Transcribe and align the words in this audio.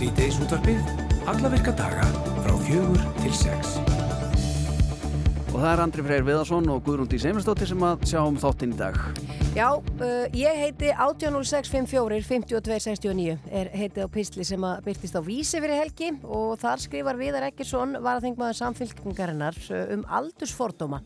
Sýteis 0.00 0.38
útvarpið, 0.40 0.78
alla 1.28 1.48
virka 1.52 1.74
daga 1.76 2.06
frá 2.40 2.54
fjögur 2.64 3.02
til 3.18 3.34
sex. 3.36 3.74
Og 5.50 5.58
það 5.58 5.66
er 5.74 5.82
Andri 5.84 6.04
Freyr 6.06 6.24
Viðarsson 6.24 6.70
og 6.72 6.80
Guðrúndi 6.86 7.20
Seymarsdóttir 7.20 7.68
sem 7.68 7.84
að 7.84 8.06
sjá 8.08 8.22
um 8.22 8.38
þáttinn 8.40 8.72
í 8.72 8.78
dag. 8.80 8.96
Já, 9.50 9.66
uh, 9.74 10.26
ég 10.30 10.54
heiti 10.54 10.92
180654 10.94 12.22
5269 12.22 13.32
er 13.50 13.70
heitið 13.74 14.04
á 14.06 14.08
písli 14.14 14.44
sem 14.46 14.62
að 14.62 14.84
byrtist 14.84 15.16
á 15.18 15.26
vísi 15.26 15.58
fyrir 15.58 15.80
helgi 15.80 16.10
og 16.22 16.52
þar 16.62 16.84
skrifar 16.84 17.18
Viðar 17.18 17.48
Ekkersson 17.48 17.96
var 17.98 18.20
að 18.20 18.28
þengmaður 18.28 18.58
samfélkingarinnar 18.60 19.58
uh, 19.74 19.80
um 19.96 20.04
aldursfordóma 20.06 21.00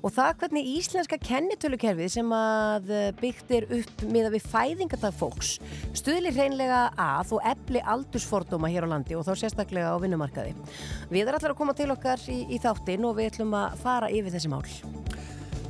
og 0.00 0.14
það 0.16 0.40
hvernig 0.40 0.70
íslenska 0.78 1.18
kennitölukerfið 1.20 2.08
sem 2.16 2.32
að 2.32 2.88
uh, 2.96 3.02
byggt 3.20 3.52
er 3.58 3.68
upp 3.82 4.06
miða 4.08 4.32
við 4.32 4.48
fæðingadag 4.54 5.20
fólks 5.20 5.58
stuðlir 5.92 6.32
hreinlega 6.38 6.86
að 6.96 7.36
og 7.36 7.44
efli 7.52 7.84
aldursfordóma 7.92 8.72
hér 8.72 8.88
á 8.88 8.92
landi 8.96 9.20
og 9.20 9.28
þá 9.28 9.34
sérstaklega 9.36 9.92
á 9.92 10.00
vinnumarkaði. 10.00 10.56
Viðar 11.12 11.42
ætlar 11.42 11.52
að 11.52 11.60
koma 11.60 11.76
til 11.76 11.92
okkar 11.92 12.24
í, 12.32 12.40
í 12.56 12.62
þáttin 12.64 13.04
og 13.04 13.18
við 13.20 13.34
ætlum 13.34 13.52
að 13.60 13.76
fara 13.84 14.08
yfir 14.08 14.32
þessi 14.32 14.54
mál. 14.56 14.64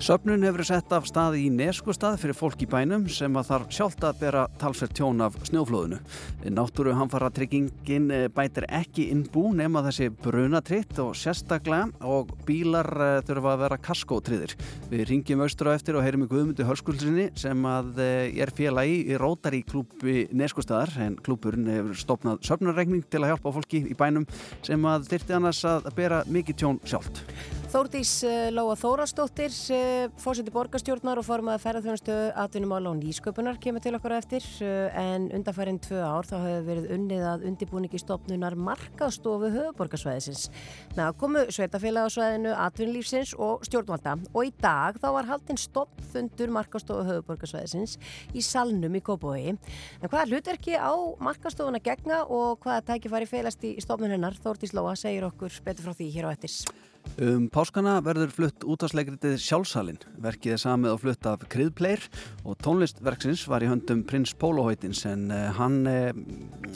Söfnun 0.03 0.43
hefur 0.43 0.67
sett 0.67 0.91
af 0.91 1.05
staði 1.07 1.45
í 1.47 1.51
neskustad 1.55 2.17
fyrir 2.19 2.35
fólk 2.35 2.65
í 2.65 2.67
bænum 2.67 3.05
sem 3.07 3.37
að 3.39 3.53
þarf 3.53 3.69
sjálft 3.77 4.07
að 4.09 4.17
bera 4.19 4.41
talsvert 4.59 4.97
tjón 4.99 5.23
af 5.23 5.37
snjóflóðinu. 5.47 6.01
Náttúru 6.51 6.97
hamfara 6.99 7.29
tryggingin 7.31 8.09
eh, 8.11 8.25
bætir 8.35 8.67
ekki 8.67 9.05
innbú 9.15 9.53
nema 9.55 9.85
þessi 9.87 10.11
brunatritt 10.25 10.99
og 11.05 11.15
sérstaklega 11.15 11.93
og 12.03 12.35
bílar 12.49 12.91
eh, 12.99 13.21
þurfa 13.31 13.55
að 13.55 13.63
vera 13.63 13.81
kaskótriðir. 13.87 14.57
Við 14.91 15.07
ringjum 15.13 15.47
austur 15.47 15.71
á 15.71 15.77
eftir 15.77 15.95
og 15.95 16.03
heyrim 16.03 16.27
í 16.27 16.31
Guðmundi 16.35 16.67
Hörskuldsinni 16.67 17.31
sem 17.39 17.63
að 17.71 18.03
eh, 18.03 18.35
er 18.43 18.51
félagi 18.59 19.05
í 19.07 19.23
Rótari 19.23 19.63
klúpi 19.63 20.25
neskustadar 20.35 20.99
en 21.07 21.21
klúpurinn 21.23 21.71
hefur 21.77 21.95
stopnað 22.03 22.43
söfnunarregning 22.51 23.07
til 23.07 23.23
að 23.23 23.37
hjálpa 23.37 23.55
fólki 23.55 23.87
í 23.87 23.95
bænum 23.95 24.27
sem 24.67 24.83
að 24.83 25.13
þyrti 25.15 25.39
annars 25.39 25.63
að 25.63 25.93
bera 25.95 26.25
mikið 26.27 26.65
tjón 26.65 26.83
sjálft. 26.83 27.23
Þórdís 27.73 28.11
Lóa 28.53 28.75
Þórastóttir, 28.77 29.55
fórseti 30.21 30.53
borgarstjórnar 30.53 31.17
og 31.23 31.25
formaði 31.25 31.63
ferðarþjónustu 31.63 32.17
atvinnumála 32.43 32.91
og 32.91 32.99
nýsköpunar 32.99 33.57
kemur 33.65 33.81
til 33.81 33.95
okkur 33.97 34.13
á 34.13 34.21
eftir 34.21 34.45
en 34.61 35.31
undanfærin 35.33 35.81
tvö 35.81 36.03
ár 36.05 36.29
þá 36.29 36.35
hefur 36.43 36.67
verið 36.67 36.91
unnið 36.99 37.25
að 37.31 37.47
undibúningi 37.49 38.03
stopnunar 38.03 38.59
markaðstofu 38.61 39.49
höfuborgarsvæðisins. 39.57 40.51
Það 40.93 41.17
komu 41.25 41.47
sveitafélag 41.49 42.13
á 42.13 42.15
svæðinu, 42.19 42.53
atvinnulífsins 42.67 43.33
og 43.41 43.65
stjórnvalda 43.65 44.19
og 44.21 44.45
í 44.45 44.53
dag 44.61 45.01
þá 45.01 45.09
var 45.17 45.33
haldinn 45.33 45.65
stoppfundur 45.65 46.53
markaðstofu 46.53 47.09
höfuborgarsvæðisins 47.09 47.97
í 48.37 48.45
Salnum 48.45 49.01
í 49.01 49.05
Kópavogi. 49.09 49.57
En 49.57 50.13
hvaða 50.13 50.29
hlutverki 50.29 50.77
á 50.77 50.93
markaðstofuna 51.25 51.81
gegna 51.81 52.21
og 52.29 52.61
hvaða 52.61 52.85
tækifæri 52.93 53.33
félast 53.33 53.65
í 53.65 53.79
stopnun 53.81 54.13
hennar? 54.13 54.37
Þórdís 54.45 54.77
Lóa 54.77 54.93
segir 54.93 55.25
okkur 55.33 55.63
betur 55.65 55.89
frá 55.89 55.97
því 55.97 56.13
hér 56.19 56.29
á 56.29 56.37
eftir. 56.37 56.82
Um 57.21 57.49
páskana 57.53 57.99
verður 58.01 58.31
flutt 58.33 58.65
útvarsleikritið 58.65 59.35
Sjálfsalinn. 59.43 59.99
Verkið 60.25 60.55
er 60.55 60.61
samið 60.63 60.95
og 60.95 61.01
flutt 61.03 61.27
af 61.29 61.43
Kriðpleir 61.53 62.07
og 62.49 62.57
tónlistverksins 62.65 63.43
var 63.53 63.65
í 63.65 63.69
höndum 63.69 64.01
Prins 64.09 64.33
Pólohóitins 64.39 65.03
en 65.11 65.27
uh, 65.29 65.51
hann 65.59 65.83
uh, 65.91 66.09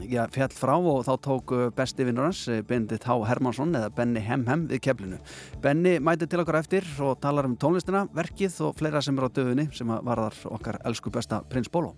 já, 0.05 0.27
fjall 0.35 0.53
frá 0.53 0.75
og 0.77 1.07
þá 1.09 1.13
tók 1.25 1.55
uh, 1.57 1.65
besti 1.77 2.05
vinnur 2.05 2.29
hans, 2.29 2.45
Bendit 2.69 3.09
H. 3.09 3.17
Hermansson 3.31 3.73
eða 3.79 3.89
Benny 3.97 4.21
Hem 4.27 4.45
Hem 4.51 4.69
við 4.69 4.85
keflinu. 4.91 5.23
Benny 5.65 5.97
mæti 6.05 6.29
til 6.29 6.45
okkar 6.45 6.61
eftir 6.61 6.85
og 7.01 7.17
talar 7.25 7.49
um 7.49 7.57
tónlistina, 7.57 8.05
verkið 8.17 8.61
og 8.69 8.77
fleira 8.77 9.01
sem 9.03 9.17
er 9.17 9.27
á 9.27 9.35
döðunni 9.41 9.71
sem 9.75 9.89
varðar 9.89 10.37
okkar 10.53 10.83
elsku 10.85 11.15
besta 11.15 11.41
Prins 11.49 11.73
Póló. 11.73 11.95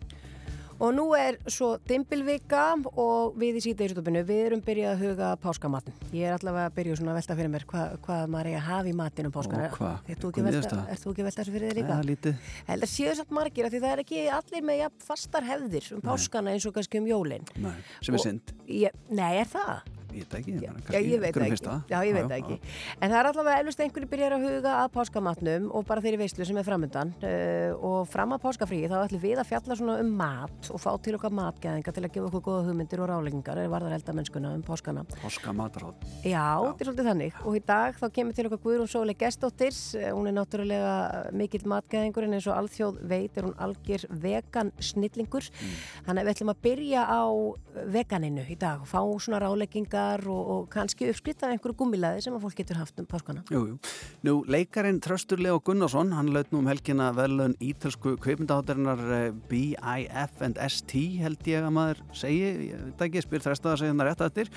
Og 0.78 0.92
nú 0.94 1.08
er 1.18 1.40
svo 1.50 1.72
dimbilvika 1.90 2.76
og 3.02 3.34
við 3.40 3.56
í 3.58 3.62
síðdegisutopinu, 3.64 4.20
við 4.28 4.42
erum 4.44 4.60
byrjað 4.62 4.92
að 4.92 5.00
huga 5.02 5.30
páskamatn. 5.42 5.96
Ég 6.14 6.28
er 6.28 6.36
allavega 6.36 6.70
að 6.70 6.76
byrja 6.76 6.98
svona 7.00 7.16
að 7.16 7.18
velta 7.18 7.36
fyrir 7.40 7.50
mér 7.50 7.66
hva, 7.72 7.82
hvað 8.04 8.22
maður 8.30 8.50
er 8.52 8.60
að 8.60 8.66
hafa 8.68 8.92
í 8.92 8.94
matinn 9.00 9.26
um 9.26 9.34
páskana. 9.34 9.66
Og 9.66 9.74
hvað? 9.74 10.06
Er 10.06 10.22
þú 10.22 10.30
ekki 10.30 10.44
að 10.44 10.48
velta 10.52 11.42
þessu 11.42 11.56
fyrir 11.56 11.72
þig 11.72 11.80
líka? 11.80 11.98
Já, 11.98 12.08
lítið. 12.12 12.48
Heldur 12.70 12.94
séu 12.94 13.18
satt 13.18 13.36
margir 13.40 13.66
að 13.66 13.74
því 13.74 13.84
það 13.84 13.96
er 13.96 14.06
ekki 14.06 14.24
allir 14.38 14.66
með 14.70 14.82
ja, 14.84 14.94
fastar 15.10 15.50
hefðir 15.50 15.92
um 15.98 16.06
páskana 16.06 16.54
eins 16.54 16.70
og 16.70 16.78
kannski 16.78 17.02
um 17.02 17.10
jólinn. 17.10 17.54
Nei, 17.58 17.74
sem 17.98 18.14
er 18.14 18.28
synd. 18.28 18.58
Nei, 19.10 19.32
er 19.42 19.50
það? 19.50 19.97
Ég 20.08 20.24
veit 20.24 20.34
ekki, 20.38 20.52
já, 20.56 20.72
já, 20.88 20.98
ég 21.04 21.20
veit 21.20 21.36
ekki. 21.36 21.72
Já, 21.90 21.98
ég 22.06 22.14
veit 22.16 22.32
ekki. 22.32 22.54
En 22.96 23.10
það 23.10 23.18
er 23.18 23.28
allavega 23.28 23.62
eflust 23.62 23.82
einhverju 23.84 24.08
byrjar 24.08 24.34
að 24.38 24.44
huga 24.46 24.74
að 24.80 24.92
páskamatnum 24.94 25.66
og 25.76 25.84
bara 25.88 26.02
þeirri 26.04 26.20
veistlu 26.22 26.46
sem 26.48 26.56
er 26.56 26.64
framöndan 26.64 27.12
uh, 27.20 27.74
og 27.84 28.08
fram 28.08 28.32
að 28.32 28.40
páskafríi 28.46 28.88
þá 28.88 28.96
ætlum 29.02 29.22
við 29.22 29.42
að 29.42 29.50
fjalla 29.50 29.76
svona 29.76 29.98
um 30.00 30.14
mat 30.16 30.70
og 30.72 30.80
fá 30.80 30.88
til 31.04 31.14
okkar 31.18 31.34
matgæðinga 31.36 31.94
til 31.94 32.04
að 32.06 32.14
gefa 32.14 32.30
okkur 32.30 32.44
goða 32.46 32.64
hugmyndir 32.70 33.02
og 33.04 33.10
ráleggingar 33.12 33.60
eða 33.60 33.72
varðar 33.74 33.96
eldamennskuna 33.98 34.54
um 34.56 34.64
páskana. 34.64 35.04
Páskamatarhátt. 35.20 36.08
Já, 36.24 36.48
þetta 36.64 36.86
er 36.86 36.90
svolítið 36.90 37.10
þannig 37.12 37.38
og 37.44 37.60
í 37.60 37.62
dag 37.68 38.00
þá 38.00 38.06
kemur 38.16 38.38
til 38.38 38.48
okkar 38.48 38.62
Guðrún 38.64 38.90
Sóli 38.90 39.16
Gestóttir, 39.18 39.76
hún 40.16 40.30
er 40.30 40.36
náttúrulega 40.38 40.96
mikill 41.36 41.68
matgæðingur 41.68 42.28
en 42.28 42.38
eins 42.38 42.48
og 42.48 42.56
alþjóð 42.56 43.02
veit 43.12 43.36
er 43.36 43.50
hún 43.50 43.56
algjör 43.60 44.08
vegan 44.24 44.72
snillingur. 44.80 45.44
Mm. 45.52 45.78
Þannig 46.08 46.22
að 46.22 46.28
við 46.28 46.34
ætlum 46.36 46.54
að 46.54 46.62
byrja 46.64 47.04
á 47.04 47.22
veganinu 47.98 48.44
í 48.48 48.56
dag 48.58 48.82
og 48.82 48.90
fá 48.90 49.00
svona 49.20 49.42
ráleggingar 49.42 49.97
og, 50.28 50.40
og 50.52 50.66
kannski 50.72 51.08
uppskritta 51.12 51.50
einhverju 51.52 51.76
gummilaði 51.78 52.24
sem 52.24 52.36
að 52.36 52.44
fólk 52.46 52.58
getur 52.60 52.78
haft 52.80 52.98
um 53.00 53.06
páskana. 53.08 53.44
Jú, 53.52 53.62
jú. 53.72 53.76
Nú, 54.26 54.34
leikarin 54.50 55.00
Tröstur 55.04 55.40
Leo 55.42 55.60
Gunnarsson, 55.64 56.12
hann 56.16 56.32
laut 56.34 56.50
nú 56.52 56.62
um 56.62 56.68
helgina 56.70 57.10
velun 57.16 57.56
ítölsku 57.62 58.16
kveipmyndaháttarinnar 58.22 59.02
BIF 59.50 60.42
and 60.44 60.60
ST 60.68 61.04
held 61.22 61.46
ég 61.48 61.66
að 61.66 61.74
maður 61.76 62.02
segi, 62.16 62.50
ég 62.70 62.84
veit 62.88 63.04
ekki, 63.08 63.24
spyr 63.24 63.44
þresta 63.44 63.72
að 63.72 63.82
segja 63.82 63.94
hann 63.94 64.04
að 64.04 64.10
rétta 64.10 64.28
eftir, 64.30 64.52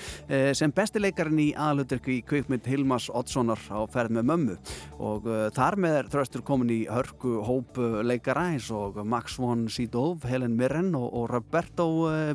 sem 0.58 0.74
besti 0.74 1.02
leikarin 1.02 1.40
í 1.42 1.48
aðluturku 1.58 2.16
í 2.16 2.20
kveipmynd 2.26 2.68
Hilmas 2.70 3.08
Oddssonar 3.12 3.62
á 3.70 3.80
ferð 3.92 4.16
með 4.18 4.28
mömmu 4.32 4.58
og 5.02 5.28
uh, 5.30 5.46
þar 5.54 5.78
með 5.82 5.98
er 6.00 6.10
Tröstur 6.12 6.44
komin 6.46 6.72
í 6.72 6.80
hörku 6.90 7.38
hóp 7.46 7.80
leikara 8.06 8.48
eins 8.52 8.68
og 8.74 9.00
Max 9.08 9.38
von 9.40 9.66
Sydow, 9.72 10.16
Helen 10.28 10.56
Mirren 10.58 10.92
og, 10.98 11.08
og 11.08 11.28
Roberto 11.32 11.88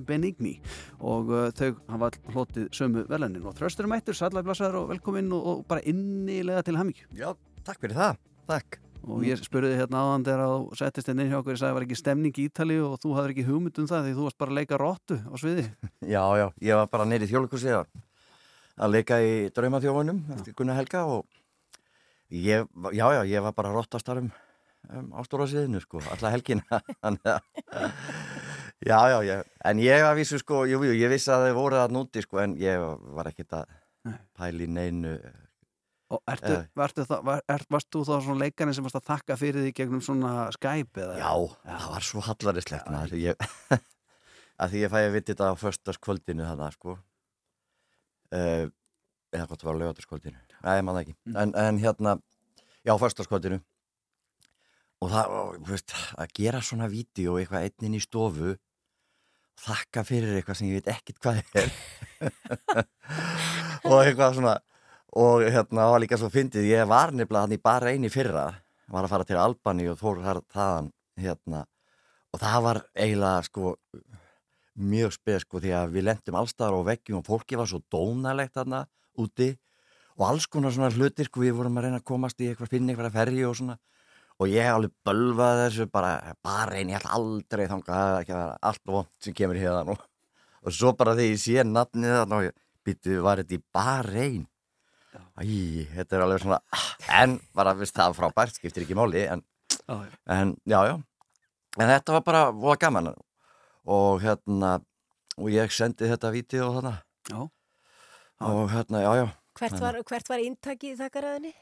Benigni 0.07 0.57
og 1.03 1.31
uh, 1.31 1.47
þau 1.55 1.75
hafa 1.91 2.11
hlotið 2.33 2.69
sömu 2.75 2.96
velunin 3.09 3.45
og 3.47 3.55
Tröstur 3.57 3.87
mættur, 3.89 4.17
sallægblasar 4.17 4.75
og 4.79 4.89
velkomin 4.91 5.31
og, 5.35 5.47
og 5.51 5.63
bara 5.69 5.83
innilega 5.85 6.63
til 6.65 6.79
hamík. 6.79 7.03
Já, 7.17 7.31
takk 7.67 7.81
fyrir 7.83 7.97
það, 7.97 8.19
takk. 8.49 8.79
Og 9.07 9.21
ég 9.23 9.39
spurði 9.39 9.77
hérna 9.77 10.01
áðan 10.03 10.25
þegar 10.27 10.63
settist 10.75 11.11
inn 11.11 11.21
í 11.23 11.27
hjá 11.29 11.37
okkur 11.37 11.53
og 11.53 11.59
sagði 11.61 11.67
að 11.67 11.69
það 11.69 11.77
var 11.77 11.85
ekki 11.85 11.99
stemning 11.99 12.39
í 12.41 12.47
Ítali 12.49 12.79
og 12.83 12.97
þú 13.03 13.13
hafði 13.15 13.35
ekki 13.35 13.45
hugmynd 13.47 13.79
um 13.79 13.87
það 13.87 14.07
því 14.07 14.15
þú 14.17 14.25
varst 14.25 14.39
bara 14.41 14.53
að 14.53 14.57
leika 14.57 14.79
róttu 14.81 15.19
á 15.21 15.35
sviði. 15.39 15.67
Já, 16.15 16.23
já, 16.41 16.47
ég 16.65 16.81
var 16.81 16.89
bara 16.91 17.07
neyri 17.07 17.29
þjóðleikursi 17.29 17.77
að 17.77 18.93
leika 18.93 19.21
í 19.23 19.31
draumaþjóðunum 19.55 20.19
eftir 20.35 20.57
Gunnar 20.57 20.77
Helga 20.81 21.05
og 21.09 21.23
ég, 22.33 22.67
já, 22.91 23.05
já, 23.15 23.21
ég 23.25 23.45
var 23.45 23.55
bara 23.57 23.71
róttastarum 23.73 24.29
um, 24.91 25.07
á 25.15 25.21
stóra 25.25 25.47
sviðinu 25.49 25.81
sko, 25.83 26.03
alla 26.13 26.33
helgina. 26.33 26.81
já, 28.85 28.99
já, 29.09 29.17
já, 29.25 29.37
en 29.65 29.81
ég 29.81 30.05
var 30.05 30.15
vissu 30.17 30.39
sko, 30.41 30.65
jú, 30.69 30.83
jú, 30.85 30.93
ég 30.93 31.09
vissi 31.11 31.31
að 31.33 31.49
þau 31.49 31.57
voru 31.57 31.81
að 31.81 31.95
núti 31.95 32.21
sko 32.25 32.41
en 32.43 32.55
ég 32.61 32.81
var 33.17 33.31
ekkert 33.31 33.61
að 33.61 33.75
pæli 34.37 34.69
neinu 34.69 35.17
Og 36.07 36.21
ertu, 36.31 36.53
uh, 36.55 36.67
varstu 36.79 37.03
það, 37.03 37.23
var, 37.27 37.41
er, 37.51 37.63
varst 37.67 37.89
þú 37.91 38.01
þá 38.07 38.13
svona 38.23 38.39
leikarinn 38.45 38.75
sem 38.77 38.85
varst 38.85 38.95
að 38.95 39.09
þakka 39.09 39.35
fyrir 39.41 39.65
því 39.65 39.71
gegnum 39.75 40.03
svona 40.05 40.45
Skype 40.55 41.01
eða? 41.03 41.17
Já, 41.19 41.31
já. 41.67 41.73
það 41.73 41.89
var 41.91 42.05
svo 42.07 42.21
hallarislegt 42.23 42.87
að 42.95 43.11
því 43.11 43.23
ég, 43.25 43.49
að 44.63 44.71
því 44.71 44.83
ég 44.85 44.93
fæði 44.93 45.09
að 45.09 45.15
viti 45.17 45.33
þetta 45.33 45.49
á 45.51 45.55
förstaskvöldinu 45.59 46.45
þannig 46.47 46.77
sko 46.77 46.93
uh, 46.95 48.63
eða 49.35 49.49
hvort 49.49 49.59
það 49.59 49.67
var 49.67 49.75
á 49.75 49.81
lögataskvöldinu, 49.81 50.45
nei, 50.63 50.77
maður 50.87 51.01
ekki 51.01 51.17
mm. 51.17 51.35
en, 51.43 51.53
en 51.65 51.81
hérna, 51.83 52.15
já, 52.87 52.93
förstaskvöldinu 53.03 53.59
og 55.03 55.11
það, 55.11 55.35
veist, 55.67 55.97
að 56.15 56.33
gera 56.39 56.63
svona 56.63 56.87
vídeo 56.91 57.35
eitthvað 57.41 57.67
einnin 57.67 57.99
í 57.99 58.01
stofu 58.05 58.55
þakka 59.57 60.03
fyrir 60.07 60.37
eitthvað 60.37 60.59
sem 60.59 60.69
ég 60.69 60.79
veit 60.79 60.91
ekkit 60.93 61.21
hvað 61.23 61.41
er. 61.57 61.71
Og 63.89 64.01
eitthvað 64.01 64.37
svona 64.37 64.57
og 65.17 65.41
hérna 65.49 65.87
var 65.89 66.01
líka 66.03 66.17
svo 66.19 66.29
fyndið, 66.29 66.67
ég 66.69 66.87
var 66.89 67.13
nefnilega 67.15 67.45
hann 67.45 67.55
í 67.55 67.61
bara 67.63 67.93
eini 67.93 68.09
fyrra, 68.13 68.51
var 68.91 69.07
að 69.07 69.13
fara 69.13 69.25
til 69.25 69.39
Albani 69.41 69.87
og 69.89 69.97
fór 69.97 70.19
þaðan 70.21 70.91
hérna. 71.17 71.63
Og 72.35 72.41
það 72.43 72.65
var 72.65 72.81
eiginlega 72.93 73.45
sko 73.47 73.73
mjög 74.77 75.15
speð 75.15 75.39
sko 75.41 75.61
því 75.63 75.73
að 75.73 75.95
við 75.95 76.05
lendum 76.05 76.37
allstaðar 76.37 76.77
á 76.77 76.89
veggjum 76.91 77.21
og 77.21 77.25
fólki 77.25 77.57
var 77.57 77.69
svo 77.71 77.81
dónalegt 77.89 78.53
þarna 78.59 78.83
úti. 79.17 79.55
Og 80.17 80.27
alls 80.27 80.47
konar 80.49 80.73
svona 80.75 80.93
hlutir 80.93 81.29
sko 81.29 81.41
við 81.41 81.55
vorum 81.57 81.79
að 81.79 81.87
reyna 81.87 82.01
að 82.01 82.09
komast 82.11 82.41
í 82.41 82.51
eitthvað 82.51 82.73
finni 82.75 82.93
eitthvað 82.93 83.17
ferri 83.17 83.45
og 83.47 83.57
svona 83.57 83.77
og 84.37 84.51
ég 84.51 84.69
alveg 84.69 84.93
bölvaði 85.07 85.63
þessu 85.65 85.87
bara, 85.91 86.35
bara 86.45 86.77
eini, 86.77 86.93
ég 86.93 86.99
ætla 87.01 87.17
aldrei 87.17 87.65
þanga 87.71 87.97
að 88.03 88.19
ekki 88.21 88.37
að 88.37 88.53
allt 88.69 88.93
vond 88.93 89.09
sem 89.23 89.35
kemur 89.37 89.59
hérna 89.61 89.83
og, 89.95 90.03
og 90.61 90.75
svo 90.77 90.93
bara 90.97 91.15
þegar 91.17 91.33
ég 91.33 91.41
sé 91.41 91.65
nafnið 91.65 92.15
þarna 92.19 92.39
og 92.41 92.47
ég 92.49 92.55
býtti 92.87 93.17
var 93.25 93.41
þetta 93.41 93.57
í 93.57 93.63
bara 93.73 94.23
einn 94.27 94.45
Æ, 95.37 95.85
þetta 95.95 96.17
er 96.17 96.23
alveg 96.25 96.41
svona 96.43 96.57
en 97.17 97.37
bara, 97.57 97.73
viðst, 97.77 97.95
það 97.97 98.11
er 98.11 98.17
frábært, 98.17 98.57
skiptir 98.57 98.85
ekki 98.85 98.97
máli 98.97 99.23
en, 99.29 99.41
Já, 99.87 99.95
en 100.35 100.55
já, 100.67 100.79
já. 100.87 100.95
En 101.79 101.89
þetta 101.91 102.15
var 102.17 102.23
bara 102.25 102.41
voða 102.51 102.77
gaman. 102.81 103.13
Og 103.87 104.21
hérna 104.23 104.77
og 105.37 105.51
ég 105.53 105.71
sendi 105.71 106.09
þetta 106.09 106.31
vídeo 106.33 106.71
þarna. 106.75 106.95
Já. 107.29 107.39
og 108.47 108.71
hérna, 108.73 109.01
já, 109.05 109.11
já. 109.21 109.27
Hvert 109.57 109.79
var, 109.81 110.01
hvert 110.05 110.29
var 110.29 110.43
inntaki 110.43 110.91
í 110.93 110.97
þakkaræðinni? 110.99 111.53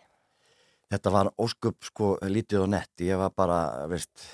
Þetta 0.94 1.12
var 1.12 1.32
óskup 1.42 1.84
sko 1.84 2.16
lítið 2.30 2.62
og 2.66 2.70
nett. 2.76 2.92
Ég 3.02 3.18
var 3.18 3.32
bara, 3.36 3.60
veist, 3.90 4.28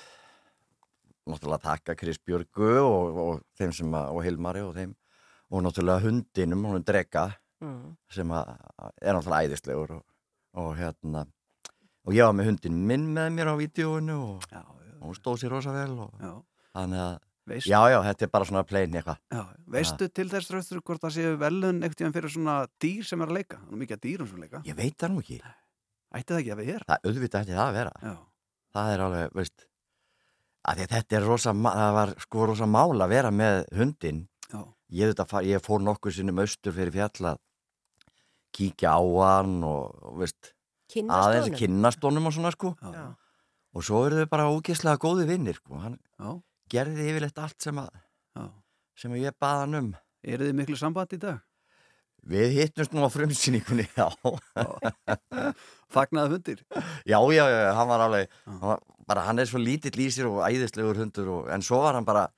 náttúrulega 1.26 1.62
taka 1.64 1.96
Chris 1.96 2.18
Björgu 2.20 2.74
og, 2.82 3.20
og 3.26 3.40
þeim 3.58 3.72
sem 3.76 3.94
að, 3.94 4.10
og 4.12 4.26
Hilmari 4.26 4.64
og 4.66 4.74
þeim 4.76 4.92
og 5.52 5.64
náttúrulega 5.66 6.04
hundinum, 6.06 6.66
hún 6.68 6.80
er 6.80 6.84
drega 6.88 7.30
Mm. 7.62 7.92
sem 8.10 8.30
að 8.34 8.48
er 8.98 9.14
náttúrulega 9.14 9.46
æðislegur 9.46 9.90
og, 9.94 10.00
og 10.58 10.72
hérna 10.74 11.20
og 12.02 12.16
ég 12.16 12.26
var 12.26 12.34
með 12.34 12.48
hundin 12.50 12.80
minn 12.88 13.04
með 13.14 13.28
mér 13.36 13.50
á 13.52 13.60
vídjóinu 13.60 14.16
og, 14.18 14.46
og 14.50 15.04
hún 15.06 15.14
stóð 15.14 15.44
sér 15.44 15.54
rosa 15.54 15.74
vel 15.76 15.92
og 16.02 16.16
já. 16.18 16.32
þannig 16.74 17.02
að, 17.04 17.12
Veist, 17.52 17.66
já, 17.70 17.78
já, 17.90 17.98
þetta 18.06 18.26
er 18.26 18.30
bara 18.34 18.46
svona 18.46 18.62
plain 18.66 18.92
eitthvað. 18.98 19.22
Veistu 19.74 20.06
til 20.14 20.28
þess 20.30 20.50
röstur 20.54 20.82
hvort 20.82 21.02
það 21.02 21.14
séu 21.16 21.38
velun 21.40 21.80
tíðan 21.82 22.12
fyrir 22.14 22.30
svona 22.34 22.56
dýr 22.82 23.06
sem 23.06 23.22
er 23.24 23.30
að 23.32 23.38
leika? 23.40 23.58
Það 23.62 23.72
er 23.74 23.80
mikið 23.80 23.96
að 23.96 24.02
dýrum 24.04 24.28
sem 24.30 24.44
leika. 24.44 24.60
Ég 24.66 24.78
veit 24.78 24.94
það 24.98 25.10
nú 25.14 25.22
ekki. 25.24 25.38
Ætti 26.12 26.34
það 26.34 26.40
ekki 26.42 26.54
að 26.54 26.64
er? 26.76 26.82
Það 26.88 27.06
auðvitað 27.08 27.44
ætti 27.44 27.56
það 27.56 27.66
að 27.66 27.76
vera. 27.78 27.92
Já. 28.02 28.14
það 28.72 28.94
er 28.94 29.04
alveg, 29.06 29.36
veist 29.36 29.66
þetta 30.62 31.16
er 31.18 31.24
rosa, 31.26 31.52
það 31.52 31.94
var 31.96 32.12
sko 32.22 32.46
rosa 32.46 32.68
mál 32.70 32.92
að 33.02 33.14
vera 33.16 33.30
með 33.34 33.64
hundin 33.76 34.20
Já. 34.52 34.60
ég, 34.94 35.12
þetta, 35.12 35.42
ég 35.48 35.64
fór 35.64 35.82
nokkur 35.82 36.14
sinnum 36.14 36.38
austur 36.44 36.74
fyrir 36.76 36.94
fjall 36.94 37.32
að 37.32 37.40
kíkja 38.52 38.94
á 38.94 39.00
hann 39.02 39.58
og, 39.64 39.96
og 40.04 40.20
veist, 40.20 40.52
aðeins 40.92 41.56
Kynnastónum? 41.58 42.28
og 42.28 42.36
svona 42.36 42.52
sko 42.54 42.74
Já. 42.78 42.92
Já. 42.94 43.06
og 43.74 43.86
svo 43.86 44.04
eru 44.06 44.22
þau 44.22 44.30
bara 44.30 44.50
ógeðslega 44.52 45.02
góði 45.02 45.26
vinnir 45.32 45.58
sko. 45.58 45.80
hann 45.82 45.98
Já. 45.98 46.38
gerði 46.70 47.08
yfirleitt 47.10 47.42
allt 47.42 47.58
sem, 47.64 47.80
að, 47.82 47.90
Já. 48.36 48.46
sem 48.94 49.18
ég 49.18 49.38
baða 49.40 49.66
hann 49.66 49.80
um 49.82 49.92
Eru 50.22 50.46
þið 50.46 50.54
miklu 50.54 50.76
samband 50.78 51.10
í 51.16 51.18
dag? 51.18 51.40
Við 52.28 52.52
hittumst 52.60 52.92
nú 52.94 53.02
á 53.04 53.10
frumsýningunni 53.10 53.86
já, 53.96 54.06
Fagnaði 55.92 56.36
hundir? 56.38 56.60
já, 57.04 57.18
já, 57.34 57.44
já, 57.50 57.72
hann 57.76 57.88
var 57.90 58.00
alveg 58.06 58.28
Já. 58.28 58.50
hann, 58.52 58.60
var, 58.70 58.82
bara, 59.08 59.24
hann 59.28 59.42
er 59.42 59.48
svo 59.50 59.60
lítill 59.60 59.98
í 60.00 60.08
sér 60.14 60.28
og 60.30 60.42
æðislegur 60.46 61.00
hundur 61.02 61.28
og, 61.34 61.48
en 61.52 61.64
svo 61.66 61.82
var 61.84 61.98
hann 61.98 62.06
bara 62.08 62.28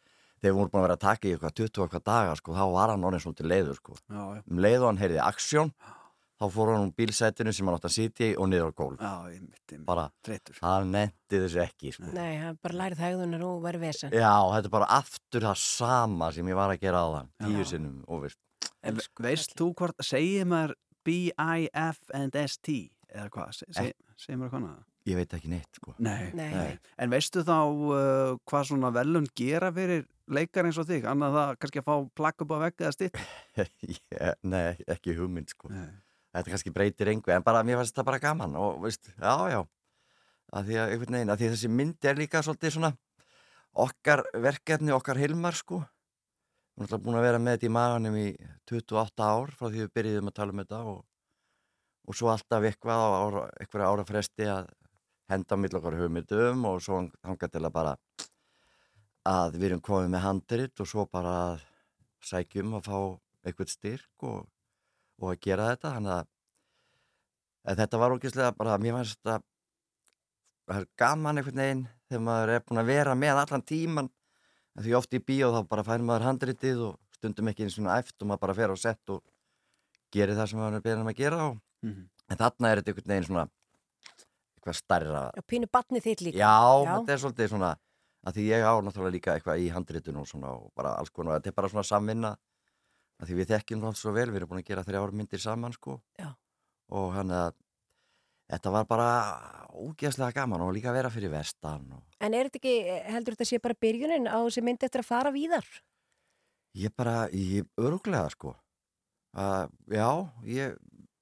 þegar 0.41 0.49
við 0.51 0.57
vorum 0.59 0.73
búin 0.73 0.81
að 0.83 0.87
vera 0.89 0.97
að 0.99 1.05
taka 1.07 1.29
í 1.29 1.35
eitthvað 1.37 1.55
20 1.61 1.79
og 1.81 1.85
eitthvað 1.89 2.07
daga 2.11 2.33
sko, 2.41 2.57
þá 2.57 2.65
var 2.75 2.91
hann 2.95 3.05
orðin 3.09 3.23
svolítið 3.25 3.51
leiður 3.53 3.79
sko. 3.79 3.95
Já, 4.11 4.23
já. 4.39 4.41
um 4.51 4.65
leið 4.65 4.81
og 4.83 4.89
hann 4.91 5.03
heyrði 5.05 5.21
aksjón 5.25 5.71
þá 6.35 6.45
fór 6.51 6.73
hann 6.75 6.83
um 6.89 6.93
bílsætinu 6.99 7.53
sem 7.55 7.69
hann 7.71 7.77
átt 7.79 7.87
að 7.89 7.95
sitja 7.95 8.27
í 8.27 8.35
og 8.43 8.49
niður 8.51 8.73
á 8.75 8.79
gólf 8.83 8.99
Já, 9.05 9.13
ég 9.31 9.45
ég 9.71 9.85
bara, 9.87 10.09
Þreytur. 10.27 10.59
hann 10.67 10.91
nefndi 10.93 11.41
þessu 11.45 11.61
ekki 11.63 11.93
sko. 11.95 12.11
Nei, 12.13 12.33
hann 12.43 12.59
bara 12.61 12.81
lærið 12.83 13.05
hægðunar 13.05 13.45
og 13.47 13.61
verið 13.65 13.85
vesen. 13.87 14.11
já, 14.13 14.33
þetta 14.57 14.69
er 14.69 14.75
bara 14.75 14.91
aftur 14.99 15.47
það 15.47 15.61
sama 15.63 16.33
sem 16.35 16.51
ég 16.51 16.59
var 16.59 16.75
að 16.75 16.83
gera 16.83 17.05
á 17.07 17.09
þann 17.15 17.31
tíu 17.47 17.69
sinnum 17.71 18.03
En 18.05 18.33
Elsku 18.91 19.25
veist 19.25 19.55
þú 19.59 19.71
hvort, 19.79 20.03
segir 20.05 20.49
maður 20.49 20.75
B-I-F-and-S-T 21.05 22.75
eða 23.15 23.29
hvað, 23.31 23.55
Se- 23.59 23.71
se- 23.73 23.93
segir 24.17 24.41
maður 24.41 24.57
hvað 24.59 24.83
ég 25.05 25.19
veit 25.19 25.35
ekki 25.37 25.51
neitt 25.53 25.77
sko. 25.77 25.93
Nei. 26.01 26.31
Nei, 26.33 26.49
Nei. 26.55 26.79
En 26.97 27.13
veistu 27.13 27.43
þá 27.45 27.57
uh, 27.61 28.37
hvað 28.49 28.69
svona 28.71 28.91
velun 28.95 29.27
gera 29.37 29.69
fyrir 29.77 30.07
leikar 30.33 30.65
eins 30.65 30.79
og 30.81 30.87
þig? 30.89 31.05
Annað 31.11 31.37
það 31.37 31.51
kannski 31.61 31.83
að 31.83 31.89
fá 31.91 31.95
plakk 32.17 32.45
upp 32.47 32.55
á 32.57 32.59
vegg 32.63 32.81
eða 32.87 32.95
stitt? 32.97 33.21
ég, 33.93 34.01
nei, 34.49 34.73
ekki 34.89 35.17
hugmynd 35.19 35.53
sko. 35.53 35.69
Nei. 35.69 35.91
þetta 36.33 36.55
kannski 36.55 36.73
breytir 36.75 37.13
engu 37.13 37.35
en 37.35 37.45
bara, 37.45 37.61
mér 37.67 37.83
finnst 37.83 37.93
þetta 37.93 38.07
bara 38.09 38.23
gaman 38.23 38.57
og 38.57 38.81
veist, 38.87 39.13
já, 39.21 39.35
já 39.53 39.61
að 40.55 40.71
því 40.71 40.79
að, 40.81 40.95
veginn, 41.05 41.31
að 41.35 41.41
því 41.43 41.47
að 41.51 41.55
þessi 41.57 41.71
mynd 41.77 42.09
er 42.09 42.19
líka 42.19 42.43
svolítið 42.47 42.75
svona 42.79 42.93
okkar 43.85 44.23
verkefni, 44.39 44.93
okkar 44.95 45.19
hilmar 45.21 45.57
sko 45.59 45.83
við 46.75 46.83
erum 46.83 46.87
alltaf 46.87 47.03
búin 47.05 47.19
að 47.19 47.27
vera 47.29 47.41
með 47.41 47.57
þetta 47.57 47.69
í 47.69 47.75
maganum 47.75 48.17
í 48.21 48.29
28 48.71 49.27
ár 49.27 49.53
frá 49.55 49.67
því 49.69 49.83
við 49.83 49.93
byrjuðum 49.99 50.31
að 50.31 50.39
tala 50.39 50.55
um 50.55 50.63
þetta 50.63 50.81
og, 50.93 51.03
og 52.05 52.19
svo 52.19 52.31
alltaf 52.33 52.69
eitthvað 52.69 53.05
á 53.05 53.09
ára, 53.15 53.45
eitthvað 53.61 53.87
ára 53.89 54.07
fresti 54.09 54.49
að 54.51 54.73
henda 55.33 55.57
mill 55.57 55.77
okkar 55.79 55.99
hugmyndum 56.01 56.65
og 56.69 56.83
svo 56.85 57.05
hanga 57.25 57.49
til 57.49 57.63
að 57.65 57.75
bara 57.75 57.95
að 59.25 59.55
við 59.57 59.71
erum 59.71 59.85
komið 59.85 60.11
með 60.13 60.27
handrit 60.27 60.83
og 60.85 60.91
svo 60.91 61.07
bara 61.09 61.37
sækjum 62.25 62.75
að 62.77 62.91
fá 62.91 62.99
eitthvað 63.45 63.73
styrk 63.73 64.27
og 64.29 64.43
og 65.21 65.33
að 65.33 65.41
gera 65.47 65.71
þetta. 65.73 65.93
Þannig 65.97 66.15
að, 66.15 66.31
að 67.65 67.83
þetta 67.83 68.01
var 68.03 68.17
ógeðslega 68.17 68.55
bara, 68.59 68.79
mér 68.83 68.97
fannst 68.99 69.21
þetta 69.21 69.41
gaman 71.01 71.41
einhvern 71.41 71.61
veginn 71.61 71.85
þegar 72.09 72.25
maður 72.25 72.55
er 72.55 72.65
búin 72.65 72.81
að 72.81 72.91
vera 72.91 73.17
með 73.21 73.41
allan 73.43 73.67
tíman 73.69 74.11
en 74.77 74.83
því 74.85 74.95
oft 74.99 75.15
í 75.15 75.21
bíó 75.23 75.51
þá 75.55 75.61
bara 75.69 75.85
fær 75.87 76.03
maður 76.03 76.27
handritið 76.29 76.81
og 76.89 76.99
stundum 77.15 77.49
ekki 77.53 77.65
eins 77.67 77.79
og 77.79 77.87
æft 77.95 78.17
og 78.23 78.29
maður 78.31 78.41
bara 78.47 78.55
fer 78.59 78.73
á 78.75 78.77
sett 78.77 79.11
og 79.15 79.23
gerir 80.15 80.35
það 80.39 80.49
sem 80.51 80.59
maður 80.59 80.79
er 80.81 80.85
beðin 80.87 81.01
um 81.05 81.13
að 81.13 81.17
gera 81.21 81.41
og, 81.51 81.61
Mhm. 81.85 82.09
en 82.31 82.37
þarna 82.41 82.71
er 82.73 82.81
þetta 82.83 82.91
einhvern 82.95 83.13
veginn 83.13 83.29
svona 83.29 83.49
eitthvað 84.57 84.77
stærra 84.81 85.23
Já, 85.37 85.43
pínu 85.47 85.67
batnið 85.69 86.03
þitt 86.07 86.21
líka. 86.25 86.39
já, 86.39 86.85
Já. 86.85 86.95
þetta 86.99 87.13
er 87.13 87.19
svolítið 87.25 87.49
svona 87.53 87.77
að 88.27 88.33
því 88.35 88.45
ég 88.49 88.63
á 88.65 88.73
náttúrulega 88.81 89.13
líka 89.13 89.35
eitthvað 89.37 89.61
í 89.61 89.71
handritun 89.73 90.17
og 90.17 90.27
svona 90.27 90.49
og 90.55 90.73
bara 90.75 90.95
alls 90.97 91.11
konar, 91.11 91.39
þetta 91.41 91.49
er 91.49 91.53
bara 91.59 91.69
svona 91.69 91.85
samvinna 91.85 92.37
að 93.21 93.29
því 93.29 93.35
við 93.45 93.51
þekkjum 93.53 93.85
alls 93.85 93.99
svo 94.01 94.13
vel, 94.13 94.31
við 94.31 94.37
erum 94.41 94.49
búin 94.49 94.63
að 94.63 94.67
gera 94.67 94.83
þrjár 94.85 95.13
myndir 95.13 95.39
saman 95.41 95.73
sko 95.73 96.01
Já. 96.19 96.35
og 96.91 97.13
hann 97.13 97.29
að 97.31 97.53
þetta 98.51 98.73
var 98.75 98.87
bara 98.89 99.09
ógeðslega 99.75 100.37
gaman 100.37 100.63
og 100.63 100.75
líka 100.77 100.93
að 100.93 100.99
vera 101.01 101.11
fyrir 101.13 101.33
vestan 101.33 101.87
og 101.97 102.03
En 102.25 102.35
er 102.37 102.49
þetta 102.49 102.61
ekki, 102.61 102.77
heldur 103.13 103.35
þetta 103.37 103.49
sé 103.49 103.59
bara 103.61 103.77
byrjunin 103.81 104.29
á 104.31 104.39
þessi 104.47 104.63
myndi 104.65 104.87
eftir 104.87 105.03
að 105.03 105.11
fara 105.11 105.33
víðar? 105.35 105.67
ég 106.75 106.91
bara, 106.97 107.29
ég 107.31 107.67
öruglega 107.79 108.29
sko 108.33 108.55
að 109.35 109.71
já, 109.91 110.09
ég 110.47 110.77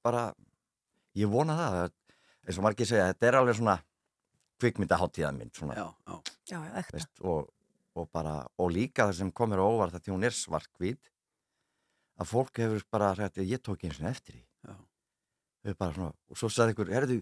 bara 0.05 0.27
ég 1.17 1.29
vona 1.29 1.55
það 1.57 1.79
að, 1.81 1.97
eins 2.45 2.59
og 2.59 2.65
margir 2.65 2.89
segja, 2.89 3.09
þetta 3.11 3.27
er 3.29 3.39
alveg 3.39 3.57
svona 3.59 3.75
kvikmyndaháttíðamynd 4.61 5.57
svona 5.57 5.77
Já, 5.77 5.87
já. 6.49 6.61
Veist, 6.93 7.11
og, 7.21 7.49
og, 7.95 8.07
bara, 8.13 8.39
og 8.57 8.71
líka 8.73 9.07
það 9.09 9.19
sem 9.19 9.33
komir 9.35 9.61
á 9.61 9.65
óvart 9.65 9.97
að 9.97 10.05
því 10.05 10.15
hún 10.15 10.27
er 10.27 10.37
svartkvít 10.37 11.11
að 12.21 12.29
fólk 12.29 12.61
hefur 12.61 12.85
bara 12.93 13.13
sagt 13.17 13.41
ég 13.41 13.61
tók 13.61 13.85
eins 13.85 14.01
og 14.01 14.09
eftir 14.09 14.37
því 14.37 14.43
Þau 15.63 15.75
bara 15.79 15.93
svona, 15.95 16.13
og 16.29 16.39
svo 16.39 16.49
sagði 16.51 16.73
ykkur, 16.75 16.89
herðu 16.91 17.19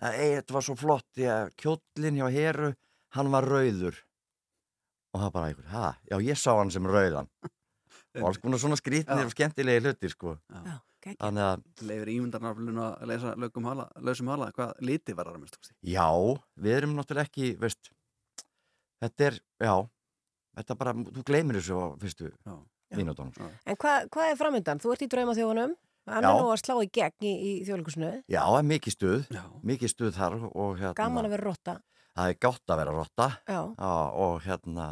ei, 0.00 0.36
þetta 0.38 0.54
var 0.56 0.64
svo 0.64 0.76
flott, 0.78 1.06
því 1.16 1.24
að 1.28 1.48
kjóllin 1.60 2.20
hjá 2.20 2.28
Heru, 2.32 2.68
hann 3.16 3.30
var 3.34 3.44
rauður 3.50 3.98
og 5.10 5.24
það 5.24 5.32
bara 5.34 5.48
ykkur, 5.54 5.66
ha, 5.74 5.88
já 6.06 6.16
ég 6.22 6.38
sá 6.38 6.52
hann 6.54 6.70
sem 6.70 6.86
rauðan 6.86 7.26
og 8.20 8.28
alls 8.30 8.38
konar 8.42 8.62
svona 8.62 8.78
skrítnir 8.78 9.24
Já. 9.24 9.26
og 9.26 9.34
skemmtilegi 9.34 9.82
hlutir 9.84 10.12
sko, 10.14 10.36
Já, 10.54 10.76
geggjað. 11.02 11.18
þannig 11.24 11.46
að 11.48 11.86
Leifur 11.90 12.12
ímyndarnaflun 12.14 12.80
að 12.86 13.06
leysa 13.10 13.34
lögum 13.42 13.66
hala, 13.70 13.88
lausum 14.06 14.30
hala, 14.32 14.50
hvað 14.56 14.72
liti 14.86 15.16
var 15.18 15.30
það 15.32 15.36
að 15.38 15.42
minnst? 15.44 15.72
já, 15.82 16.06
við 16.62 16.76
erum 16.78 16.94
náttúrulega 16.98 17.26
ekki, 17.30 17.50
veist 17.60 17.90
þetta 19.02 19.28
er, 19.32 19.40
já 19.66 19.74
þetta 20.60 20.78
bara, 20.80 20.94
þú 21.18 21.26
gleymir 21.26 21.58
þessu 21.60 21.76
á 21.82 21.86
fyrstu 22.02 22.30
Já. 22.46 22.54
mínútonum 22.98 23.34
En 23.66 23.78
hvað 23.78 24.08
hva 24.14 24.24
er 24.30 24.38
framöndan? 24.38 24.80
Þú 24.82 24.90
ert 24.94 25.04
í 25.06 25.08
drauma 25.10 25.34
þjónum, 25.38 25.74
hann 26.08 26.24
Já. 26.24 26.30
er 26.30 26.40
nú 26.40 26.48
að 26.54 26.60
slá 26.62 26.74
í 26.84 26.88
gegn 26.96 27.26
í, 27.28 27.32
í 27.34 27.52
þjóðleikusinu. 27.68 28.10
Já, 28.30 28.40
það 28.46 28.58
er 28.62 28.68
mikið 28.70 28.94
stuð, 28.96 29.22
Já. 29.36 29.42
mikið 29.72 29.92
stuð 29.94 30.12
þar 30.16 30.36
og 30.50 30.78
hérna, 30.80 30.94
Gaman 31.00 31.28
að 31.28 31.34
vera 31.36 31.46
rotta. 31.50 31.74
það 32.16 32.32
er 32.32 32.38
gátt 32.46 32.72
að 32.74 32.80
vera 32.82 32.94
rotta 32.96 33.28
Já, 33.48 33.60
já, 33.78 33.92
og 34.24 34.40
hérna, 34.46 34.86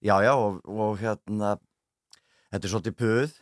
já, 0.00 0.14
já, 0.24 0.32
og, 0.34 0.60
og 0.70 0.98
hérna, 1.02 1.54
þetta 2.52 2.64
er 2.66 2.72
svolítið 2.74 2.96
puð, 3.02 3.34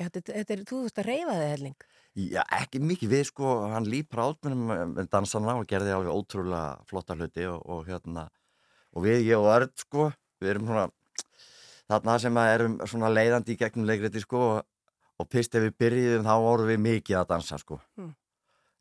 þetta, 0.00 0.24
þetta 0.32 0.56
er, 0.56 0.64
þú 0.66 0.80
þurft 0.84 0.98
að 1.04 1.08
reyfa 1.10 1.36
þig 1.38 1.52
helling. 1.54 1.76
já, 2.14 2.42
ekki 2.60 2.80
mikið 2.82 3.12
við, 3.14 3.24
sko, 3.30 3.52
hann 3.74 3.86
lípar 3.90 4.24
át 4.26 4.48
með, 4.50 4.84
með 4.96 5.08
dansana 5.12 5.54
og 5.60 5.66
gerði 5.70 5.94
alveg 5.94 6.12
ótrúlega 6.14 6.66
flotta 6.90 7.14
hluti 7.18 7.46
og, 7.50 7.62
og 7.66 7.86
hérna, 7.88 8.28
og 8.94 9.06
við, 9.06 9.24
ég 9.30 9.38
og 9.38 9.48
Örd, 9.54 9.72
sko, 9.78 10.10
við 10.42 10.52
erum 10.56 10.68
svona, 10.68 10.88
þarna 11.90 12.18
sem 12.22 12.38
að 12.42 12.52
erum 12.56 12.76
svona 12.90 13.10
leiðandi 13.12 13.54
í 13.54 13.58
gegnum 13.60 13.86
leikriti, 13.88 14.22
sko, 14.24 14.42
og, 14.58 14.62
og 15.20 15.28
pist 15.30 15.54
ef 15.54 15.62
við 15.68 15.76
byrjuðum, 15.84 16.26
þá 16.26 16.34
vorum 16.42 16.70
við 16.72 16.80
mikið 16.88 17.20
að 17.20 17.28
dansa, 17.34 17.58
sko. 17.62 17.80
Mm. 18.00 18.12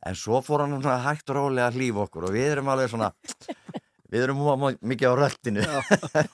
En 0.04 0.18
svo 0.20 0.42
fór 0.44 0.66
hann 0.66 0.80
svona 0.82 1.00
hægt 1.06 1.30
og 1.32 1.38
rólega 1.38 1.70
að 1.70 1.78
hlýfa 1.80 2.02
okkur 2.08 2.26
og 2.28 2.34
við 2.36 2.50
erum 2.56 2.72
alveg 2.74 2.90
svona, 2.92 3.12
við 4.14 4.26
erum 4.26 4.42
mikið 4.84 5.08
á 5.08 5.14
röldinu. 5.22 5.62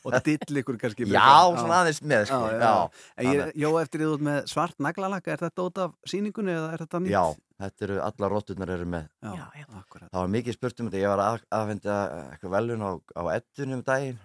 Og 0.08 0.16
dill 0.26 0.62
ykkur 0.64 0.80
kannski. 0.82 1.06
Já, 1.12 1.28
svona 1.54 1.82
aðeins 1.84 2.00
með, 2.02 2.24
sko. 2.32 2.40
Já, 2.50 2.56
já, 2.56 2.64
Já, 2.64 2.72
já. 2.72 3.04
En 3.20 3.30
ég, 3.30 3.52
jó, 3.62 3.70
eftir 3.84 4.02
því 4.02 4.08
þú 4.10 4.16
ert 4.18 4.26
með 4.30 4.40
svart 4.54 4.82
naglalaka, 4.88 5.36
er 5.36 5.44
þetta 5.44 5.68
út 5.68 5.84
af 5.86 5.94
síningunni 6.10 6.56
eða 6.56 6.72
er 6.74 6.84
þetta 6.86 7.04
nýtt? 7.04 7.14
já, 7.14 7.24
þetta 7.62 7.88
eru, 7.90 8.00
allar 8.08 8.34
rótturnar 8.34 8.74
eru 8.80 8.90
með. 8.96 9.06
já, 9.22 9.36
Já, 9.38 9.46
já. 9.62 9.68
akkurat. 9.84 10.10
Það 10.10 10.24
var 10.24 10.34
mikið 10.40 10.58
spurt 10.58 10.80
um 10.82 10.90
þetta, 10.90 11.04
ég 11.04 11.14
var 11.14 11.24
að 11.28 11.46
aðfenda 11.60 12.00
eitthvað 12.34 12.56
velun 12.58 12.88
á, 12.88 12.92
á 13.20 13.24
ettunum 13.36 13.86
daginn, 13.86 14.20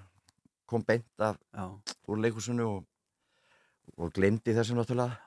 kom 0.72 0.86
beint 0.88 1.28
af 1.28 1.36
Já, 1.52 1.68
úr 2.08 2.24
leikursunu 2.24 2.70
og, 2.78 2.82
og 4.00 4.16
glemdi 4.16 4.56
þessum 4.56 4.80
náttúrulega. 4.80 5.20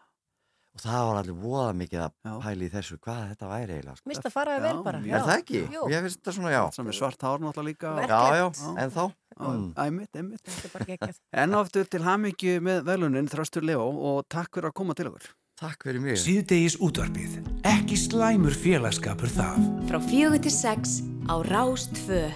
Og 0.78 0.84
það 0.84 1.06
var 1.08 1.20
allir 1.22 1.38
voða 1.42 1.70
mikið 1.78 2.04
að 2.04 2.12
Já. 2.28 2.34
pæla 2.44 2.68
í 2.68 2.70
þessu 2.74 2.98
hvað 3.02 3.22
þetta 3.32 3.50
væri 3.52 3.78
eiginlega 3.78 3.98
sko. 3.98 4.12
Mist 4.12 4.28
að 4.28 4.36
faraði 4.36 4.64
vel 4.68 4.82
bara. 4.86 5.02
mjög. 5.02 5.10
Já. 5.10 5.18
er 5.18 5.26
það 5.28 5.42
ekki? 5.42 5.64
Jú. 5.74 5.88
Ég 5.94 6.06
finnst 6.06 6.20
þetta 6.22 6.36
svona 6.38 6.54
já 6.54 6.62
sem 6.78 6.92
er 6.92 7.00
svart 7.00 7.26
hár 7.28 7.44
náttúrulega 7.44 7.72
líka 7.72 7.96
já, 8.06 8.22
já, 8.38 8.46
en 8.84 8.94
þá 8.94 9.04
mm. 9.08 9.66
Æmitt, 9.88 10.22
æmitt 10.22 10.72
bara 10.74 10.90
geggjað. 10.92 11.20
En 11.44 11.58
aftur 11.58 11.90
til 11.90 12.04
hamingju 12.06 12.62
með 12.70 12.86
velunin 12.88 13.30
Þröstur 13.32 13.66
Leo 13.66 13.90
og 13.90 14.24
takk 14.30 14.54
fyrir 14.54 14.72
að 14.72 14.78
koma 14.82 14.98
til 14.98 15.10
okkur 15.12 15.30
takk 15.58 15.88
fyrir 15.88 16.04
mig 16.04 16.20
Síðdegis 16.22 16.78
útvarpið. 16.86 17.40
Ekki 17.66 17.98
slæmur 17.98 18.54
félagskapur 18.54 19.32
það. 19.34 19.58
Frá 19.90 19.98
fjögur 20.06 20.44
til 20.46 20.54
sex 20.54 21.00
á 21.26 21.42
Rástfö. 21.50 22.28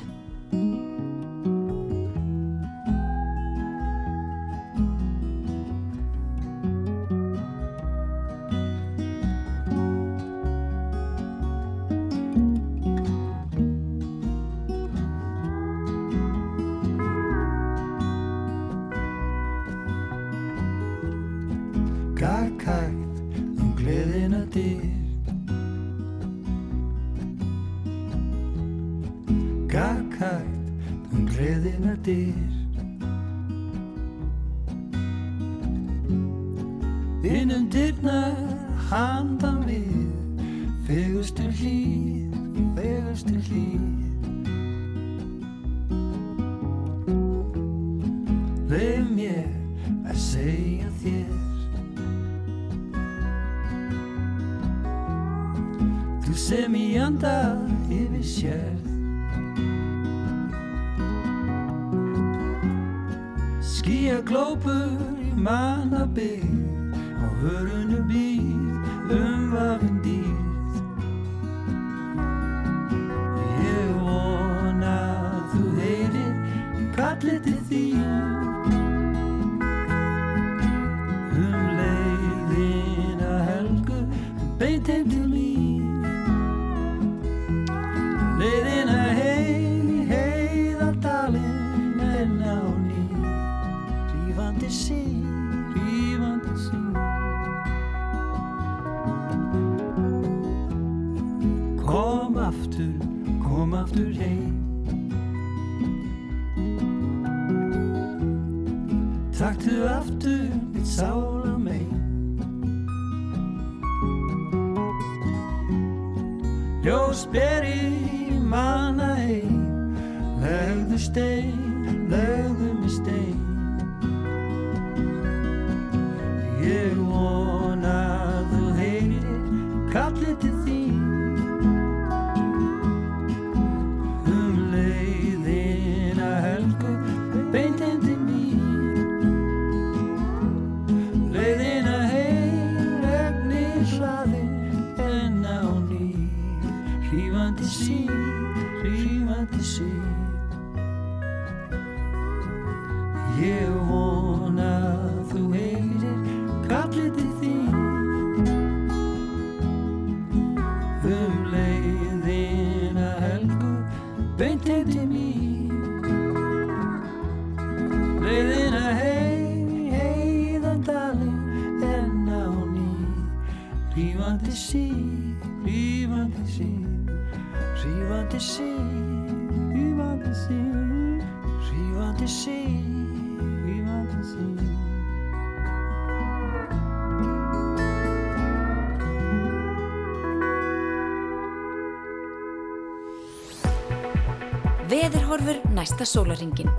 Næsta 196.01 196.17
sólaringin. 196.17 196.69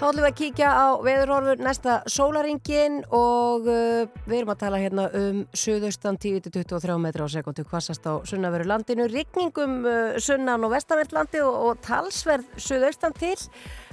Þá 0.00 0.06
ætlum 0.08 0.24
við 0.24 0.26
að 0.26 0.38
kíkja 0.40 0.68
á 0.74 0.86
veðurhorfur 1.06 1.60
næsta 1.62 1.92
sólaringin 2.10 2.96
og 3.14 3.68
uh, 3.70 4.08
við 4.26 4.40
erum 4.40 4.50
að 4.50 4.62
tala 4.64 4.80
hérna 4.82 5.04
um 5.14 5.44
suðaustan 5.54 6.18
10-23 6.18 6.96
metra 6.98 7.28
á 7.30 7.30
sekundu 7.30 7.62
hvassast 7.62 8.02
á 8.10 8.18
sunnaveru 8.26 8.66
landinu, 8.66 9.06
rigningum 9.06 9.86
uh, 9.86 10.18
sunnan 10.18 10.66
og 10.66 10.74
vestanvertlandi 10.74 11.44
og, 11.46 11.60
og 11.68 11.84
talsverð 11.86 12.50
suðaustan 12.58 13.14
til. 13.20 13.36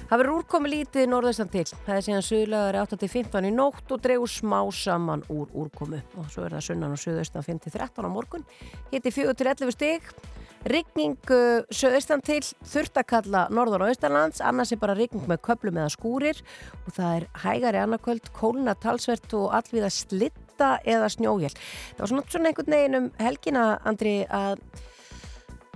Það 0.08 0.24
verður 0.24 0.40
úrkomi 0.40 0.74
lítið 0.74 1.06
norðaustan 1.12 1.54
til. 1.54 1.68
Það 1.86 1.94
er 2.00 2.06
síðan 2.08 2.26
suðlagar 2.26 2.80
8-15 2.82 3.46
í 3.46 3.54
nótt 3.54 3.94
og 3.94 4.02
dregur 4.02 4.34
smá 4.34 4.58
saman 4.74 5.22
úr 5.30 5.54
úrkomu 5.54 6.02
og 6.18 6.34
svo 6.34 6.48
er 6.48 6.58
það 6.58 6.66
sunnan 6.72 6.98
og 6.98 7.04
suðaustan 7.04 7.46
5-13 7.46 8.02
á 8.02 8.10
morgun. 8.10 8.48
Hitti 8.90 9.14
4-11 9.20 9.76
stig. 9.78 10.14
Rigning 10.68 11.16
uh, 11.32 11.62
söðaustan 11.72 12.20
til, 12.24 12.42
þurft 12.68 12.98
að 13.00 13.06
kalla 13.14 13.46
norðan 13.48 13.86
og 13.86 13.92
austanlands, 13.94 14.42
annars 14.44 14.74
er 14.74 14.80
bara 14.82 14.96
rigning 14.98 15.24
með 15.30 15.40
köplum 15.46 15.78
eða 15.80 15.92
skúrir 15.94 16.42
og 16.84 16.92
það 16.98 17.14
er 17.14 17.26
hægari 17.46 17.80
annarkvöld, 17.80 18.28
kólna 18.36 18.74
talsvert 18.76 19.32
og 19.38 19.54
allvið 19.56 19.88
að 19.88 19.96
slitta 19.96 20.70
eða 20.84 21.08
snjóhjál. 21.16 21.54
Það 21.56 22.04
var 22.04 22.12
svona, 22.12 22.26
svona 22.28 22.52
einhvern 22.52 22.76
veginn 22.76 23.00
um 23.00 23.10
helgina, 23.24 23.66
Andri, 23.88 24.14
að 24.28 24.60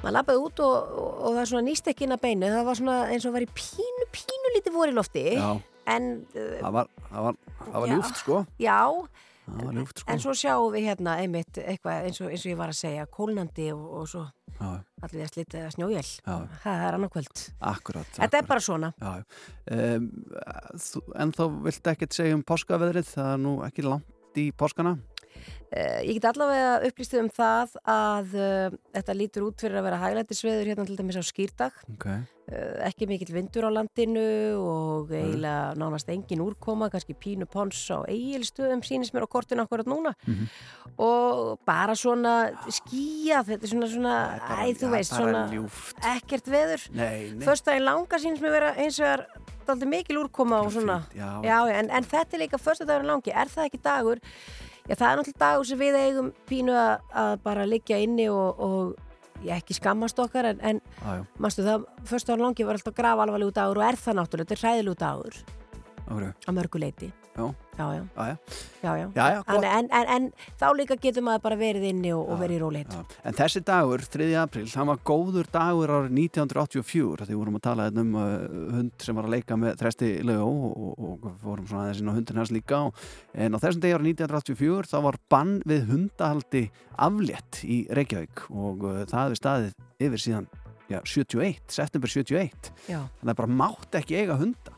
maður 0.03 0.17
lappaði 0.19 0.45
út 0.45 0.65
og, 0.67 0.75
og, 0.77 1.11
og 1.15 1.29
það 1.31 1.43
er 1.47 1.53
svona 1.55 1.69
nýst 1.71 1.93
ekki 1.95 2.05
inn 2.05 2.17
að 2.19 2.25
beinu, 2.27 2.51
það 2.53 2.69
var 2.69 2.83
svona 2.83 3.03
eins 3.09 3.25
og 3.25 3.39
var 3.39 3.47
í 3.47 3.53
pínu, 3.57 4.09
pínu 4.13 4.57
lítið 4.59 4.77
voru 4.77 4.93
í 4.93 4.99
lofti, 5.01 5.29
Já, 5.39 5.53
en 5.97 6.11
uh, 6.37 6.57
það 6.61 6.77
var, 6.77 6.97
það 7.09 7.31
var, 7.31 7.45
það 7.63 7.79
var 7.79 7.89
Já. 7.89 7.95
ljúft 7.97 8.21
sko. 8.21 8.43
Já, 8.61 8.81
Það 8.85 9.34
ljúft 9.47 10.01
sko 10.01 10.13
en 10.13 10.23
svo 10.23 10.33
sjáum 10.39 10.73
við 10.73 10.87
hérna 10.89 11.19
einmitt 11.21 11.59
eitthvað 11.61 12.09
eins 12.09 12.21
og, 12.25 12.31
eins 12.33 12.45
og 12.47 12.51
ég 12.53 12.59
var 12.61 12.73
að 12.73 12.79
segja, 12.81 13.07
kólnandi 13.13 13.69
og, 13.75 13.85
og 14.01 14.09
svo 14.09 14.25
Já, 14.55 14.69
allir 15.03 15.25
að 15.25 15.33
slita 15.33 15.59
eða 15.59 15.71
snjóhjál. 15.75 16.07
já, 16.07 16.35
Það 16.63 16.83
er 16.87 16.97
annarkvöld. 16.97 17.41
Þetta 18.15 18.39
er 18.39 18.47
bara 18.47 18.63
svona. 18.63 18.91
Já, 19.03 19.25
um, 19.75 20.05
en 21.19 21.33
þá 21.35 21.43
viltu 21.65 21.91
ekkert 21.91 22.15
segja 22.15 22.37
um 22.39 22.45
páskaveðrið, 22.47 23.09
það 23.17 23.33
er 23.33 23.43
nú 23.43 23.55
ekki 23.67 23.85
langt 23.89 24.39
í 24.39 24.47
páskana 24.55 24.95
ég 26.07 26.19
get 26.19 26.29
allavega 26.29 26.75
upplýstið 26.87 27.25
um 27.25 27.31
það 27.35 27.73
að 27.91 28.37
uh, 28.39 28.77
þetta 28.95 29.17
lítur 29.17 29.47
út 29.49 29.65
fyrir 29.65 29.81
að 29.81 29.87
vera 29.89 29.99
hæglættisveður 30.03 30.71
hérna 30.71 30.87
til 30.87 30.99
dæmis 31.01 31.19
á 31.19 31.25
skýrdag 31.27 31.79
Ok, 31.97 32.05
uh, 32.07 32.77
ekki 32.87 33.09
mikill 33.11 33.33
vindur 33.35 33.67
á 33.67 33.71
landinu 33.75 34.27
og 34.61 35.11
eiginlega 35.11 35.75
nánast 35.81 36.13
engin 36.15 36.45
úrkoma, 36.45 36.91
kannski 36.93 37.17
pínu 37.19 37.49
pons 37.51 37.81
á 37.91 38.07
eigilstöðum 38.07 38.85
sínist 38.87 39.17
mér 39.17 39.27
á 39.27 39.35
kortinu 39.35 39.65
akkurat 39.65 39.89
núna. 39.91 40.15
Mhm. 40.27 40.47
og 40.95 41.59
bara 41.67 41.97
svona 41.99 42.53
skýja, 42.71 43.43
þetta 43.43 43.65
er 43.65 43.73
svona, 43.73 43.89
svona 43.91 44.15
æ, 44.63 44.79
þú 44.79 44.91
veist, 44.93 45.15
svona 45.17 45.49
er 45.51 46.21
ekkert 46.21 46.47
veður. 46.47 46.85
Föstudaginn 47.43 47.89
langa 47.89 48.21
sínst 48.23 48.45
mér 48.45 48.55
vera 48.55 48.75
eins 48.79 49.01
og 49.01 49.09
er 49.11 49.27
aldrei 49.67 49.89
mikil 49.89 50.21
úrkoma 50.23 50.61
og 50.63 50.71
svona. 50.71 51.03
já. 51.43 51.67
en, 51.73 51.91
en 51.91 52.05
þetta 52.05 52.37
er 52.37 52.45
líka 52.45 52.61
föstudaginn 52.63 53.11
langi. 53.11 53.33
Er 53.35 53.51
það 53.51 53.71
ekki 53.71 53.83
dagur 53.83 54.23
já, 54.89 54.95
það 54.95 55.09
er 55.09 55.19
náttúrulega 55.21 55.43
dagur 55.45 55.69
sem 55.71 55.81
við 55.81 55.99
eigum 56.01 56.31
pínu 56.49 56.77
að, 56.77 56.95
að 57.25 57.35
bara 57.47 57.67
liggja 57.69 57.99
inni 58.05 58.29
og, 58.33 58.61
og 58.61 59.45
ég 59.45 59.57
ekki 59.59 59.77
skammast 59.77 60.19
okkar 60.23 60.53
en, 60.53 60.61
en 60.63 60.81
Já, 61.01 61.11
já, 61.19 61.25
mástu 61.41 61.65
það, 61.67 61.85
föstudaginn 62.09 62.45
langi 62.47 62.67
var 62.69 62.79
alltaf 62.79 62.97
graf 62.97 63.21
alvarlegu 63.25 63.53
dagur 63.57 63.81
og 63.83 63.87
er 63.89 64.01
það 64.01 64.21
náttúrulega, 64.21 64.49
þetta 64.49 64.57
er 64.59 64.65
hræðilegu 64.65 65.01
dagur. 65.01 65.39
Áhverju 66.05 66.33
að 66.45 66.57
mörgu 66.59 66.81
leiti 66.83 67.07
Já, 67.35 67.47
já, 67.79 67.87
já, 67.95 68.05
já, 68.17 68.37
já, 68.83 69.11
já, 69.15 69.29
já. 69.35 69.43
Gott. 69.43 69.65
en, 69.65 69.89
en, 69.91 70.09
en, 70.17 70.29
þá 70.61 70.67
líka 70.79 70.97
getur 71.01 71.25
maður 71.27 71.43
bara 71.47 71.59
verið 71.59 71.87
inni 71.91 72.13
og, 72.15 72.29
og 72.31 72.41
verið 72.43 72.57
í 72.57 72.61
róleit 72.63 72.93
já. 72.95 73.01
En 73.27 73.37
þessi 73.39 73.63
dagur, 73.67 74.05
3. 74.15 74.29
apríl, 74.39 74.67
hann 74.75 74.91
var 74.91 75.01
góður 75.07 75.49
dagur 75.53 75.93
árið 75.99 76.19
1984 76.25 77.29
því 77.29 77.39
vorum 77.39 77.59
að 77.59 77.65
tala 77.67 77.89
hérna 77.89 78.05
um 78.05 78.19
uh, 78.21 78.27
hund 78.77 79.07
sem 79.07 79.19
var 79.19 79.29
að 79.29 79.37
leika 79.37 79.59
með 79.61 79.79
þresti 79.83 80.11
lögó 80.27 80.51
og, 80.71 80.75
og, 80.95 81.15
og 81.15 81.39
fórum 81.43 81.71
svona 81.71 81.87
aðeins 81.87 82.03
inn 82.03 82.13
á 82.13 82.17
hundin 82.19 82.43
hans 82.43 82.55
líka 82.55 82.83
og, 82.89 83.07
en 83.35 83.59
á 83.59 83.63
þessum 83.63 83.85
degi 83.85 83.97
árið 83.99 84.11
1984 84.15 84.93
þá 84.93 84.99
var 85.09 85.21
bann 85.33 85.57
við 85.69 85.89
hundahaldi 85.91 86.67
aflétt 87.09 87.65
í 87.67 87.81
Reykjavík 87.95 88.47
og 88.53 88.87
uh, 88.87 89.01
það 89.09 89.25
hefði 89.25 89.41
staðið 89.41 90.07
yfir 90.09 90.25
síðan 90.29 90.53
já, 90.91 91.01
71, 91.01 91.61
september 91.73 92.11
71 92.13 92.71
já, 92.87 93.01
þannig 93.19 93.35
að 93.35 93.41
bara 93.43 93.59
mátt 93.65 93.99
ekki 93.99 94.21
eiga 94.21 94.39
hunda 94.39 94.75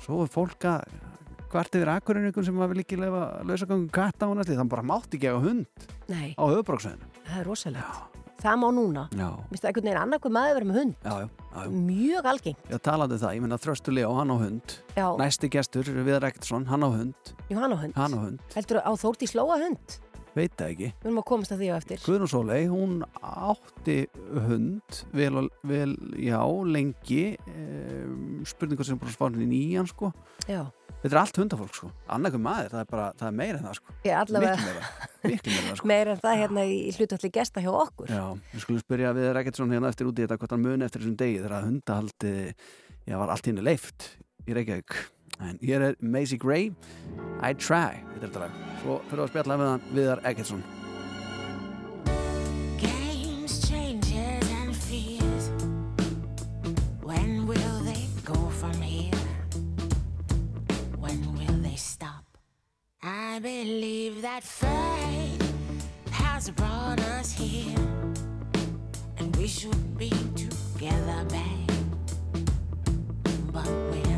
svo 0.00 0.24
er 0.24 0.32
fólk 0.32 0.66
að 0.68 1.09
hvart 1.50 1.76
yfir 1.80 1.90
akkurinn 1.96 2.30
sem 2.46 2.60
var 2.60 2.70
vil 2.72 2.84
ekki 2.84 2.98
lefa 3.00 3.24
lausagangum 3.46 3.90
katta 3.94 4.28
á 4.28 4.32
næstlið, 4.34 4.60
þannig 4.60 4.74
bara 4.76 4.86
mátt 4.86 5.16
ekki 5.16 5.30
eiga 5.30 5.42
hund 5.42 5.88
nei, 6.10 6.32
á 6.38 6.44
höfubróksveðinu 6.46 7.10
það 7.26 7.42
er 7.42 7.50
rosalegt. 7.50 8.06
Það 8.40 8.56
má 8.56 8.68
núna, 8.72 9.02
já, 9.12 9.26
minnst 9.50 9.60
það 9.60 9.68
einhvern 9.68 9.84
veginn 9.84 9.98
annarkuð 10.00 10.32
maður 10.32 10.54
verið 10.56 10.68
með 10.70 10.76
hund. 10.78 10.94
Já, 11.04 11.10
já, 11.12 11.26
já, 11.28 11.58
já. 11.60 11.72
mjög 11.76 12.28
algengt. 12.30 12.62
Ég 12.72 12.82
talaði 12.86 13.12
um 13.12 13.20
það, 13.20 13.34
ég 13.36 13.44
menna 13.44 13.58
Þröstu 13.60 13.92
Leó, 13.92 14.12
hann 14.16 14.32
á 14.32 14.36
hund. 14.40 14.76
Já, 14.96 15.06
Næsti 15.20 15.50
gestur, 15.52 15.90
Viðar 16.08 16.24
Ekkertsson, 16.30 16.64
hann 16.70 16.86
á 16.86 16.88
hund. 16.88 17.32
Jóhann 17.52 17.76
á 17.76 17.78
hund. 17.82 17.98
Hann 18.00 18.16
á 18.16 18.18
hund, 18.22 18.46
heldur 18.56 18.80
á 18.80 18.92
Þórti 18.96 19.28
slóa 19.28 19.60
hund 19.60 20.00
veit 20.36 20.52
það 20.58 20.72
ekki 20.74 20.88
við 20.90 21.06
erum 21.08 21.20
að 21.20 21.26
komast 21.30 21.54
að 21.54 21.62
því 21.62 21.70
á 21.70 21.74
eftir 21.76 22.02
Guðrún 22.04 22.30
Sóley, 22.30 22.66
hún 22.70 22.98
átti 23.20 23.96
hund 24.46 25.00
vel, 25.16 25.46
vel 25.66 25.94
já, 26.20 26.40
lengi 26.66 27.24
um, 27.46 28.44
spurningur 28.48 28.86
sem 28.86 29.00
bara 29.00 29.14
spárin 29.14 29.44
í 29.44 29.48
nýjan 29.50 29.90
sko. 29.90 30.12
já, 30.46 30.62
þetta 31.02 31.10
er 31.10 31.20
allt 31.22 31.40
hundafólk 31.42 31.76
sko. 31.76 31.90
annarkum 32.16 32.44
maður, 32.46 32.72
það 32.74 32.84
er 32.84 32.90
bara, 32.94 33.10
það 33.18 33.28
er 33.30 33.38
meira 33.42 33.60
en 33.60 33.68
það 33.68 33.78
sko. 33.80 33.96
miklu 33.98 34.16
allavega 34.22 34.56
meira, 34.64 34.88
miklu 35.26 35.56
meira 35.58 35.76
sko. 35.76 35.90
meira 35.92 36.16
en 36.16 36.24
það 36.24 36.42
hérna 36.44 36.66
í 36.70 36.80
hlutalli 36.96 37.34
gesta 37.40 37.64
hjá 37.64 37.70
okkur 37.74 38.12
Já, 38.14 38.24
við 38.54 38.66
skulum 38.66 38.84
spyrja 38.84 39.14
Viðar 39.18 39.42
Ekkertsson 39.42 39.74
hérna 39.74 39.92
eftir 39.92 40.10
út 40.10 40.18
í 40.18 40.26
þetta 40.26 40.40
hvort 40.40 40.56
hann 40.56 40.66
muni 40.66 40.86
eftir 40.86 41.04
þessum 41.04 41.20
degi 41.20 41.40
þegar 41.42 41.68
hundahaldi 41.68 42.34
já, 42.46 43.16
var 43.16 43.32
allt 43.34 43.50
hérna 43.50 43.66
leift 43.66 44.12
í 44.46 44.54
Reykjavík 44.56 45.00
en 45.40 45.58
hér 45.62 45.80
er 45.90 45.94
Macy 46.00 46.36
Gray 46.36 46.70
I 47.42 47.54
Try, 47.54 48.02
þetta 48.14 48.20
er 48.20 48.28
þetta 48.28 48.44
lag 48.44 48.60
svo 48.82 49.00
fyrir 49.10 49.24
að 49.24 49.32
spjalla 49.32 49.56
með 49.60 49.72
hann 49.72 49.88
Viðar 49.96 50.22
Ekkertsson 50.30 50.62
Games, 52.80 53.68
changes, 53.68 54.50
and 54.60 54.76
fears. 54.76 55.50
When 57.02 57.46
will 57.46 57.78
they 57.84 58.06
go 58.24 58.38
from 58.60 58.80
here? 58.80 59.20
When 60.98 61.20
will 61.34 61.58
they 61.62 61.76
stop? 61.76 62.24
I 63.02 63.38
believe 63.40 64.22
that 64.22 64.42
fate 64.42 65.42
has 66.10 66.50
brought 66.50 67.00
us 67.18 67.32
here, 67.32 67.78
and 69.18 69.34
we 69.36 69.46
should 69.46 69.98
be 69.98 70.10
together, 70.36 71.24
babe. 71.28 71.70
But 73.52 73.68
we're 73.90 74.09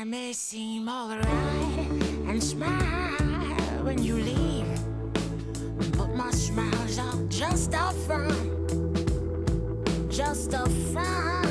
I 0.00 0.04
may 0.04 0.32
seem 0.32 0.88
alright 0.88 1.26
and 2.26 2.42
smile 2.42 3.84
when 3.84 4.02
you 4.02 4.14
leave, 4.14 4.80
but 5.92 6.14
my 6.16 6.30
smiles 6.30 6.98
are 6.98 7.22
just 7.28 7.74
a 7.74 7.92
front, 8.06 8.70
just 10.10 10.54
a 10.54 10.66
front. 10.90 11.49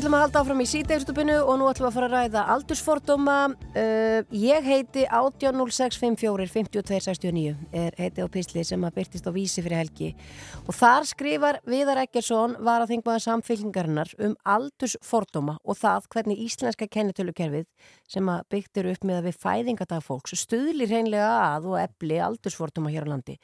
Við 0.00 0.06
ætlum 0.06 0.16
að 0.16 0.22
halda 0.24 0.40
áfram 0.40 0.62
í 0.62 0.64
síðdegisstupinu 0.70 1.34
og 1.44 1.58
nú 1.60 1.66
ætlum 1.68 1.84
við 1.84 1.90
að 1.90 1.96
fara 1.98 2.06
að 2.08 2.14
ræða 2.14 2.42
aldursfordóma. 2.54 3.34
Uh, 3.74 4.20
ég 4.32 4.64
heiti 4.64 5.02
1806545269 5.04 7.52
er 7.76 7.92
heiti 7.98 8.24
á 8.24 8.26
písli 8.32 8.64
sem 8.64 8.80
að 8.86 8.94
byrtist 8.96 9.28
á 9.28 9.32
vísi 9.34 9.60
fyrir 9.60 9.76
helgi. 9.82 10.16
Og 10.64 10.72
þar 10.78 11.04
skrifar 11.10 11.60
Viðar 11.68 12.00
Eggersson 12.06 12.56
var 12.64 12.80
að 12.80 12.90
þingmaða 12.94 13.24
samfélkingarinnar 13.26 14.08
um 14.24 14.32
aldursfordóma 14.56 15.54
og 15.60 15.76
það 15.82 16.08
hvernig 16.16 16.40
íslenska 16.46 16.88
kennitölukerfið 16.88 17.68
sem 18.08 18.24
að 18.32 18.40
byggtir 18.56 18.88
upp 18.94 19.02
með 19.04 19.16
að 19.20 19.26
við 19.28 19.36
fæðingadag 19.44 20.00
fólks 20.06 20.32
stuðlir 20.46 20.88
hreinlega 20.94 21.32
að 21.50 21.62
og 21.74 21.76
efli 21.82 22.16
aldursfordóma 22.24 22.88
hér 22.94 23.04
á 23.04 23.12
landi. 23.12 23.36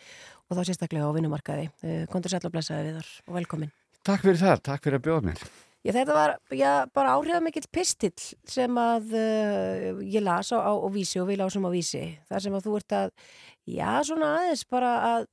Og 0.48 0.56
þá 0.56 0.64
sérstaklega 0.70 1.04
á 1.04 1.16
vinnumarkaði. 1.20 1.68
Uh, 1.84 2.08
Kondur 2.08 2.32
sætla 2.32 2.48
blessaði 2.54 2.94
Viðar 2.94 3.08
og 3.28 3.32
velkomin. 3.42 3.72
Takk 4.06 4.22
fyrir 4.22 4.38
það, 4.40 4.58
takk 4.70 4.80
fyrir 4.86 5.02
að 5.02 5.06
bjóða 5.10 5.24
mér. 5.32 5.40
Já, 5.86 5.92
þetta 5.94 6.14
var 6.16 6.32
já, 6.58 6.70
bara 6.96 7.12
áhrifamikill 7.14 7.68
pistill 7.70 8.24
sem 8.50 8.78
að 8.80 9.12
uh, 9.14 10.00
ég 10.02 10.24
las 10.24 10.50
á, 10.50 10.58
á, 10.58 10.74
á 10.74 10.88
vísi 10.90 11.20
og 11.22 11.28
við 11.28 11.38
lásum 11.44 11.68
á 11.68 11.70
vísi. 11.70 12.02
Það 12.26 12.42
sem 12.42 12.56
að 12.58 12.64
þú 12.66 12.72
ert 12.80 12.94
að, 12.98 13.12
já, 13.70 13.90
svona 14.08 14.32
aðeins 14.40 14.64
bara 14.66 14.90
að 15.12 15.28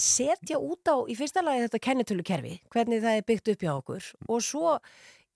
setja 0.00 0.60
út 0.62 0.86
á 0.86 0.96
í 1.10 1.16
fyrsta 1.18 1.42
lagi 1.42 1.64
þetta 1.64 1.82
kennitölukerfi, 1.88 2.54
hvernig 2.70 3.02
það 3.02 3.18
er 3.18 3.26
byggt 3.26 3.50
upp 3.52 3.64
hjá 3.66 3.72
okkur 3.72 4.06
og 4.30 4.44
svo, 4.46 4.76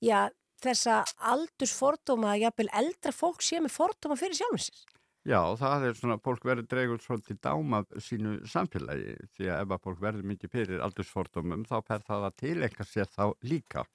já, 0.05 0.21
þessa 0.63 1.01
aldursfordóma, 1.35 2.37
jafnvel 2.39 2.71
eldra 2.79 3.13
fólk 3.13 3.43
sé 3.43 3.59
með 3.59 3.75
fordóma 3.75 4.19
fyrir 4.21 4.39
sjálfum 4.39 4.63
sér. 4.69 4.85
Já, 5.25 5.41
það 5.57 5.89
er 5.89 5.99
svona, 5.99 6.19
fólk 6.21 6.43
verður 6.45 6.69
dregur 6.69 7.03
svolítið 7.03 7.41
dáma 7.43 7.83
sínu 8.07 8.37
samfélagi 8.47 9.17
því 9.35 9.51
að 9.51 9.63
ef 9.65 9.75
að 9.75 9.85
fólk 9.89 10.01
verður 10.05 10.31
mikið 10.31 10.53
fyrir 10.53 10.83
aldursfordómum 10.85 11.67
þá 11.67 11.79
per 11.89 12.07
það 12.07 12.27
að 12.29 12.41
tilenga 12.45 12.87
sér 12.87 13.09
þá 13.09 13.25
líka. 13.43 13.87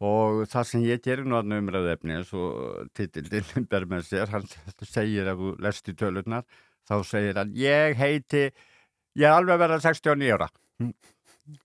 Og 0.00 0.46
það 0.48 0.66
sem 0.70 0.84
ég 0.86 1.02
gerir 1.04 1.26
nú 1.28 1.36
að 1.36 1.52
umræðu 1.58 1.90
efni 1.92 2.16
eins 2.16 2.32
og 2.32 2.88
titildinn 2.96 3.66
ber 3.72 3.84
með 3.90 4.06
sér, 4.08 4.30
hann 4.32 4.46
segir 4.88 5.28
ef 5.28 5.40
þú 5.40 5.54
lest 5.60 5.90
í 5.92 5.96
tölurnar, 6.00 6.46
þá 6.88 6.94
segir 7.04 7.40
hann 7.40 7.52
ég 7.56 7.98
heiti, 8.00 8.46
ég 9.20 9.28
er 9.28 9.36
alveg 9.36 9.60
verið 9.60 9.84
69 9.84 10.32
ára. 10.38 10.48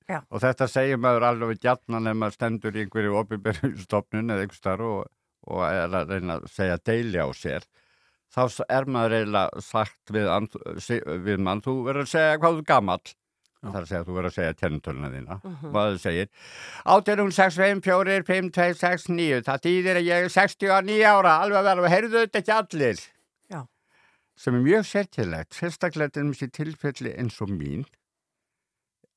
Já. 0.10 0.19
Og 0.34 0.41
þetta 0.41 0.67
segir 0.67 1.00
maður 1.00 1.28
alveg 1.30 1.62
gjarnan 1.62 2.10
ef 2.10 2.19
maður 2.19 2.36
stendur 2.39 2.76
í 2.76 2.84
einhverju 2.84 3.17
opinberju 3.21 3.71
stofnun 3.86 4.34
eða 4.34 4.45
einhver 4.45 4.60
starf 4.60 4.89
og, 4.89 5.02
og 5.48 5.65
er 5.69 5.98
að 6.02 6.13
reyna 6.15 6.39
að 6.39 6.48
segja 6.52 6.80
deili 6.84 7.21
á 7.21 7.30
sér. 7.38 7.67
Þá 8.36 8.65
er 8.67 8.88
maður 8.91 9.19
eiginlega 9.19 9.62
sagt 9.63 10.12
við, 10.12 10.28
við 11.24 11.43
mann, 11.45 11.62
þú 11.63 11.78
verður 11.86 12.08
að 12.08 12.12
segja 12.17 12.39
hvað 12.41 12.58
þú 12.58 12.65
gamall. 12.67 13.13
Það 13.65 13.75
er 13.80 13.82
að 13.86 13.89
segja 13.89 14.01
að 14.04 14.08
þú 14.10 14.15
verður 14.17 14.30
að 14.32 14.36
segja 14.38 14.54
tjernutöluna 14.62 15.10
þína. 15.15 15.36
Mhm. 15.43 15.71
Maður 15.75 15.97
segir 16.06 16.28
1865452669 18.06 19.41
það 19.47 19.62
þýðir 19.65 19.99
að 19.99 20.08
ég 20.10 20.17
er 20.25 20.32
69 20.36 21.04
ára 21.10 21.34
alveg 21.43 21.60
að 21.62 21.67
vera, 21.69 21.91
heyrðu 21.95 22.17
þetta 22.23 22.41
ekki 22.41 22.54
allir 22.56 22.97
Já. 23.51 23.60
sem 24.38 24.56
er 24.60 24.63
mjög 24.67 24.84
sérkjælegt 24.91 25.51
sérstaklega 25.60 26.12
til 26.17 26.28
þessi 26.32 26.47
tilfelli 26.60 27.12
eins 27.17 27.38
og 27.41 27.49
mín 27.54 27.86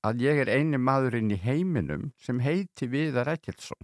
að 0.07 0.21
ég 0.23 0.35
er 0.45 0.49
eini 0.55 0.79
maðurinn 0.79 1.33
í 1.35 1.39
heiminum 1.43 2.11
sem 2.23 2.39
heiti 2.45 2.87
Viðar 2.91 3.29
Ekkilsson 3.35 3.83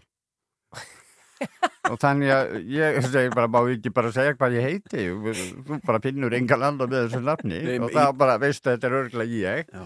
og 1.90 1.98
þannig 2.00 2.30
að 2.32 2.54
ég 2.70 3.00
segi 3.10 3.32
bara, 3.34 3.48
má 3.50 3.60
ekki 3.74 3.90
bara 3.92 4.12
segja 4.14 4.36
hvað 4.38 4.54
ég 4.56 4.64
heiti 4.68 5.08
þú 5.10 5.80
bara 5.84 6.00
finnur 6.04 6.32
engan 6.38 6.62
andan 6.70 6.88
með 6.92 7.08
þessu 7.08 7.20
nafni 7.26 7.58
Nei, 7.66 7.78
og 7.82 7.90
í- 7.90 7.94
það 7.98 8.14
bara, 8.22 8.38
veistu, 8.42 8.70
þetta 8.72 8.86
er 8.88 8.98
örgulega 9.02 9.42
ég 9.42 9.64
Já. 9.74 9.84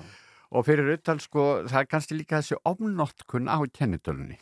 Og 0.48 0.64
fyrir 0.64 0.94
utan 0.96 1.20
sko, 1.20 1.64
það 1.68 1.80
er 1.82 1.90
kannski 1.90 2.18
líka 2.18 2.40
þessi 2.40 2.61
ofnotkun 2.68 3.50
á 3.50 3.58
kennitölunni 3.68 4.38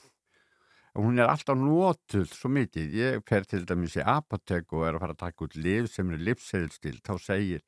hún 0.97 1.21
er 1.21 1.29
alltaf 1.29 1.59
notuð 1.61 2.31
svo 2.33 2.49
mikið, 2.53 2.95
ég 2.97 3.25
fer 3.29 3.45
til 3.45 3.67
dæmis 3.69 3.99
í 4.01 4.05
apotek 4.05 4.73
og 4.73 4.87
er 4.87 4.97
að 4.97 5.03
fara 5.03 5.17
að 5.17 5.23
taka 5.27 5.45
út 5.45 5.57
liv 5.61 5.89
sem 5.93 6.11
er 6.13 6.23
livseðilstil, 6.25 6.97
þá 7.05 7.13
segir 7.21 7.65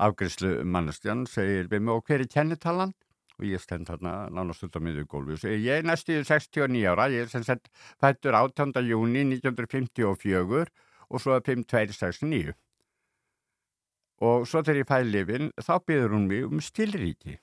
afgriðslu 0.00 0.62
mannestjan, 0.64 1.26
segir 1.28 1.68
við 1.68 1.84
mig 1.84 1.98
og 1.98 2.06
hver 2.08 2.24
er 2.24 2.30
kennitalan? 2.32 2.94
og 3.38 3.46
ég 3.48 3.62
stend 3.62 3.88
þarna 3.88 4.28
nánast 4.30 4.62
út 4.66 4.76
á 4.76 4.80
miður 4.84 5.06
gólfi 5.10 5.36
og 5.36 5.40
segir 5.42 5.62
ég 5.64 5.80
er 5.80 5.86
næstu 5.88 6.18
69 6.20 6.82
ára, 6.86 7.08
ég 7.10 7.24
er 7.26 7.30
sem 7.32 7.44
sett 7.46 7.70
fættur 8.00 8.36
18. 8.38 8.76
júni 8.86 9.24
1954 9.24 10.68
og 11.08 11.22
svo 11.22 11.36
er 11.36 11.46
5269 11.48 12.52
og 14.22 14.44
svo 14.46 14.62
þegar 14.62 14.82
ég 14.82 14.90
fæði 14.92 15.08
lifin 15.16 15.50
þá 15.58 15.72
byður 15.82 16.14
hún 16.14 16.28
mig 16.30 16.44
um 16.46 16.60
stilríki. 16.62 17.40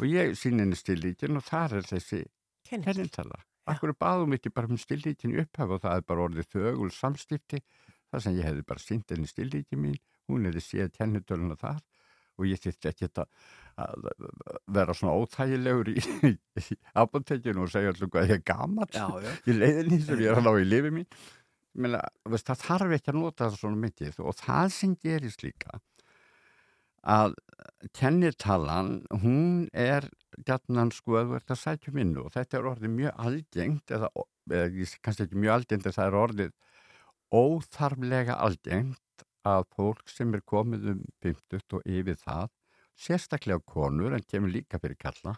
Og 0.00 0.06
ég 0.10 0.34
sín 0.38 0.60
henni 0.62 0.78
stilríkin 0.78 1.38
og 1.38 1.44
þar 1.46 1.78
er 1.80 1.90
þessi 1.92 2.24
kennintala 2.68 3.42
Akkur 3.66 3.96
baðum 3.98 4.36
ekki 4.36 4.52
bara 4.54 4.70
um 4.70 4.78
stilríkin 4.78 5.34
upphaf 5.42 5.72
og 5.74 5.80
það 5.82 5.96
er 5.98 6.04
bara 6.06 6.26
orðið 6.28 6.50
þögul 6.54 6.90
samstifti 6.94 7.58
þar 8.12 8.22
sem 8.22 8.36
ég 8.38 8.46
hefði 8.46 8.66
bara 8.68 8.82
sínt 8.82 9.10
henni 9.10 9.26
stilríki 9.30 9.78
mín 9.80 9.96
hún 10.30 10.46
hefði 10.46 10.62
séð 10.62 10.92
kennitöluna 10.94 11.56
þar 11.58 11.80
og 12.36 12.46
ég 12.50 12.60
þyrfti 12.60 12.90
ekki 12.90 13.08
að, 13.08 13.26
að 13.80 14.06
vera 14.76 14.94
svona 14.94 15.16
óþægilegur 15.16 15.90
í, 15.94 15.96
í 16.60 16.78
apotekinu 17.00 17.64
og 17.64 17.72
segja 17.72 17.94
alltaf 17.94 18.12
hvað 18.12 18.30
ég 18.30 18.36
er 18.36 18.44
Já, 18.92 19.06
já. 19.24 19.32
í 19.48 19.56
leiðinni 19.56 20.00
sem 20.04 20.22
ég 20.22 20.32
er 20.36 20.44
ná 20.44 20.52
í 20.54 20.68
lifi 20.68 20.92
mín 21.00 21.08
Menna, 21.76 21.98
veist, 22.24 22.46
það 22.48 22.62
þarf 22.62 22.92
ekki 22.96 23.12
að 23.12 23.18
nota 23.20 23.48
það 23.50 23.58
svona 23.60 23.80
mikið 23.82 24.20
og 24.24 24.36
það 24.38 24.70
sem 24.72 24.94
gerist 25.02 25.42
líka 25.44 25.80
að 27.06 27.36
kennitalan 27.94 29.00
hún 29.22 29.66
er 29.72 30.08
gætnan 30.46 30.90
sko 30.94 31.20
að 31.20 31.36
um 31.46 31.94
vinnu 31.94 32.26
og 32.26 32.32
þetta 32.34 32.58
er 32.58 32.68
orðið 32.72 32.94
mjög 32.96 33.20
algengt 33.28 33.92
eða, 33.94 34.10
eða 34.50 34.88
kannski 35.02 35.26
ekki 35.26 35.42
mjög 35.42 35.54
algengt 35.56 35.86
en 35.86 35.96
það 35.96 36.06
er 36.06 36.18
orðið 36.22 36.54
óþarflega 37.36 38.38
algengt 38.42 39.26
að 39.46 39.66
fólk 39.76 40.10
sem 40.10 40.34
er 40.34 40.42
komið 40.42 40.90
um 40.94 41.04
50 41.22 41.78
og 41.78 41.86
yfir 41.86 42.18
það 42.22 42.50
sérstaklega 43.06 43.62
konur 43.68 44.16
en 44.16 44.26
kemur 44.26 44.52
líka 44.52 44.80
fyrir 44.82 44.98
kalla 44.98 45.36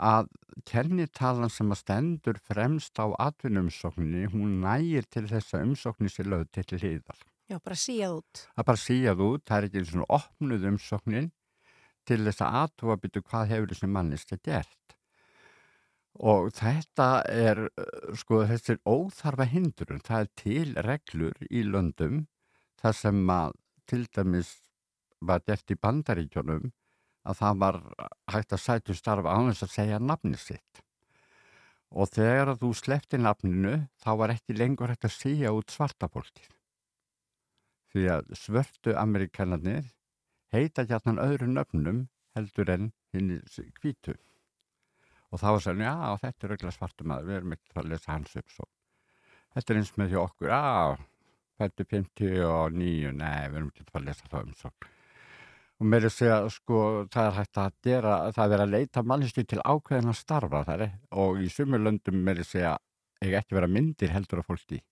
að 0.00 0.30
kennitalan 0.68 1.52
sem 1.52 1.72
að 1.74 1.82
stendur 1.82 2.38
fremst 2.48 2.96
á 2.96 3.12
atvinnumsókninni 3.28 4.30
hún 4.32 4.60
nægir 4.64 5.04
til 5.12 5.26
þess 5.28 5.54
að 5.54 5.66
umsóknin 5.68 6.12
sé 6.12 6.24
lögð 6.24 6.48
til 6.56 6.80
hliðar 6.80 7.20
Já, 7.50 7.56
bara 7.58 7.74
síjað 7.74 8.12
út. 8.20 8.40
það 8.54 8.66
bara 8.68 8.78
síjað 8.78 9.20
út, 9.26 9.42
það 9.48 9.56
er 9.56 9.64
ekki 9.66 9.80
svona 9.88 10.04
opnuð 10.16 10.66
umsóknin 10.70 11.30
til 12.06 12.18
þess 12.22 12.42
að 12.46 12.58
aðtúa 12.60 12.96
byrju 13.02 13.22
hvað 13.26 13.48
hefur 13.50 13.72
þessi 13.72 13.88
mannist 13.90 14.34
að 14.36 14.42
gert? 14.46 14.94
Og 16.30 16.50
þetta 16.54 17.08
er 17.26 17.62
uh, 17.66 18.12
sko 18.20 18.44
þessi 18.46 18.76
er 18.76 18.78
óþarfa 18.86 19.46
hindrun, 19.50 20.02
það 20.06 20.22
er 20.22 20.30
til 20.38 20.68
reglur 20.86 21.42
í 21.50 21.64
löndum 21.66 22.20
þar 22.78 22.96
sem 23.00 23.34
að 23.34 23.58
til 23.90 24.04
dæmis 24.14 24.52
var 25.18 25.42
gert 25.42 25.74
í 25.74 25.78
bandaríkjónum 25.82 26.70
að 27.26 27.42
það 27.42 27.60
var 27.64 27.80
hægt 28.30 28.54
að 28.54 28.64
sætu 28.68 28.94
starf 28.94 29.26
á 29.26 29.34
þess 29.50 29.66
að 29.66 29.74
segja 29.74 29.98
nafni 29.98 30.38
sitt. 30.38 30.84
Og 31.90 32.06
þegar 32.14 32.54
þú 32.62 32.70
slefti 32.78 33.18
nafninu 33.18 33.74
þá 33.98 34.10
var 34.22 34.38
ekki 34.38 34.54
lengur 34.54 34.94
hægt 34.94 35.10
að 35.10 35.18
síja 35.18 35.50
út 35.50 35.74
svartafólkið 35.74 36.59
því 37.92 38.06
að 38.14 38.34
svörtu 38.38 38.94
amerikanarnir 38.98 39.90
heita 40.54 40.86
hjarnan 40.86 41.20
öðru 41.22 41.48
nöfnum 41.50 42.02
heldur 42.36 42.70
en 42.74 42.90
hinn 43.14 43.38
hvítu. 43.82 44.16
Og 45.30 45.38
þá 45.38 45.46
var 45.46 45.62
sæðin, 45.62 45.86
já, 45.86 45.96
þetta 46.24 46.46
er 46.46 46.52
auðvitað 46.54 46.76
svartum 46.76 47.10
maður, 47.10 47.28
við 47.28 47.36
erum 47.38 47.52
ekki 47.54 47.74
að 47.78 47.90
lesa 47.92 48.12
hans 48.12 48.38
upp 48.40 48.54
svo. 48.54 48.66
Þetta 49.54 49.72
er 49.72 49.80
eins 49.80 49.92
með 49.98 50.10
því 50.10 50.18
okkur, 50.24 50.50
já, 50.50 50.62
fættu 51.60 51.86
59, 51.90 53.12
nei, 53.20 53.44
við 53.50 53.60
erum 53.60 53.70
ekki 53.70 53.86
að 53.92 54.08
lesa 54.08 54.30
það 54.32 54.48
um 54.48 54.56
svo. 54.58 54.72
Og 55.80 55.88
mér 55.88 56.02
er 56.04 56.10
að 56.10 56.16
segja, 56.16 56.38
sko, 56.52 56.80
það 57.14 57.28
er 57.28 57.36
hægt 57.38 57.60
að 57.62 57.76
gera, 57.86 58.16
það 58.36 58.54
er 58.54 58.64
að 58.64 58.74
leita 58.74 59.04
mannistu 59.06 59.46
til 59.48 59.62
ákveðin 59.62 60.12
að 60.12 60.18
starfa 60.18 60.64
þar, 60.66 60.86
eh, 60.86 60.96
og 61.22 61.40
í 61.40 61.48
sumulöndum 61.54 62.18
mér 62.26 62.42
er 62.42 62.44
að 62.44 62.50
segja, 62.50 62.74
eiga 63.22 63.40
ekki 63.40 63.56
vera 63.56 63.70
myndir 63.70 64.12
heldur 64.12 64.42
af 64.42 64.50
fólki. 64.50 64.82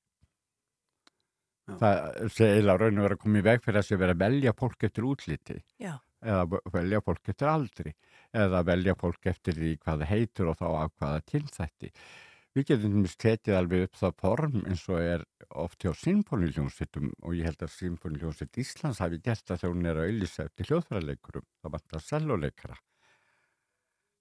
Það 1.69 2.29
sé 2.33 2.47
eiginlega 2.55 2.81
raun 2.81 3.01
og 3.01 3.05
vera 3.05 3.39
í 3.39 3.43
veg 3.45 3.65
fyrir 3.65 3.81
að 3.81 3.89
sé 3.89 3.99
vera 4.01 4.15
að 4.17 4.23
velja 4.23 4.55
fólk 4.57 4.85
eftir 4.89 5.05
útliti 5.09 5.59
Já. 5.77 5.99
eða 6.25 6.61
velja 6.73 7.01
fólk 7.05 7.29
eftir 7.29 7.51
aldri 7.53 7.93
eða 8.33 8.63
velja 8.65 8.95
fólk 8.97 9.29
eftir 9.29 9.59
því 9.59 9.75
hvað 9.83 10.01
það 10.01 10.13
heitur 10.15 10.51
og 10.53 10.57
þá 10.59 10.67
af 10.71 10.95
hvaða 10.97 11.21
tilþætti. 11.33 11.93
Við 12.57 12.67
getum 12.71 12.95
dæmis 12.97 13.17
tekið 13.21 13.55
alveg 13.59 13.85
upp 13.87 13.99
það 14.01 14.15
form 14.23 14.55
eins 14.65 14.85
og 14.89 15.03
er 15.05 15.25
oft 15.63 15.85
hjá 15.85 15.93
symfóniljónsittum 16.01 17.11
og 17.21 17.37
ég 17.37 17.47
held 17.47 17.61
að 17.63 17.75
symfóniljónsitt 17.77 18.59
Íslands 18.65 19.03
hafi 19.05 19.21
gert 19.23 19.45
það 19.45 19.61
þegar 19.61 19.75
hún 19.75 19.91
er 19.91 20.01
að 20.01 20.09
auðlýsa 20.09 20.47
eftir 20.49 20.71
hljóðfæraleikurum, 20.71 21.47
það 21.61 21.75
vantar 21.77 22.05
selvoleikara. 22.07 22.79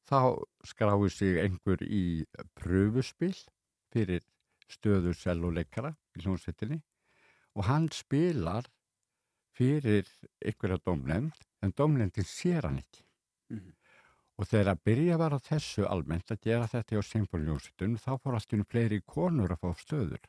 Þá 0.08 0.20
skráir 0.68 1.16
sig 1.16 1.40
einhver 1.42 1.82
í 1.84 2.04
pröfuspil 2.60 3.34
fyrir 3.96 4.28
stöðu 4.68 5.16
selvoleikara 5.16 5.96
í 6.16 6.24
hljónsittinni 6.26 6.82
og 7.58 7.66
hann 7.66 7.90
spilar 7.94 8.68
fyrir 9.58 10.06
ykkur 10.46 10.76
að 10.76 10.84
dómlend 10.86 11.46
en 11.66 11.74
dómlendin 11.74 12.28
sér 12.30 12.68
hann 12.68 12.80
ekki. 12.84 13.04
Mhm. 13.50 13.74
Og 14.38 14.46
þegar 14.46 14.76
að 14.76 14.84
byrja 14.86 15.18
var 15.18 15.34
á 15.34 15.40
þessu 15.42 15.86
almennt 15.90 16.32
að 16.32 16.44
gera 16.46 16.68
þetta 16.70 16.96
hjá 16.96 17.04
symfónljónsitun, 17.10 17.98
þá 17.98 18.12
fór 18.22 18.36
allt 18.38 18.54
í 18.54 18.58
einu 18.58 18.66
fleiri 18.70 19.02
konur 19.02 19.50
að 19.56 19.64
fá 19.64 19.72
stöður. 19.82 20.22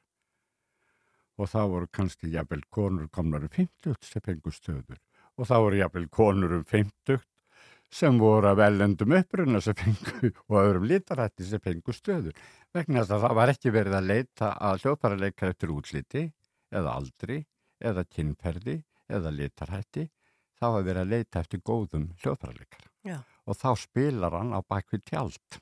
Og 1.36 1.50
þá 1.52 1.60
voru 1.68 1.88
kannski 1.92 2.32
jafnvel 2.32 2.62
konur 2.70 3.10
komnar 3.12 3.44
um 3.44 3.52
50 3.52 4.00
sem 4.00 4.24
fengu 4.24 4.50
stöður. 4.50 4.96
Og 5.36 5.46
þá 5.46 5.56
voru 5.60 5.76
jafnvel 5.76 6.08
konur 6.08 6.56
um 6.56 6.64
50 6.64 7.20
sem 7.90 8.18
voru 8.18 8.48
að 8.48 8.62
velendum 8.62 9.12
uppruna 9.12 9.60
sem 9.60 9.76
fengu 9.76 10.32
og 10.48 10.56
öðrum 10.56 10.88
litarætti 10.88 11.44
sem 11.44 11.60
fengu 11.60 11.92
stöður. 11.92 12.32
Vegna 12.72 13.04
þess 13.04 13.12
að 13.12 13.22
það 13.26 13.38
var 13.42 13.52
ekki 13.52 13.70
verið 13.76 14.00
að 14.00 14.08
leita 14.08 14.50
að 14.56 14.82
hljóðfæraleikar 14.82 15.52
eftir 15.52 15.76
útliti 15.76 16.24
eða 16.74 16.96
aldri 16.98 17.40
eða 17.78 18.04
kynferði 18.04 18.82
eða 19.08 19.32
litarætti. 19.32 20.08
Það 20.58 20.74
var 20.74 20.86
verið 20.88 21.02
að 21.04 21.12
leita 21.14 21.40
eftir 21.40 21.60
góðum 21.62 22.08
hljóðfæraleikar 22.18 22.88
Já. 23.06 23.18
og 23.46 23.56
þá 23.56 23.68
spilar 23.78 24.34
hann 24.34 24.50
á 24.52 24.60
bakvið 24.66 25.04
tjald 25.06 25.60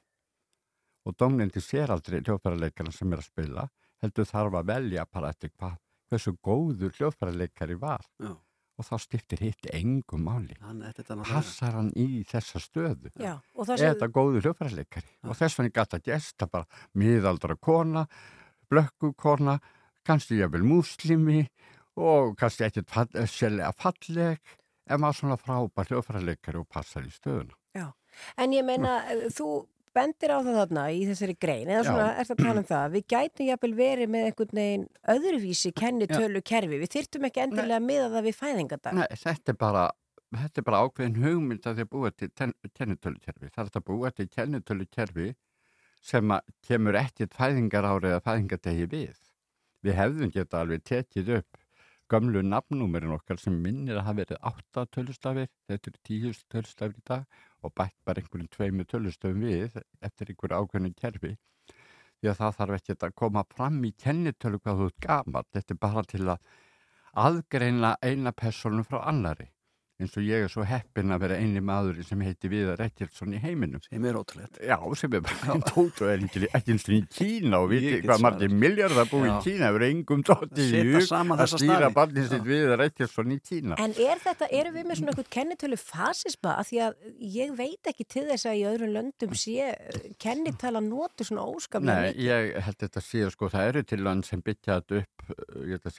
og 1.07 1.15
domnindi 1.21 1.63
sér 1.63 1.93
aldrei 1.95 2.23
hljóðfæraleikana 2.23 2.95
sem 2.95 3.13
er 3.13 3.23
að 3.23 3.29
spila 3.29 3.67
heldur 4.03 4.29
þarf 4.29 4.59
að 4.61 4.73
velja 4.73 5.07
bara 5.13 5.31
eftir 5.35 5.53
hvað 5.55 5.77
hversu 6.11 6.35
góður 6.45 6.95
hljóðfæraleikari 6.97 7.79
var 7.83 8.07
Já. 8.23 8.33
og 8.33 8.89
þá 8.89 8.95
skiptir 9.05 9.45
hitt 9.45 9.69
engum 9.75 10.27
máli 10.27 10.57
passar 11.29 11.77
hann 11.79 11.93
í 11.93 12.25
þessa 12.29 12.63
stöðu 12.63 13.13
Já, 13.21 13.37
þetta 13.69 14.11
góður 14.17 14.49
hljóðfæraleikari 14.49 15.13
og 15.27 15.39
þess 15.39 15.61
vegna 15.61 15.77
gæta 15.77 16.03
gesta 16.09 16.49
bara 16.51 16.83
miðaldra 16.99 17.59
kona 17.61 18.07
blökku 18.71 19.13
kannski 20.07 20.41
jafnvel 20.41 20.65
múslimi 20.67 21.45
og 21.97 22.37
kannski 22.41 22.69
ekkert 22.69 22.91
fall, 22.93 23.29
sérlega 23.31 23.73
falleg 23.77 24.57
en 24.87 25.03
maður 25.03 25.21
svona 25.21 25.39
frábær 25.41 25.91
hljóðfæraleikari 25.91 26.61
og 26.63 26.69
passar 26.71 27.07
í 27.07 27.13
stöðuna 27.15 27.57
en 28.37 28.53
ég 28.53 28.65
meina, 28.65 29.01
eh, 29.11 29.29
þú 29.33 29.67
bendir 29.97 30.33
á 30.33 30.39
það 30.45 30.59
þarna 30.61 30.85
í 30.93 31.05
þessari 31.09 31.37
grein, 31.41 31.69
eða 31.69 31.85
Já. 31.85 31.89
svona 31.89 32.09
ert 32.21 32.33
að 32.35 32.43
tala 32.43 32.61
um 32.61 32.69
það, 32.69 32.91
við 32.93 33.07
gætum 33.13 33.47
jafnvel 33.49 33.75
verið 33.77 34.11
með 34.13 34.27
einhvern 34.29 34.59
veginn 34.61 34.89
öðruvísi 35.15 35.73
kennitölu 35.73 36.43
kerfi, 36.45 36.81
við 36.83 36.93
þyrftum 36.97 37.29
ekki 37.29 37.45
endilega 37.47 37.79
að 37.81 37.87
miða 37.87 38.11
það 38.13 38.29
við 38.29 38.37
fæðingadag. 38.43 38.99
Nei, 38.99 39.07
þetta 39.23 39.55
er 39.55 39.59
bara 39.63 39.87
þetta 40.37 40.61
er 40.61 40.67
bara 40.67 40.83
ákveðin 40.85 41.21
hugmynd 41.23 41.67
að 41.71 41.81
að 41.81 41.91
búa 41.95 42.11
til 42.13 42.29
kennitölukerfi. 42.77 43.49
Það 43.49 43.63
er 43.63 43.71
þetta 43.71 43.81
að 43.81 43.89
búa 43.89 44.11
til 44.13 44.29
kennitölukerfi 44.29 45.29
sem 46.03 46.35
að 46.35 46.53
kemur 46.67 46.99
ekkert 47.01 47.35
fæðingar 47.39 47.89
árið 47.89 48.13
eða 48.13 48.25
fæðingadegi 48.27 48.91
við. 48.93 49.17
Við 49.87 49.95
hefðum 49.95 50.31
geta 50.35 50.61
alveg 50.65 50.83
tekið 50.83 51.29
upp 51.37 51.59
gömlu 52.11 52.41
nafnúmerin 52.43 53.13
okkar 53.15 53.39
sem 53.39 53.55
minnir 53.63 54.01
að 54.01 54.07
hafa 54.09 54.19
verið 54.21 54.41
átta 54.51 54.83
tölustafir, 54.95 55.49
þetta 55.71 55.91
eru 55.93 56.01
tíu 56.09 56.33
tölustafir 56.51 56.97
í 56.99 57.05
dag 57.07 57.39
og 57.63 57.75
bætt 57.79 57.95
bara 58.07 58.23
einhverjum 58.23 58.51
tveimu 58.57 58.87
tölustafum 58.91 59.47
við 59.47 59.79
eftir 60.09 60.33
einhverju 60.33 60.59
ákveðinu 60.59 60.99
kerfi. 60.99 61.33
Því 62.19 62.33
að 62.33 62.39
það 62.41 62.59
þarf 62.59 62.79
ekki 62.81 62.97
að 62.99 63.17
koma 63.23 63.45
fram 63.55 63.79
í 63.87 63.93
kennitölu 64.05 64.63
hvað 64.63 64.81
þú 64.81 64.89
ert 64.91 65.03
gamall. 65.07 65.47
Þetta 65.55 65.75
er 65.77 65.83
bara 65.87 66.07
til 66.11 66.23
að 66.25 66.51
aðgreina 67.27 67.95
eina 68.03 68.33
personu 68.35 68.87
frá 68.87 69.05
annari 69.07 69.53
eins 69.97 70.13
og 70.19 70.25
ég 70.27 70.43
er 70.45 70.51
svo 70.53 70.61
heppin 70.69 71.09
að 71.15 71.23
vera 71.25 71.37
eini 71.41 71.61
maður 71.65 72.03
sem 72.05 72.21
heiti 72.21 72.51
Viðar 72.53 72.83
Ekkilsson 72.85 73.33
í 73.33 73.39
heiminum. 73.41 73.81
Sem 73.87 74.05
er 74.05 74.13
ótrúlegt. 74.19 74.59
Já, 74.61 74.77
sem 75.01 75.15
er 75.17 75.23
bara 75.25 75.55
einn 75.55 75.63
tótt 75.65 76.03
og 76.05 76.11
er 76.13 76.21
ekki, 76.27 76.51
eins 76.53 76.85
og 76.85 76.93
í 76.93 76.99
Kína 77.17 77.61
og 77.65 77.71
viti 77.73 78.03
hvað 78.05 78.21
margir 78.27 78.53
miljardar 78.53 79.09
búið 79.09 79.31
í. 79.31 79.33
Kína 79.47 79.71
hefur 79.71 79.85
engum 79.87 80.21
tótt 80.27 80.53
í 80.61 80.67
hug 80.75 81.09
að 81.17 81.49
stýra 81.55 81.89
barnið 81.97 82.27
sitt. 82.33 82.45
Viðar 82.47 82.81
Ekkilsson 82.87 83.33
í 83.33 83.39
Kína. 83.41 83.75
En 83.81 83.93
er 83.97 84.19
þetta, 84.21 84.45
erum 84.61 84.75
við 84.77 84.85
með 84.91 84.97
svona 85.01 85.11
eitthvað 85.15 85.33
kennitölu 85.39 85.79
fasisma? 85.81 86.51
Að 86.61 86.67
því 86.73 86.79
að 86.85 86.93
ég 87.39 87.49
veit 87.57 87.85
ekki 87.93 88.05
til 88.17 88.27
þess 88.29 88.45
að 88.51 88.59
í 88.61 88.63
öðrum 88.73 88.93
löndum 88.99 89.33
sé 89.39 89.57
eh, 89.73 89.79
kennitala 90.21 90.81
notu 90.85 91.25
svona 91.25 91.49
óskaplega 91.49 92.05
Nei, 92.05 92.13
mikið. 92.13 92.29
ég 92.29 92.41
held 92.69 92.79
þetta 92.85 93.01
að 93.01 93.09
sé 93.09 93.21
sko, 93.33 93.49
það 93.57 93.69
eru 93.73 93.83
til 93.89 94.01
land 94.05 94.29
sem 94.29 94.45
byggja 94.45 94.77
þetta 94.83 95.01
upp, 95.01 95.17
uh, 95.33 95.65
ég 95.65 95.81
held 95.81 95.89
að 95.89 95.97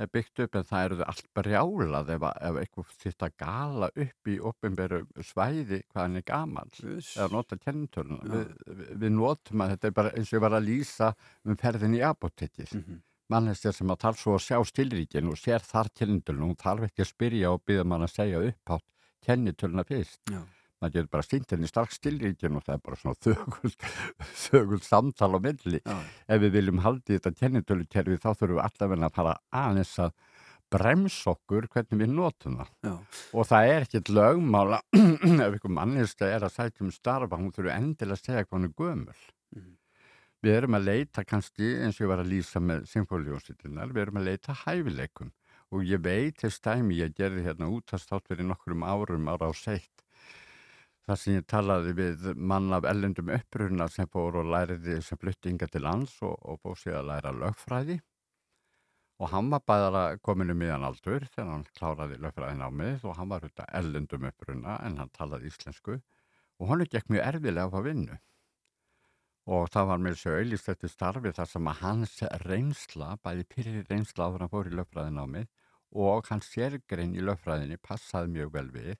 er 0.00 0.10
byggt 0.12 0.42
upp 0.44 0.58
en 0.58 0.66
það 0.68 0.84
eru 0.86 1.06
allt 1.06 1.28
brjálað 1.36 2.12
ef, 2.14 2.26
ef 2.48 2.58
eitthvað 2.62 2.92
þýtt 3.02 3.26
að 3.26 3.36
gala 3.42 3.90
upp 4.04 4.32
í 4.32 4.36
opinberu 4.50 5.00
svæði 5.20 5.82
hvað 5.84 6.02
hann 6.02 6.20
er 6.20 6.26
gamal 6.28 6.68
Uss. 6.72 7.14
eða 7.16 7.28
nota 7.32 7.58
kennitöluna. 7.60 8.20
Já. 8.22 8.34
Við, 8.34 8.52
við, 8.66 8.92
við 9.04 9.14
notum 9.18 9.64
að 9.64 9.74
þetta 9.74 9.90
er 9.90 9.96
bara 10.00 10.14
eins 10.16 10.32
og 10.32 10.38
ég 10.38 10.44
var 10.46 10.58
að 10.58 10.68
lýsa 10.68 11.10
um 11.44 11.58
ferðin 11.60 11.98
í 11.98 12.04
apotekið. 12.08 12.76
Mhm. 12.80 13.02
Mannestjar 13.32 13.72
sem 13.72 13.92
að 13.92 14.00
tala 14.02 14.18
svo 14.20 14.34
að 14.36 14.42
sjá 14.44 14.58
stilríkin 14.68 15.30
og 15.30 15.38
sér 15.40 15.62
þar 15.64 15.88
kennitöluna 15.96 16.52
og 16.52 16.58
þarf 16.60 16.88
ekki 16.88 17.04
að 17.04 17.12
spyrja 17.12 17.52
og 17.54 17.62
byggja 17.64 17.84
mann 17.88 18.04
að 18.04 18.12
segja 18.12 18.42
upphátt 18.44 18.88
kennitöluna 19.24 19.84
fyrst 19.88 20.20
Já. 20.28 20.42
Maður 20.82 20.96
getur 20.98 21.12
bara 21.14 21.26
stýnt 21.26 21.54
henni 21.54 21.70
strax 21.70 21.98
stilríkin 22.00 22.58
og 22.58 22.64
það 22.66 22.74
er 22.74 22.84
bara 22.88 23.00
svona 23.00 23.18
þögul, 23.26 23.72
þögul 24.44 24.80
samtal 24.82 25.32
á 25.38 25.40
milli. 25.46 25.80
Já. 25.80 25.98
Ef 26.26 26.42
við 26.42 26.56
viljum 26.58 26.82
haldi 26.84 27.16
þetta 27.16 27.34
kennitölukerfi 27.38 28.18
þá 28.18 28.30
þurfum 28.32 28.58
við 28.58 28.64
allavega 28.66 29.08
að 29.08 29.18
fara 29.18 29.36
aðeins 29.62 29.94
að 30.02 30.16
bremsa 30.72 31.34
okkur 31.34 31.68
hvernig 31.72 32.00
við 32.00 32.14
notum 32.16 32.56
það. 32.62 32.72
Já. 32.86 32.94
Og 33.36 33.46
það 33.50 33.74
er 33.74 33.86
ekkit 33.86 34.10
lögmála 34.16 34.80
ef 35.46 35.58
ykkur 35.58 35.76
mannista 35.78 36.30
er 36.32 36.46
að 36.46 36.56
sætja 36.56 36.86
um 36.86 36.92
starfa, 36.94 37.38
hún 37.38 37.52
þurfi 37.54 37.74
endilega 37.76 38.18
að 38.18 38.26
segja 38.26 38.46
hvað 38.46 38.58
hún 38.58 38.68
er 38.70 38.74
gömul. 38.80 39.22
Mhm. 39.56 39.70
Við 40.42 40.56
erum 40.58 40.74
að 40.74 40.88
leita 40.88 41.22
kannski, 41.22 41.68
eins 41.84 42.00
og 42.00 42.08
ég 42.08 42.10
var 42.10 42.24
að 42.24 42.32
lýsa 42.32 42.58
með 42.58 42.88
symfóljónsitunar, 42.90 43.92
við 43.94 44.02
erum 44.02 44.18
að 44.18 44.30
leita 44.32 44.56
hæfileikum 44.64 45.30
og 45.72 45.84
ég 45.88 46.02
veit 46.04 46.40
þess 46.42 46.60
dæmi, 46.60 46.98
ég 46.98 47.14
gerði 47.16 47.44
hérna 47.46 47.68
útastátt 47.72 48.26
fyrir 48.28 48.44
nokkrum 48.48 48.82
árum 48.84 49.30
ára 49.30 49.48
á 49.48 49.52
seitt 49.56 50.01
þar 51.06 51.18
sem 51.18 51.36
ég 51.38 51.46
talaði 51.50 51.92
við 51.98 52.24
mann 52.36 52.72
af 52.76 52.86
ellendum 52.88 53.32
uppruna 53.34 53.88
sem 53.90 54.08
fór 54.10 54.38
og 54.42 54.50
læriði 54.54 55.00
sem 55.02 55.18
fluttinga 55.18 55.68
til 55.70 55.84
lands 55.86 56.14
og, 56.22 56.34
og 56.46 56.60
fór 56.62 56.78
sér 56.78 56.98
að 57.00 57.08
læra 57.10 57.34
lögfræði. 57.36 57.98
Og 59.22 59.30
hann 59.30 59.50
var 59.52 59.62
bæðara 59.66 60.02
kominu 60.26 60.54
miðan 60.58 60.86
aldur 60.86 61.26
þegar 61.28 61.50
hann 61.52 61.66
kláraði 61.78 62.18
lögfræðin 62.22 62.64
á 62.66 62.70
mið 62.74 63.06
og 63.06 63.16
hann 63.18 63.30
var 63.30 63.46
þetta 63.46 63.68
ellendum 63.78 64.28
uppruna 64.30 64.78
en 64.86 64.98
hann 65.02 65.14
talaði 65.14 65.50
íslensku. 65.52 65.98
Og 66.58 66.70
hann 66.70 66.86
gekk 66.86 67.10
mjög 67.10 67.26
erfilega 67.28 67.70
á 67.70 67.76
að 67.78 67.86
vinnu. 67.90 68.18
Og 69.52 69.66
það 69.74 69.88
var 69.90 70.02
mér 70.02 70.18
svo 70.18 70.36
auðlist 70.38 70.68
þetta 70.70 70.90
starfi 70.90 71.32
þar 71.34 71.48
sem 71.50 71.70
að 71.70 71.80
hans 71.82 72.18
reynsla, 72.46 73.16
bæði 73.26 73.46
fyrir 73.50 73.86
reynsla 73.90 74.28
en 74.30 74.44
hann 74.44 74.52
fór 74.52 74.70
í 74.70 74.76
lögfræðin 74.78 75.18
á 75.18 75.26
mið 75.26 75.48
og 75.92 76.28
hans 76.30 76.46
sérgrein 76.48 77.16
í 77.18 77.24
lögfræðinni 77.26 77.76
passaði 77.82 78.30
mjög 78.36 78.52
vel 78.54 78.68
við 78.72 78.92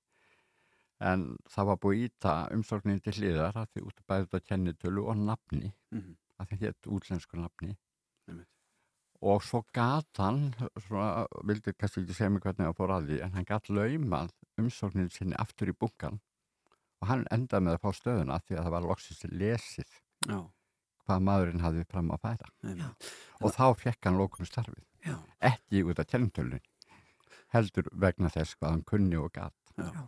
en 1.02 1.22
það 1.50 1.66
var 1.70 1.78
búið 1.82 2.02
íta 2.08 2.32
umsorgnin 2.54 3.00
til 3.02 3.12
hliðar 3.18 3.56
að 3.62 3.68
því 3.74 3.82
út 3.88 4.00
að 4.02 4.08
bæði 4.12 4.26
þetta 4.28 4.46
kennitölu 4.50 5.04
og 5.10 5.16
nafni 5.18 5.72
Mhm. 5.92 6.16
að 6.40 6.48
því 6.52 6.58
hétt 6.62 6.86
útlensku 6.96 7.36
nafni 7.40 7.76
Einmitt. 8.28 8.48
og 9.22 9.42
svo 9.42 9.62
gat 9.74 10.16
hann 10.18 10.54
svona, 10.86 11.26
vildi 11.44 11.72
kannski 11.78 12.02
ekki 12.04 12.14
segja 12.14 12.30
mig 12.30 12.42
hvernig 12.42 12.66
það 12.68 12.76
fór 12.80 12.94
að 12.96 13.06
því 13.10 13.20
en 13.24 13.32
hann 13.36 13.44
gat 13.50 13.68
laumað 13.68 14.30
umsorgnin 14.58 15.10
sinni 15.10 15.36
aftur 15.38 15.68
í 15.72 15.76
bunkan 15.78 16.20
og 17.02 17.08
hann 17.08 17.26
endaði 17.30 17.64
með 17.66 17.76
að 17.78 17.82
fá 17.84 17.90
stöðuna 18.00 18.40
því 18.46 18.56
að 18.58 18.64
það 18.64 18.70
var 18.76 18.82
loksins 18.88 19.22
lesið 19.30 19.92
Já. 20.28 20.40
hvað 21.06 21.22
maðurinn 21.28 21.60
hafði 21.66 21.84
fram 21.90 22.10
að 22.14 22.20
færa 22.26 22.48
Einmitt. 22.64 23.10
og 23.40 23.50
þá 23.52 23.64
fekk 23.84 24.04
hann 24.04 24.18
lókum 24.18 24.46
starfið 24.46 24.84
Já. 25.06 25.18
ekki 25.40 25.82
út 25.84 25.98
af 25.98 26.06
kennitölun 26.06 26.60
heldur 27.52 27.88
vegna 27.92 28.28
þess 28.30 28.54
hvað 28.56 28.70
hann 28.70 28.82
kunni 28.84 29.16
og 29.18 29.32
gat 29.32 29.54
Já. 29.72 30.02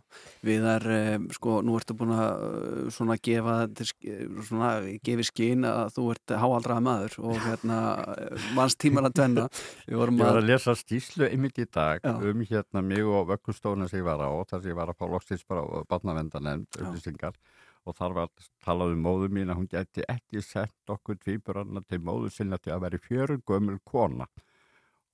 Viðar, 0.45 0.83
eh, 0.93 1.15
sko, 1.33 1.57
nú 1.65 1.73
ertu 1.79 1.95
búin 1.97 2.13
að 2.13 2.43
eh, 2.45 2.89
svona 2.93 3.17
gefa 3.17 3.55
eh, 3.65 4.25
svona 4.45 4.69
gefi 5.05 5.25
skinn 5.25 5.65
að 5.65 5.95
þú 5.95 6.05
ert 6.13 6.33
háaldraða 6.43 6.83
maður 6.85 7.17
og 7.25 7.39
hérna 7.47 7.79
manns 8.57 8.77
tímar 8.77 9.09
að 9.09 9.17
tvenna 9.19 9.47
við 9.87 9.99
vorum 10.01 10.19
Ég 10.21 10.27
var 10.27 10.37
að, 10.37 10.41
að 10.43 10.49
lesa 10.51 10.75
stíslu 10.77 11.29
einmitt 11.31 11.61
í 11.61 11.65
dag 11.65 12.05
Já. 12.05 12.13
um 12.13 12.45
hérna 12.45 12.85
mig 12.85 13.05
og 13.09 13.29
vökkustofna 13.33 13.89
sem 13.89 14.03
ég 14.03 14.07
var 14.07 14.21
á 14.21 14.29
þar 14.45 14.61
sem 14.61 14.71
ég 14.71 14.79
var 14.79 14.93
að 14.93 14.99
fá 15.01 15.05
loksins 15.09 15.45
bara 15.49 15.83
barnavendanemnd 15.89 16.69
Já. 16.69 16.85
upplýsingar 16.85 17.39
og 17.85 17.97
þar 17.97 18.15
var 18.17 18.47
talað 18.65 18.95
um 18.95 19.03
móðu 19.05 19.31
mín 19.33 19.49
að 19.49 19.59
hún 19.61 19.71
gæti 19.71 20.05
ekki 20.09 20.41
sett 20.45 20.93
okkur 20.93 21.17
tvíburanna 21.21 21.81
til 21.85 22.01
móðu 22.05 22.31
sinna 22.33 22.57
til 22.61 22.73
að 22.75 22.85
vera 22.85 23.01
fjörun 23.01 23.43
gömul 23.45 23.79
kona 23.85 24.29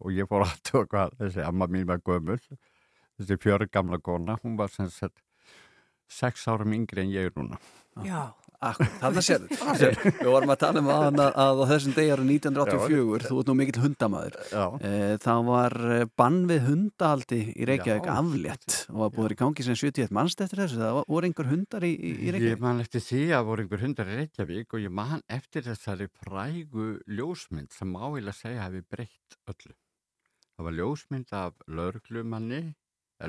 og 0.02 0.16
ég 0.16 0.28
fór 0.30 0.46
að 0.48 0.60
tóka 0.68 0.88
hvað 0.92 1.18
þessi 1.20 1.44
amma 1.46 1.68
mín 1.72 1.88
var 1.90 2.04
gömul 2.04 2.40
þessi 3.20 3.40
fjörun 3.44 3.72
gamla 3.74 4.00
kona 4.00 4.38
hún 4.44 4.58
var 4.60 4.70
sem 4.74 4.90
sagt 4.90 5.20
sex 6.12 6.48
árum 6.52 6.74
yngri 6.76 7.06
en 7.06 7.12
ég 7.14 7.30
er 7.30 7.36
núna. 7.40 7.58
Já, 8.04 8.32
akkur, 8.64 8.88
þarna 9.02 9.22
sér 9.24 9.46
við 10.22 10.28
vorum 10.28 10.52
að 10.54 10.60
tala 10.62 10.80
um 10.80 10.90
að, 10.92 11.18
að 11.44 11.60
á 11.60 11.66
þessum 11.74 11.94
degi 11.96 12.12
ára 12.14 12.24
1984, 12.24 13.26
þú 13.28 13.38
ert 13.42 13.50
nú 13.52 13.56
mikill 13.60 13.82
hundamaður 13.84 14.38
Já, 14.52 14.64
Eh, 14.88 15.16
Það 15.24 15.42
var 15.50 15.76
eh, 15.96 16.04
bann 16.20 16.38
við 16.48 16.62
hundahaldi 16.70 17.40
í 17.52 17.68
Reykjavík 17.68 18.08
Já. 18.08 18.14
aflétt 18.22 18.78
og 18.92 19.02
var 19.04 19.12
búið 19.18 19.36
í 19.36 19.40
gangi 19.44 19.66
sem 19.68 19.76
71 19.80 20.16
mannst 20.16 20.44
eftir 20.46 20.64
þessu, 20.64 20.80
það 20.84 21.02
voru 21.12 21.30
einhver 21.32 21.50
hundar 21.52 21.88
í, 21.88 21.92
í 21.96 22.12
í 22.16 22.28
Ég 22.30 22.36
Reykjavík? 22.38 22.64
man 22.64 22.84
eftir 22.86 23.04
því 23.08 23.22
að 23.40 23.48
voru 23.52 23.66
einhver 23.66 23.84
hundar 23.88 24.12
í 24.16 24.20
Reykjavík 24.22 24.76
og 24.80 24.84
ég 24.88 24.96
man 25.04 25.24
eftir 25.40 25.68
þessari 25.68 26.08
frægu 26.24 26.90
ljósmynd 27.12 27.76
sem 27.76 27.96
áilega 28.00 28.36
segja 28.40 28.68
hafi 28.70 28.84
breytt 28.88 29.40
öllu. 29.52 29.76
Það 30.56 30.68
var 30.70 30.80
ljósmynd 30.80 31.36
af 31.44 31.60
lauruglumanni, 31.68 32.64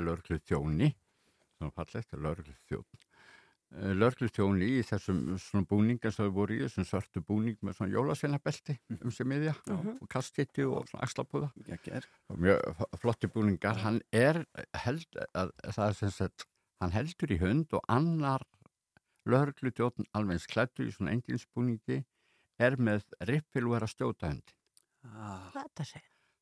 lauruglu 0.01 0.39
þjóni, 0.47 0.93
svona 1.57 1.75
fallegt, 1.75 2.15
lörglustjón. 2.25 2.85
Lörglustjón 3.97 4.59
í 4.61 4.83
þessum 4.85 5.21
svona 5.41 5.65
búninga 5.69 6.11
sem 6.13 6.27
þau 6.27 6.35
voru 6.35 6.57
í, 6.57 6.61
þessum 6.67 6.85
svörtu 6.85 7.23
búning 7.25 7.57
með 7.65 7.79
svona 7.79 7.93
jólasveinabelti 7.95 8.75
um 8.99 9.13
sig 9.13 9.25
miðja 9.29 9.55
og 9.73 10.03
kastitti 10.13 10.65
og 10.67 10.85
svona 10.91 11.07
axlapúða 11.07 11.49
og 12.29 12.41
mjög 12.43 12.83
flotti 13.01 13.29
búningar. 13.33 13.81
Hann 13.81 14.01
er, 14.13 14.43
held, 14.85 15.09
að, 15.33 15.55
það 15.71 15.87
er 15.87 15.97
sem 16.03 16.13
sagt, 16.13 16.45
hann 16.83 16.93
heldur 16.93 17.33
í 17.33 17.39
hund 17.41 17.73
og 17.73 17.81
annar 17.89 18.45
lörglustjón 19.25 20.05
alveg 20.13 20.37
eins 20.37 20.49
klættur 20.51 20.89
í 20.89 20.93
svona 20.93 21.15
enginsbúningi 21.17 22.03
er 22.61 22.77
með 22.77 23.07
riffil 23.29 23.65
og 23.69 23.77
er 23.79 23.87
að 23.87 23.93
stjóta 23.95 24.29
hundi. 24.29 24.55
Ah, 25.03 25.49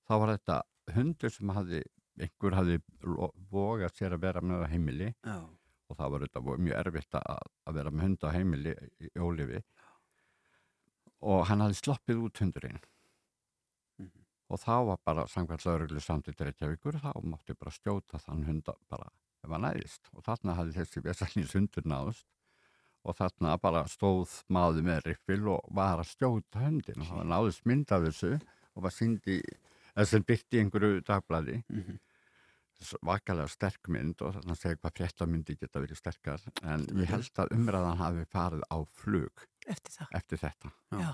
þá 0.08 0.14
var 0.20 0.34
þetta 0.36 0.58
hundur 0.96 1.34
sem 1.34 1.54
hafði, 1.56 1.82
einhver 2.19 2.56
hafði 2.58 2.80
lo- 3.08 3.32
vogað 3.52 3.93
sér 3.97 4.15
að 4.17 4.21
vera 4.26 4.41
með 4.41 4.65
á 4.65 4.71
heimili 4.71 5.10
já. 5.24 5.38
og 5.89 5.97
það 5.97 6.12
var 6.12 6.26
vo- 6.47 6.58
mjög 6.58 6.78
erfitt 6.86 7.15
að, 7.19 7.39
að 7.67 7.74
vera 7.80 7.91
með 7.91 8.02
hund 8.08 8.24
á 8.24 8.30
heimili 8.36 8.74
í, 8.76 9.08
í 9.08 9.10
ólifi. 9.19 9.62
Og 11.21 11.43
hann 11.50 11.62
hafði 11.62 11.78
sloppið 11.82 12.21
út 12.26 12.41
hundurinn. 12.41 12.80
Mhm. 14.02 14.24
og 14.52 14.60
þá 14.60 14.74
var 14.88 14.97
bara 15.06 15.24
samkvæmt 15.28 15.63
lauruglu 15.65 16.02
samtidig 16.04 16.41
Reykjavíkur 16.47 16.97
þá 17.00 17.12
mátti 17.24 17.54
bara 17.60 17.71
stjóta 17.71 18.19
þann 18.19 18.43
hunda 18.47 18.74
bara 18.89 19.08
ef 19.45 19.50
hann 19.52 19.62
næðist 19.63 20.10
og 20.13 20.24
þarna 20.26 20.56
hafði 20.58 20.74
þessi 20.80 21.04
vesalins 21.06 21.54
hundur 21.56 21.86
náðust 21.88 22.26
og 23.06 23.15
þarna 23.15 23.54
bara 23.62 23.84
stóð 23.88 24.34
maður 24.50 24.84
með 24.89 25.06
riffil 25.08 25.47
og 25.54 25.69
var 25.71 26.02
að 26.02 26.10
stjóta 26.12 26.60
hundin 26.65 27.00
og 27.02 27.08
það 27.13 27.30
náðist 27.32 27.65
mynd 27.65 27.91
af 27.95 28.04
þessu 28.10 28.34
og 28.76 28.84
var 28.84 28.91
síndi 28.97 29.38
eða 29.95 30.08
sem 30.08 30.23
byrti 30.23 30.62
einhverju 30.63 31.01
dagblæði 31.08 31.62
Mhm. 31.69 31.99
vakalega 33.06 33.47
sterk 33.51 33.88
mynd 33.93 34.21
og 34.25 34.34
þannig 34.39 34.56
að 34.56 34.58
segja 34.63 34.77
hvað 34.82 34.93
fréttamyndi 34.97 35.56
geta 35.62 35.80
verið 35.84 35.99
sterkar 35.99 36.41
en 36.63 36.86
ég 36.97 37.12
held 37.12 37.30
að 37.43 37.51
umræðan 37.54 37.97
hafi 37.99 38.23
farið 38.34 38.63
á 38.73 38.77
flug 39.04 39.43
Eftir 39.69 40.08
eftir 40.17 40.39
þetta 40.41 40.71
Já. 40.89 40.97
Já. 41.04 41.12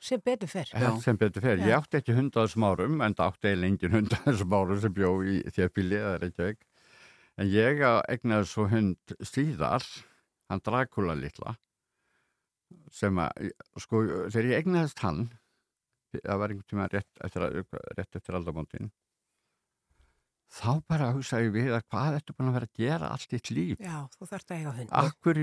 Sem 0.00 0.20
betur 0.20 0.48
fyrr. 0.50 0.72
Já. 0.74 0.88
sem 1.00 1.16
betur 1.16 1.40
fer, 1.40 1.56
ég 1.62 1.70
átti 1.76 2.00
ekki 2.00 2.16
hund 2.16 2.34
á 2.34 2.42
þessum 2.42 2.66
árum 2.66 3.00
en 3.06 3.14
það 3.14 3.30
átti 3.30 3.46
eiginlega 3.52 3.70
engin 3.70 3.94
hund 3.94 4.10
á 4.10 4.18
þessum 4.26 4.56
árum 4.58 4.80
sem 4.82 4.92
bjó 4.96 5.12
í 5.22 5.36
þjafbíli 5.54 6.00
eða 6.00 6.16
Reykjavík 6.24 6.66
en 7.38 7.46
ég 7.54 7.84
egnaði 8.10 8.50
svo 8.50 8.66
hund 8.74 9.14
síðar 9.22 9.86
hann 10.50 10.60
Dracula 10.66 11.14
litla 11.14 11.54
sem 12.90 13.14
að, 13.22 13.52
sko, 13.78 14.02
þegar 14.34 14.50
ég 14.50 14.64
egnaðist 14.64 14.98
hann 15.06 15.28
það 16.22 16.38
var 16.42 16.48
einhvern 16.54 16.68
tíma 16.70 16.88
rétt 16.92 17.24
eftir, 17.24 17.42
að- 17.48 17.80
rétt 17.98 18.16
eftir 18.20 18.34
aldamótin. 18.38 18.90
Þá 20.54 20.70
bara 20.86 21.08
hugsaði 21.16 21.48
við 21.50 21.72
að 21.74 21.82
hvað 21.90 22.16
ertu 22.20 22.34
búin 22.38 22.48
að 22.52 22.56
vera 22.60 22.66
að 22.68 22.78
gera 22.78 23.08
allt 23.10 23.30
þitt 23.32 23.48
líf? 23.56 23.80
Já, 23.82 23.96
þú 24.14 24.26
þarft 24.30 24.50
að 24.54 24.58
eiga 24.60 24.72
hund. 24.76 24.90
Akkur 25.00 25.38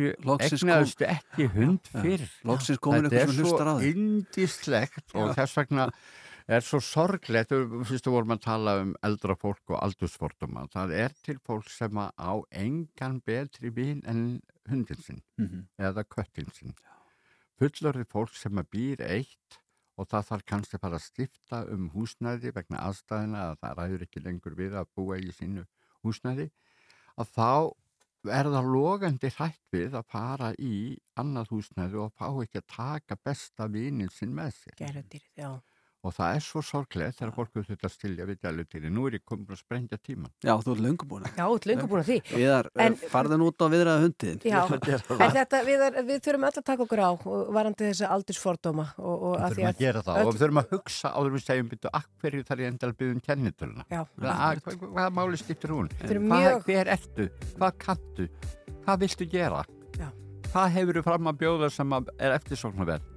egnaðistu 0.48 1.08
ekki 1.12 1.48
hund 1.52 1.90
fyrr? 1.92 2.24
Þetta 2.46 3.12
er 3.12 3.26
sem 3.28 3.34
svo 3.36 3.44
hlustar 3.44 3.68
á 3.68 3.76
þig. 3.82 3.90
indislegt 3.98 5.16
og 5.20 5.34
þess 5.36 5.58
vegna 5.60 5.88
er 6.52 6.64
svo 6.66 6.80
sorglegt, 6.84 7.52
fyrstu 7.90 8.12
vorum 8.14 8.32
að 8.38 8.42
tala 8.46 8.78
um 8.86 8.94
eldra 9.04 9.36
fólk 9.36 9.74
og 9.76 9.82
aldursforduma 9.84 10.64
það 10.72 10.96
er 11.04 11.14
til 11.28 11.38
fólk 11.44 11.68
sem 11.70 11.92
að 12.02 12.12
á 12.16 12.34
engan 12.64 13.20
betri 13.26 13.70
vin 13.70 14.02
en 14.08 14.42
hundin 14.70 14.98
sinn 15.04 15.22
Mhm. 15.38 15.68
eða 15.78 16.06
köttin 16.08 16.48
sinn. 16.56 16.74
Fullorði 17.60 18.08
fólk 18.08 18.34
sem 18.34 18.54
að 18.56 18.70
býr 18.72 19.02
eitt 19.06 19.60
og 20.02 20.10
það 20.10 20.28
þarf 20.32 20.48
kannski 20.50 20.80
bara 20.82 20.98
að 20.98 21.06
stifta 21.06 21.62
um 21.74 21.88
húsnæði 21.94 22.54
vegna 22.56 22.82
aðstæðina 22.88 23.46
að 23.52 23.62
það 23.62 23.78
ræður 23.80 24.06
ekki 24.08 24.26
lengur 24.26 24.58
við 24.58 24.78
að 24.82 24.92
búa 24.98 25.20
í 25.22 25.32
sínu 25.38 25.66
húsnæði 26.02 26.50
að 27.22 27.34
þá 27.36 27.52
er 28.30 28.50
það 28.54 28.70
logandi 28.76 29.32
hrætt 29.36 29.62
við 29.74 29.98
að 29.98 30.10
fara 30.14 30.52
í 30.62 30.76
annað 31.22 31.54
húsnæði 31.56 32.02
og 32.04 32.14
fá 32.18 32.28
ekki 32.30 32.62
að 32.62 32.68
taka 32.76 33.18
besta 33.18 33.68
vinin 33.72 34.12
sinn 34.14 34.34
með 34.38 34.56
sér 34.60 34.78
Gæludýrið, 34.82 35.30
já. 35.38 35.50
Og 36.02 36.14
það 36.18 36.36
er 36.36 36.42
svo 36.42 36.62
sorglega 36.66 37.14
þegar 37.14 37.32
fólk 37.36 37.52
við 37.60 37.68
þetta 37.72 37.90
stilja 37.94 38.26
við 38.26 38.40
gælutýri 38.42 38.90
nú 38.90 39.04
er 39.10 39.18
ég 39.20 39.24
komin 39.28 39.46
að 39.54 39.60
sprengja 39.62 40.00
tíman 40.02 40.32
Já, 40.42 40.56
þú 40.64 40.74
ert 40.74 40.82
löngu 40.86 41.06
búin 41.12 41.28
að. 41.28 41.36
Já, 41.38 41.44
þú 41.46 41.58
ert 41.60 41.68
löngu 41.70 41.88
búin 41.92 42.02
að 42.02 42.08
því. 42.10 42.18
Viðar, 42.32 42.70
En- 42.86 42.98
farðin 43.12 43.44
út 43.46 43.62
á 43.62 43.66
viðraða 43.70 44.02
hundiðin. 44.08 44.40
Já, 44.50 44.60
en 44.66 45.36
þetta, 45.38 45.60
við, 45.68 45.84
er, 45.86 46.00
við 46.10 46.24
þurfum 46.26 46.48
öll 46.50 46.58
að 46.58 46.66
taka 46.72 46.86
okkur 46.88 47.04
á 47.06 47.10
og 47.14 47.52
varandi 47.54 47.90
þessa 47.92 48.10
aldursfordóma 48.16 48.88
og, 48.98 49.28
og 49.30 49.36
við 49.36 49.46
að 49.46 49.52
þurfum 49.52 49.68
að 49.68 49.76
að 49.76 49.84
gera 49.86 50.04
það 50.08 50.22
og 50.26 50.32
við 50.34 50.42
þurfum 50.42 50.62
að 50.64 50.74
hugsa 50.76 51.14
áður 51.14 51.30
en 51.32 51.38
við 51.38 51.46
segjum 51.46 51.70
byrju, 51.76 51.94
hverju 52.22 52.48
þarf 52.50 52.64
ég 52.66 52.72
endal 52.74 52.90
að 52.92 52.98
byggja 53.02 53.14
um 53.18 53.22
kennitöluna 53.30 53.86
Já, 53.92 54.02
Hvað, 54.18 54.64
hvað, 54.66 54.82
hvað 54.98 55.16
máli 55.22 55.42
skiptir 55.42 55.76
hún? 55.76 55.92
Mjög- 56.02 56.66
Hver 56.66 56.92
ertu? 56.98 57.30
Hvað 57.58 57.78
kantu? 57.86 58.28
Hvað 58.82 59.02
viltu 59.06 59.30
gera? 59.30 59.64
Já. 60.00 60.10
Hvað 60.52 60.70
hefur 60.76 60.98
þú 61.00 61.04
fram 61.06 61.30
að 61.32 61.42
bjóða 61.46 61.70
sem 61.72 61.94
að 62.00 62.10
er 62.18 62.34
eftirsóknarverð? 62.40 63.11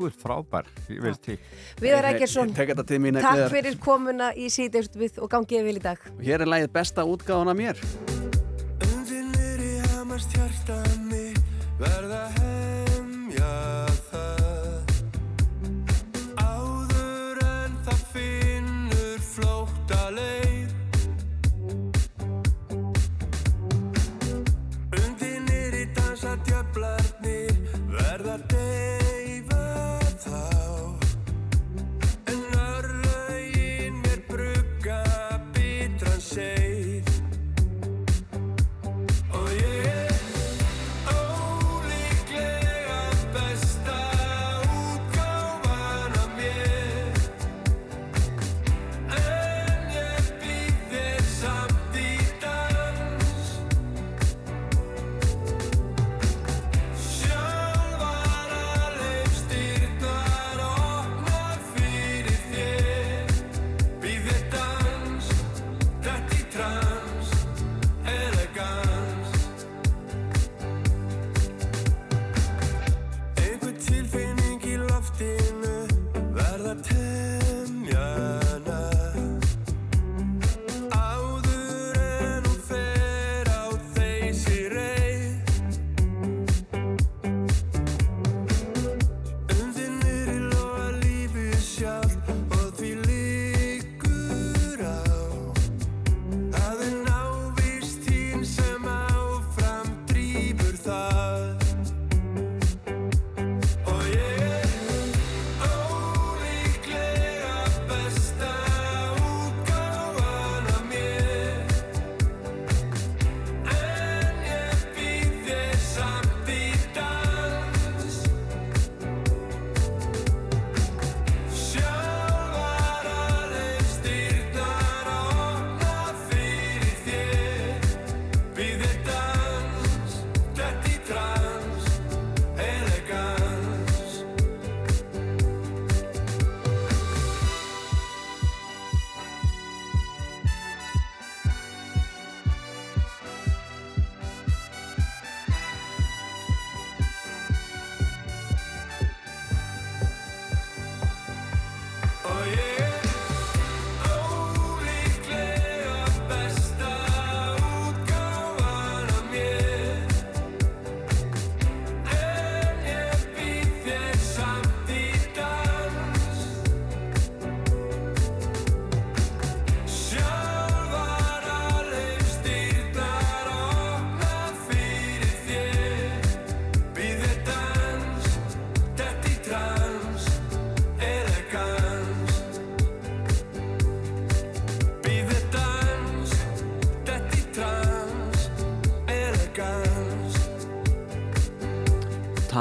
Þú 0.00 0.06
ert 0.08 0.16
frábær, 0.16 0.68
ég 0.88 1.00
veist 1.04 1.26
því. 1.26 1.34
Viðar 1.76 2.06
Eggersson, 2.14 2.54
til 2.56 3.18
takk 3.20 3.40
fyrir 3.52 3.74
komuna 3.84 4.30
í 4.32 4.46
síðdeist 4.48 4.96
við 4.96 5.18
og 5.20 5.28
gangið 5.34 5.66
vil 5.66 5.74
í 5.76 5.82
dag. 5.84 6.06
Hér 6.24 6.46
er 6.46 6.48
lægið 6.48 6.72
besta 6.72 7.04
útgáðan 7.04 7.52
af 7.52 7.58
mér. 7.58 7.82
Undir 8.88 9.28
niðri 9.34 9.74
hamast 9.90 10.32
hjarta 10.32 10.80
mitt 11.10 11.44
verða 11.82 12.22
hemja 12.38 13.52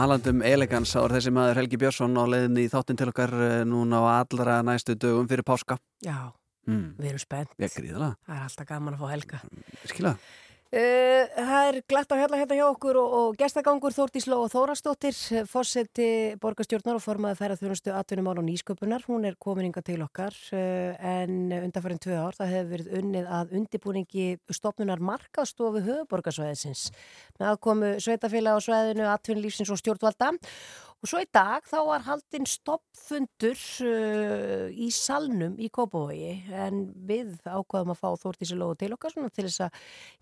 Talandum 0.09 0.39
elegans 0.41 0.89
er 0.97 1.11
þessi 1.13 1.29
maður 1.29 1.59
Helgi 1.59 1.77
Björnsson 1.77 2.15
á 2.17 2.25
leiðinni 2.25 2.63
í 2.65 2.69
þáttin 2.71 2.97
til 2.97 3.11
okkar 3.11 3.29
eh, 3.45 3.59
núna 3.69 3.99
á 4.01 4.25
allra 4.25 4.55
næstu 4.65 4.95
dögum 4.97 5.27
fyrir 5.29 5.45
páska. 5.45 5.77
Já, 6.01 6.33
Mm. 6.69 6.95
við 6.97 7.07
erum 7.09 7.21
spennt. 7.21 7.53
Ég 7.57 7.71
gríðala, 7.73 8.07
Það 8.27 8.35
er 8.35 8.41
alltaf 8.45 8.67
gaman 8.67 8.93
að 8.93 8.99
fá 8.99 9.07
helga. 9.09 9.37
skilja. 9.85 10.11
Glatt 11.89 12.11
að 12.13 12.19
hérna 12.21 12.37
hérna 12.37 12.53
hjá 12.53 12.67
okkur 12.69 12.97
og, 13.01 13.13
og 13.17 13.37
gestagangur 13.39 13.93
Þórtís 13.95 14.27
Lóa 14.29 14.45
Þórastóttir, 14.51 15.15
fósetti 15.49 16.35
borgarstjórnar 16.37 16.99
og 16.99 17.01
formaði 17.01 17.39
ferðarþjónustu 17.39 17.95
atvinnumál 17.97 18.35
og 18.37 18.45
nýsköpunar. 18.45 19.07
Hún 19.09 19.25
er 19.25 19.33
komin 19.41 19.71
inga 19.71 19.81
til 19.81 19.97
okkar 20.05 20.37
uh, 20.53 20.99
en 21.01 21.49
undanfærin 21.57 22.01
tvö 22.03 22.19
ár 22.21 22.37
það 22.37 22.53
hefur 22.53 22.69
verið 22.75 22.91
unnið 22.99 23.31
að 23.39 23.55
undibúningi 23.57 24.27
stopnunar 24.53 25.01
markastofu 25.01 25.81
höfuborgarsvæðisins 25.87 26.91
með 27.39 27.55
aðkomu 27.55 27.91
sveitafélag 28.05 28.61
á 28.61 28.65
svæðinu, 28.67 29.09
atvinnulífsins 29.09 29.73
og 29.73 29.81
stjórnvalda. 29.81 30.35
Og 30.99 31.07
svo 31.07 31.21
í 31.23 31.27
dag 31.31 31.63
þá 31.63 31.77
var 31.87 32.03
haldinn 32.03 32.47
stoppfundur 32.49 33.59
uh, 33.87 34.65
í 34.67 34.89
salnum 34.91 35.53
í 35.55 35.69
Kópavogi 35.71 36.33
en 36.51 36.81
við 37.07 37.37
ákvaðum 37.47 37.93
að 37.93 38.01
fá 38.01 38.09
Þórtísi 38.19 38.57
Lóa 38.59 38.75
til 38.75 38.91
okkar 38.97 39.13
svona 39.13 39.31
til 39.31 39.45
þess 39.47 39.63
að 39.69 39.77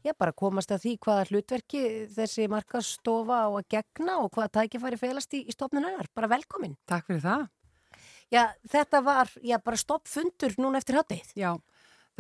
ég 0.06 0.18
bara 0.22 0.36
komast 0.38 0.74
að 0.76 0.84
því 0.84 0.94
hvaða 1.08 1.24
hlutverki 1.32 1.82
þessi 2.14 2.46
markastofa 2.54 3.40
á 3.42 3.50
að 3.50 3.66
gegna 3.74 4.20
og 4.22 4.30
hvaða 4.36 4.54
tækifæri 4.60 5.00
felast 5.02 5.34
í, 5.34 5.42
í 5.50 5.56
stopnun 5.56 5.88
hennar. 5.88 6.12
Bara 6.14 6.30
velkomin. 6.36 6.78
Takk 6.86 7.10
fyrir 7.10 7.26
það. 7.26 7.48
Já, 8.30 8.44
þetta 8.70 9.02
var 9.02 9.34
já, 9.42 9.58
bara 9.64 9.82
stoppfundur 9.82 10.60
núna 10.62 10.78
eftir 10.84 11.00
hátið. 11.00 11.34
Já, 11.40 11.56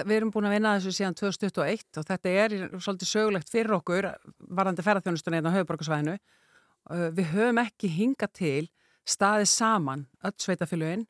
við 0.01 0.15
erum 0.17 0.33
búin 0.33 0.49
að 0.49 0.57
vinna 0.57 0.73
þessu 0.79 0.95
síðan 0.97 1.19
2021 1.19 2.01
og 2.01 2.09
þetta 2.09 2.35
er 2.41 2.57
svolítið 2.79 3.13
sögulegt 3.13 3.53
fyrir 3.53 3.77
okkur 3.77 4.09
varðandi 4.49 4.85
ferðarþjónustuna 4.87 5.43
einn 5.43 5.51
á 5.51 5.55
höfuborgarsvæðinu. 5.59 6.17
Við 6.87 7.31
höfum 7.33 7.61
ekki 7.61 7.91
hinga 7.91 8.29
til 8.31 8.69
staðið 9.07 9.49
saman 9.51 10.07
öll 10.25 10.35
sveitafélugin 10.39 11.05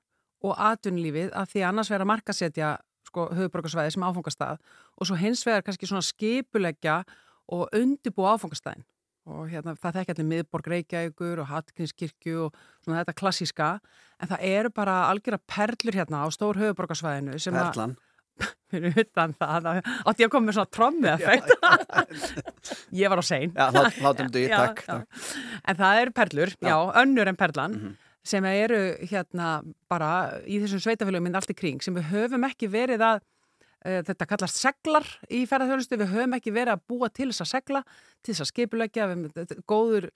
og 0.46 0.58
atvinnulífið 0.62 1.32
að 1.38 1.54
því 1.54 1.64
annars 1.66 1.92
vera 1.92 2.06
að 2.06 2.12
markasetja 2.12 2.74
sko, 3.08 3.30
höfuborgarsvæði 3.38 3.96
sem 3.96 4.06
áfangastað 4.06 4.60
og 4.98 5.10
svo 5.10 5.18
hins 5.18 5.42
vegar 5.48 5.66
kannski 5.66 5.90
svona 5.90 6.06
skipuleggja 6.06 7.02
og 7.54 7.74
undibúa 7.78 8.36
áfangastæðin 8.36 8.86
og 9.28 9.50
hérna, 9.52 9.74
það 9.76 9.98
þekki 9.98 10.14
allir 10.14 10.28
miðborg 10.30 10.68
Reykjavíkur 10.72 11.42
og 11.44 11.50
Hallgrímskirkju 11.52 12.44
og 12.46 12.60
svona 12.86 13.02
þetta 13.02 13.16
klassíska 13.20 13.70
en 14.22 14.32
það 14.32 14.46
eru 14.50 14.72
bara 14.76 15.00
algjöra 15.10 15.40
perlur 15.52 15.98
hérna 15.98 16.24
á 16.24 16.28
stór 16.32 16.60
höfuborgarsvæðinu 16.62 17.36
að 17.36 17.58
Perlan. 17.58 17.98
fyrir 18.72 18.98
utan 19.04 19.34
það 19.40 19.70
að- 19.72 19.92
átti 20.12 20.24
ég 20.24 20.28
að 20.30 20.34
koma 20.36 20.50
með 20.50 20.58
svona 20.58 20.74
trommi 20.78 21.10
effekt 21.14 21.54
ég 23.02 23.10
var 23.12 23.22
á 23.22 23.26
sein. 23.26 23.54
Já, 23.56 23.70
lát- 23.74 24.02
látum 24.04 24.30
Já, 24.48 24.58
takk, 24.58 24.84
takk. 24.86 25.24
en 25.68 25.80
það 25.80 26.02
eru 26.02 26.16
perlur, 26.20 26.54
já, 26.62 26.76
önnur 27.04 27.28
en 27.32 27.40
perlan 27.40 27.78
Mhm. 27.78 27.96
sem 28.28 28.44
eru 28.46 28.80
hérna 29.08 29.62
bara 29.90 30.10
í 30.46 30.60
þessum 30.60 30.82
sveitafélagum 30.84 31.24
minn 31.30 31.36
allt 31.40 31.50
í 31.54 31.56
kring 31.56 31.82
sem 31.82 31.96
við 31.96 32.10
höfum 32.12 32.44
ekki 32.50 32.68
verið 32.68 33.00
að 33.08 33.22
uh, 33.88 34.02
þetta 34.04 34.28
kallast 34.28 34.60
seglar 34.60 35.08
í 35.32 35.46
ferðarþjónustu 35.48 35.96
við 36.02 36.12
höfum 36.12 36.36
ekki 36.36 36.52
verið 36.52 36.74
að 36.76 36.84
búa 36.92 37.08
til 37.10 37.30
þess 37.32 37.46
að 37.46 37.52
segla 37.56 37.84
til 38.24 38.34
þess 38.34 38.44
að 38.44 38.52
skipulegja 38.52 39.08
góður, 39.70 40.10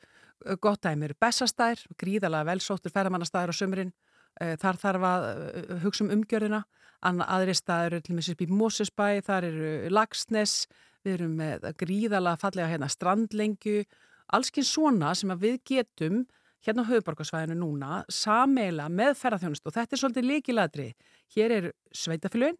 uh, 0.46 0.56
gott 0.60 0.82
dæmi 0.84 1.08
eru 1.08 1.16
Bessastær, 1.24 1.80
gríðalega 1.98 2.50
velsóttur 2.52 2.92
ferðamannastæður 2.92 3.54
á 3.56 3.60
sömurinn 3.62 3.94
uh, 4.42 4.56
þar 4.60 4.76
þarf 4.84 5.08
að 5.14 5.28
uh, 5.32 5.80
hugsa 5.86 6.04
um 6.04 6.12
umgjörðina 6.18 6.64
aðri 7.02 7.56
staður 7.58 8.02
til 8.06 8.16
með 8.16 8.28
sér 8.28 8.38
upp 8.38 8.44
í 8.46 8.50
Mósusbæ, 8.52 9.08
þar 9.26 9.48
eru 9.50 9.72
Lagsnes, 9.90 10.68
við 11.04 11.18
erum 11.18 11.38
með 11.40 11.66
gríðalega 11.82 12.42
fallega 12.42 12.70
hérna 12.70 12.90
strandlengju, 12.92 13.86
allskinn 14.32 14.68
svona 14.68 15.16
sem 15.18 15.34
við 15.42 15.58
getum 15.66 16.26
hérna 16.62 16.86
á 16.86 16.90
höfuborgarsvæðinu 16.92 17.58
núna 17.58 18.04
sameila 18.10 18.86
með 18.90 19.16
ferðarþjónustu 19.18 19.72
og 19.72 19.76
þetta 19.80 19.98
er 19.98 20.02
svolítið 20.02 20.28
líkiladri. 20.30 20.88
Hér 21.34 21.56
er 21.56 21.72
sveitafélugin 21.96 22.60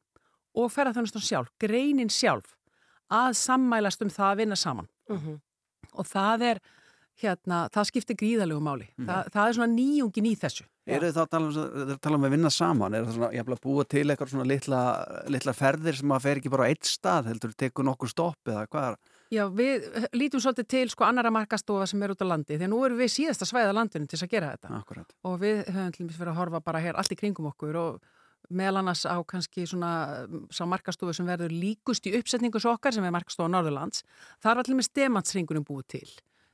og 0.58 0.72
ferðarþjónustun 0.74 1.22
sjálf, 1.22 1.52
greinin 1.62 2.10
sjálf 2.10 2.56
að 3.12 3.36
sammælast 3.38 4.02
um 4.02 4.10
það 4.10 4.30
að 4.32 4.40
vinna 4.42 4.58
saman. 4.58 4.88
Og 5.94 6.08
það 6.08 6.46
er 6.50 6.62
hérna, 7.22 7.62
það 7.74 7.88
skiptir 7.90 8.20
gríðalegu 8.20 8.62
máli. 8.64 8.90
Þa, 9.00 9.22
það 9.34 9.48
er 9.48 9.58
svona 9.58 9.74
nýjungin 9.76 10.30
í 10.32 10.36
þessu. 10.42 10.68
Eru 10.92 11.08
þið 11.08 11.18
þá 11.18 11.22
að 11.22 11.32
tala 11.32 11.50
um, 11.52 11.96
tala 12.02 12.18
um 12.18 12.28
að 12.28 12.36
vinna 12.36 12.52
saman? 12.52 12.98
Er 12.98 13.08
það 13.08 13.18
svona, 13.18 13.32
ég 13.38 13.52
að 13.52 13.64
búa 13.64 13.86
til 13.86 14.06
eitthvað 14.10 14.34
svona 14.34 14.48
litla, 14.50 14.82
litla 15.30 15.54
ferðir 15.56 16.00
sem 16.00 16.14
að 16.16 16.24
fer 16.26 16.42
ekki 16.42 16.54
bara 16.54 16.68
á 16.68 16.70
eitt 16.74 16.90
stað, 16.90 17.32
heldur 17.32 17.54
tekur 17.54 17.88
nokkur 17.88 18.12
stopp 18.12 18.52
eða 18.52 18.68
hvað 18.72 18.88
er? 18.92 19.02
Já, 19.32 19.46
við 19.48 19.86
lítum 20.12 20.42
svolítið 20.44 20.68
til 20.74 20.88
sko 20.92 21.06
annara 21.08 21.32
markastofa 21.32 21.86
sem 21.88 22.02
er 22.04 22.12
út 22.12 22.20
á 22.20 22.28
landi 22.28 22.58
því 22.58 22.66
að 22.68 22.72
nú 22.74 22.80
erum 22.84 23.00
við 23.00 23.14
síðasta 23.14 23.48
svæða 23.48 23.76
landinu 23.78 24.10
til 24.12 24.18
að 24.20 24.32
gera 24.34 24.50
þetta 24.52 24.72
Akkurat. 24.76 25.14
og 25.24 25.38
við 25.40 25.62
höfum 25.70 25.94
til 25.96 26.04
dæmis 26.04 26.18
verið 26.20 26.34
að 26.34 26.42
horfa 26.42 26.60
bara 26.66 26.82
hér 26.84 27.00
allt 27.00 27.16
í 27.16 27.18
kringum 27.22 27.48
okkur 27.48 27.80
og 27.80 28.02
meðal 28.52 28.82
annars 28.82 29.06
á 29.08 29.16
kannski 29.24 29.64
svona 29.70 29.92
um, 30.26 30.44
sá 30.52 30.66
markastofu 30.68 31.16
sem 31.16 31.30
verður 31.32 31.56
líkust 31.56 32.10
í 32.12 32.16
uppsetningu 32.20 32.60
svo 32.60 32.74
okkar 32.76 32.92
sem 32.92 33.08
er 33.08 33.16
markastofa 33.16 33.48
Norðurlands 33.54 34.04
þar 34.44 34.60
var 34.60 34.68
til 34.68 34.76
dæmis 34.76 34.92
demansringunum 35.00 35.64
búið 35.64 35.88
til 35.96 36.12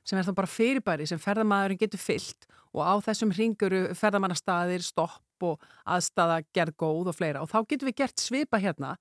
sem 0.08 0.18
er 0.18 0.24
þá 0.24 0.34
bara 0.38 0.50
fyrirbæri 0.50 1.06
sem 1.08 1.20
ferðamæðurinn 1.20 1.80
getur 1.82 2.00
fyllt 2.00 2.48
og 2.72 2.82
á 2.84 2.94
þessum 3.04 3.32
ringuru 3.36 3.80
ferðamannastaðir, 3.96 4.84
stopp 4.84 5.44
og 5.44 5.62
aðstaða 5.88 6.42
gerð 6.56 6.76
góð 6.80 7.12
og 7.12 7.16
fleira. 7.16 7.42
Og 7.42 7.50
þá 7.50 7.60
getum 7.68 7.90
við 7.90 7.98
gert 8.02 8.22
svipa 8.22 8.60
hérna. 8.60 8.96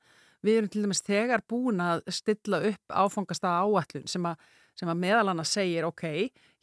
Við 0.46 0.60
erum 0.60 0.72
til 0.72 0.84
dæmis 0.84 1.04
þegar 1.06 1.44
búin 1.50 1.82
að 1.82 2.04
stilla 2.14 2.62
upp 2.70 2.94
áfangastaða 2.94 3.64
áallun 3.66 4.08
sem 4.12 4.28
að, 4.30 4.44
sem 4.78 4.92
að 4.92 5.02
meðal 5.02 5.32
annars 5.32 5.54
segir 5.58 5.88
ok, 5.88 6.06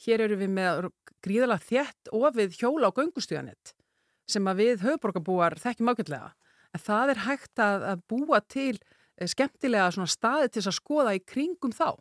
hér 0.06 0.24
eru 0.28 0.38
við 0.38 0.52
með 0.54 0.88
gríðalega 1.24 1.68
þétt 1.68 2.12
og 2.14 2.38
við 2.38 2.60
hjóla 2.60 2.92
á 2.92 2.96
göngustíðanett 2.96 3.74
sem 4.30 4.46
að 4.48 4.60
við 4.62 4.84
höfuborgarbúar 4.86 5.58
þekkjum 5.60 5.90
ágætlega. 5.90 6.30
En 6.74 6.82
það 6.82 7.12
er 7.12 7.22
hægt 7.26 7.60
að, 7.60 7.84
að 7.90 8.04
búa 8.08 8.40
til 8.40 8.74
eh, 8.78 9.28
skemmtilega 9.28 10.06
staði 10.08 10.52
til 10.54 10.64
að 10.64 10.78
skoða 10.78 11.16
í 11.18 11.20
kringum 11.20 11.74
þá 11.74 11.98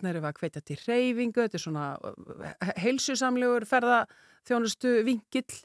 þannig 0.00 0.14
erum 0.14 0.26
við 0.26 0.30
að 0.32 0.40
hvetja 0.42 0.64
til 0.64 0.80
reyfingu 0.84 1.42
þetta 1.42 1.58
er 1.60 1.64
svona 1.66 1.86
eh, 2.48 2.74
heilsusamlegur 2.84 3.68
ferðaþjónustu 3.70 4.98
vingill 5.06 5.62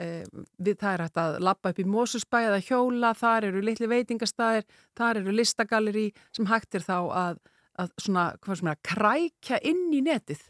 Eh, 0.00 0.24
við 0.56 0.78
það 0.80 0.94
er 0.94 1.02
hægt 1.04 1.18
að 1.20 1.34
lappa 1.44 1.70
upp 1.72 1.80
í 1.82 1.84
Mósusbæ 1.84 2.38
eða 2.46 2.60
hjóla, 2.64 3.10
þar 3.12 3.46
eru 3.50 3.60
litli 3.60 3.88
veitingastæðir, 3.90 4.64
þar 4.96 5.20
eru 5.20 5.34
listagalleri 5.36 6.06
sem 6.32 6.48
hægt 6.48 6.78
er 6.78 6.86
þá 6.86 6.96
að, 6.96 7.42
að 7.76 7.92
svona, 8.00 8.24
hvað 8.40 8.58
sem 8.58 8.70
er 8.70 8.78
að 8.78 8.86
krækja 8.88 9.58
inn 9.68 9.84
í 9.92 10.00
netið. 10.06 10.46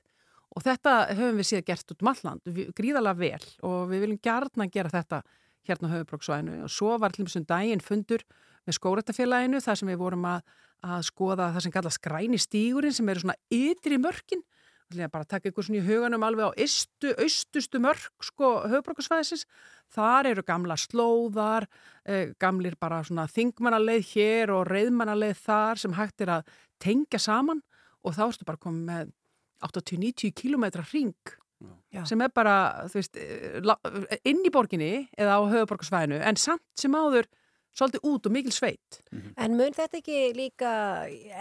Og 0.54 0.62
þetta 0.62 0.94
höfum 1.10 1.40
við 1.40 1.48
síðan 1.48 1.66
gert 1.72 1.90
út 1.94 2.04
um 2.04 2.12
alland, 2.12 2.54
gríðalega 2.78 3.18
vel 3.18 3.48
og 3.66 3.78
við 3.90 4.04
viljum 4.04 4.22
gjarnan 4.22 4.72
gera 4.72 4.92
þetta 4.92 5.22
hérna 5.66 5.90
á 5.90 5.94
höfubróksvæðinu 5.96 6.62
og 6.66 6.72
svo 6.74 6.94
var 7.02 7.14
þessum 7.16 7.46
daginn 7.48 7.82
fundur 7.82 8.22
með 8.66 8.78
skóretafélaginu 8.78 9.62
þar 9.64 9.80
sem 9.80 9.90
við 9.90 10.02
vorum 10.04 10.28
að, 10.28 10.44
að 10.82 11.04
skoða 11.06 11.52
það 11.54 11.66
sem 11.66 11.74
kallast 11.74 12.02
græni 12.02 12.40
stígurinn 12.40 12.94
sem 12.96 13.08
eru 13.08 13.24
svona 13.24 13.38
ytri 13.52 13.98
mörkin 14.02 14.42
bara 14.92 15.24
að 15.24 15.30
taka 15.30 15.50
ykkur 15.50 15.66
svona 15.66 15.80
í 15.80 15.86
huganum 15.86 16.24
alveg 16.26 16.52
á 16.52 16.60
istu, 16.60 17.12
austustu 17.16 17.80
mörg 17.80 18.10
sko 18.20 18.50
höfbrukarsvæðisins. 18.68 19.46
Þar 19.92 20.28
eru 20.32 20.42
gamla 20.44 20.76
slóðar, 20.76 21.66
eh, 22.04 22.34
gamlir 22.38 22.76
bara 22.78 23.02
svona 23.02 23.26
þingmannaleið 23.26 24.04
hér 24.12 24.50
og 24.50 24.66
reyðmannaleið 24.68 25.38
þar 25.46 25.78
sem 25.78 25.92
hægt 25.92 26.20
er 26.20 26.26
að 26.26 26.46
tengja 26.78 27.18
saman 27.18 27.62
og 28.04 28.14
þá 28.14 28.28
ertu 28.28 28.44
bara 28.44 28.58
komið 28.58 28.84
með 28.84 29.12
80-90 29.62 30.34
kilometra 30.34 30.84
ring 30.92 31.14
Já. 31.92 32.04
sem 32.04 32.20
er 32.20 32.28
bara 32.28 32.88
veist, 32.92 33.16
eh, 33.16 33.60
inn 34.24 34.42
í 34.44 34.50
borginni 34.50 35.08
eða 35.16 35.38
á 35.38 35.40
höfuborgarsvæðinu 35.46 36.20
en 36.20 36.36
samt 36.36 36.62
sem 36.74 36.92
áður 36.92 37.26
svolítið 37.72 38.06
út 38.08 38.26
og 38.28 38.34
mikil 38.34 38.52
sveit. 38.54 38.98
En 39.40 39.56
mun 39.56 39.74
þetta 39.76 40.00
ekki 40.00 40.18
líka 40.36 40.72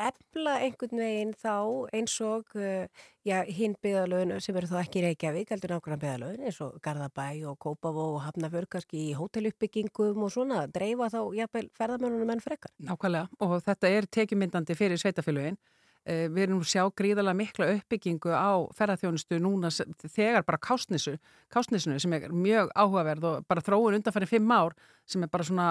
efla 0.07 0.57
einhvern 0.63 1.01
veginn 1.03 1.33
þá 1.35 1.55
eins 1.97 2.15
og 2.23 2.55
uh, 2.55 2.85
já, 3.27 3.41
hinn 3.47 3.75
byggðalögin 3.83 4.37
sem 4.43 4.57
eru 4.57 4.69
þá 4.71 4.77
ekki 4.81 5.01
í 5.01 5.03
Reykjavík, 5.07 5.51
heldur 5.51 5.75
nákvæmlega 5.75 6.03
byggðalögin 6.05 6.47
eins 6.47 6.61
og 6.63 6.77
Garðabæ 6.85 7.27
og 7.51 7.59
Kópavó 7.61 8.07
og 8.15 8.23
Hafnafjörg 8.25 8.71
kannski 8.77 9.09
í 9.09 9.17
hóteluppbyggingum 9.19 10.23
og 10.23 10.31
svona, 10.33 10.63
dreifa 10.71 11.11
þá 11.11 11.19
jafnvel 11.41 11.67
ferðamennunum 11.77 12.33
enn 12.35 12.43
frekar. 12.43 12.73
Nákvæmlega 12.87 13.43
og 13.43 13.59
þetta 13.67 13.91
er 13.91 14.09
tekjumyndandi 14.19 14.77
fyrir 14.79 15.01
sveitafélögin. 15.01 15.59
Eh, 16.01 16.25
Við 16.33 16.47
erum 16.47 16.61
að 16.63 16.71
sjá 16.71 16.85
gríðarlega 16.97 17.37
mikla 17.37 17.67
uppbyggingu 17.75 18.31
á 18.33 18.65
ferðarþjónustu 18.73 19.37
núna 19.37 19.69
þegar 20.01 20.47
bara 20.47 20.57
kásnisu, 20.57 21.19
kásnisunu 21.53 21.99
sem 22.01 22.15
er 22.17 22.31
mjög 22.33 22.71
áhugaverð 22.73 23.27
og 23.29 23.43
bara 23.45 23.61
þróun 23.61 23.99
undanfæri 23.99 24.31
fimm 24.31 24.49
ár 24.49 24.73
sem 25.05 25.21
er 25.21 25.29
bara 25.29 25.45
svona 25.45 25.67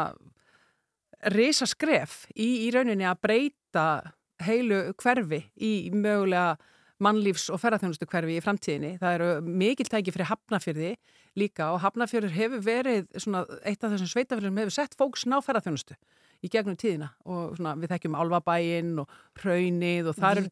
risaskref 1.35 2.25
í, 2.35 2.67
í 2.67 2.71
rauninni 2.75 3.07
að 3.09 3.23
breyta 3.27 3.87
heilu 4.41 4.95
hverfi 5.01 5.45
í 5.61 5.91
mögulega 5.93 6.57
mannlífs 7.01 7.49
og 7.53 7.61
ferðarþjónustu 7.63 8.09
hverfi 8.09 8.37
í 8.37 8.45
framtíðinni. 8.45 8.95
Það 9.01 9.17
eru 9.17 9.29
mikil 9.45 9.89
tæki 9.89 10.13
fyrir 10.13 10.29
hafnafyrði 10.29 10.95
líka 11.39 11.71
og 11.75 11.81
hafnafjörður 11.85 12.35
hefur 12.35 12.65
verið 12.65 13.07
svona 13.17 13.45
eitt 13.65 13.85
af 13.85 13.95
þessum 13.95 14.11
sveitafjörðum 14.11 14.61
hefur 14.61 14.75
sett 14.75 14.97
fóks 14.99 15.25
ná 15.31 15.39
ferðarþjónustu 15.45 15.97
í 16.41 16.49
gegnum 16.49 16.77
tíðina 16.79 17.11
og 17.29 17.57
svona, 17.59 17.75
við 17.81 17.93
þekkjum 17.93 18.17
Álfabæinn 18.17 18.95
og 19.03 19.11
Hraunið 19.41 20.09
og 20.11 20.17
það 20.17 20.41
er 20.41 20.49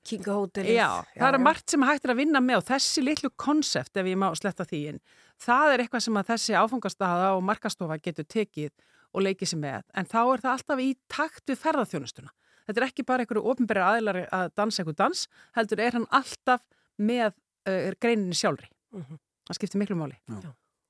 það 1.14 1.38
er 1.38 1.44
margt 1.44 1.72
sem 1.72 1.86
hægt 1.88 2.04
er 2.04 2.12
að 2.12 2.20
vinna 2.20 2.42
með 2.44 2.60
og 2.60 2.66
þessi 2.68 3.04
litlu 3.04 3.30
konsept, 3.40 3.96
ef 3.96 4.10
ég 4.10 4.20
má 4.20 4.28
sletta 4.36 4.66
því 4.68 4.82
inn, 4.92 5.00
það 5.40 5.72
er 5.72 5.84
eitthvað 5.84 6.04
sem 6.04 6.20
að 6.20 6.30
þessi 6.34 6.58
áfangastaða 6.60 7.32
og 7.38 7.44
markastofa 7.48 7.98
getur 8.04 8.28
tekið 8.28 8.74
og 9.14 9.24
leikið 9.24 9.52
sér 9.52 9.62
með, 9.62 9.86
en 9.96 10.08
þá 10.08 10.20
er 10.20 10.44
það 10.44 10.52
alltaf 10.54 10.82
í 10.84 10.88
takt 11.10 11.50
við 11.50 11.60
ferðarþjónustuna. 11.62 12.32
Þetta 12.68 12.82
er 12.82 12.86
ekki 12.90 13.06
bara 13.08 13.24
einhverju 13.24 13.44
ofnbæri 13.48 13.84
aðilar 13.84 14.20
að 14.28 14.50
dansa 14.60 14.82
einhver 14.82 14.98
dans, 14.98 15.24
heldur 15.56 15.80
er 15.80 15.96
hann 15.96 16.08
alltaf 16.12 16.64
með 17.00 17.30
uh, 17.32 17.92
greininni 18.02 18.36
sjálfri. 18.36 18.68
Mhm. 18.96 19.20
Það 19.48 19.56
skiptir 19.56 19.80
miklu 19.80 19.96
máli. 19.96 20.18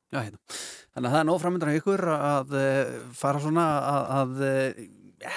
Já, 0.09 0.19
hérna. 0.25 0.39
Þannig 0.97 1.07
að 1.07 1.13
það 1.13 1.21
er 1.21 1.27
nóg 1.29 1.41
framöndan 1.43 1.71
á 1.71 1.79
ykkur 1.79 2.03
að 2.17 2.55
uh, 2.59 2.95
fara 3.15 3.43
svona 3.45 3.67
að, 3.79 4.09
að 4.19 4.41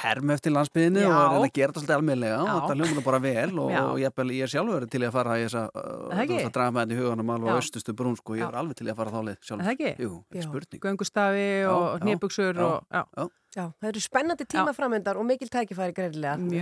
herma 0.02 0.36
eftir 0.38 0.54
landsbyðinu 0.56 1.04
og 1.08 1.16
reyna 1.16 1.42
að 1.42 1.48
gera 1.56 1.72
þetta 1.72 1.82
svolítið 1.82 1.96
almennilega 1.98 2.40
og 2.42 2.50
þetta 2.54 2.78
hljóma 2.80 3.04
bara 3.06 3.20
vel 3.24 3.50
og, 3.64 3.74
og 3.82 4.02
ég, 4.02 4.24
ég 4.38 4.46
er 4.46 4.54
sjálfur 4.54 4.88
til 4.92 5.02
í 5.02 5.08
að 5.10 5.16
fara 5.18 5.38
í 5.40 5.46
þessa 5.48 5.64
uh, 5.72 6.16
þetta 6.22 6.96
í 6.96 7.02
huganum 7.02 7.36
alveg 7.36 7.58
austustu 7.58 7.96
brún 7.98 8.18
sko, 8.20 8.38
ég 8.40 8.48
er 8.48 8.58
alveg 8.62 8.80
til 8.80 8.88
í 8.90 8.94
að 8.94 9.02
fara 9.02 9.14
þálið 9.18 9.38
sjálfur. 9.42 9.62
Er 9.62 9.70
það 9.70 9.78
ekki? 9.78 9.94
Jú, 10.06 10.16
ekki 10.30 10.42
Já. 10.42 10.48
spurning. 10.48 10.84
Göngustafi 10.88 11.52
og. 11.68 13.38
Já, 13.52 13.66
það 13.82 13.88
eru 13.90 14.00
spennandi 14.00 14.46
tíma 14.48 14.72
framöndar 14.72 15.18
og 15.20 15.26
mikil 15.28 15.50
tækifæri 15.52 15.92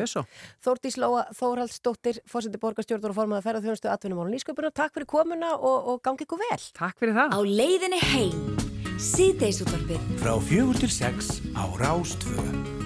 svo. 0.09 0.23
Þórdís 0.65 0.97
Lóa 0.97 1.27
Þórhaldsdóttir, 1.37 2.17
fórseti 2.25 2.57
borgarstjórnar 2.57 3.13
og 3.13 3.19
formaði 3.19 3.45
ferðarþjónustu 3.45 3.91
atvinnumál 3.93 4.25
og 4.25 4.33
nýsköpunar. 4.33 4.73
Takk 4.73 4.97
fyrir 4.97 5.05
komuna 5.05 5.53
og, 5.53 5.93
og 5.93 6.01
gangi 6.01 6.25
ykkur 6.25 6.41
vel. 6.41 6.59
Takk 6.73 6.97
fyrir 6.97 7.13
það. 7.19 7.37
Á 7.37 7.39
leiðinni 7.45 8.01
heim. 8.09 8.57
Síðdeisútvarfið. 8.97 10.11
Frá 10.23 10.33
fjögur 10.49 10.81
til 10.81 10.91
sex 10.97 11.37
á 11.53 11.69
Rástvö. 11.77 12.78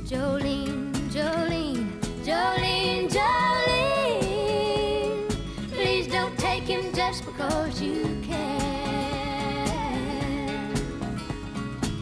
Jolene, 0.05 0.93
Jolene, 1.09 1.89
Jolene, 2.23 3.09
Jolene. 3.09 4.37
Please 5.71 6.07
don't 6.07 6.37
take 6.37 6.65
him 6.65 6.93
just 6.93 7.25
because 7.25 7.81
you 7.81 8.21
can. 8.21 8.37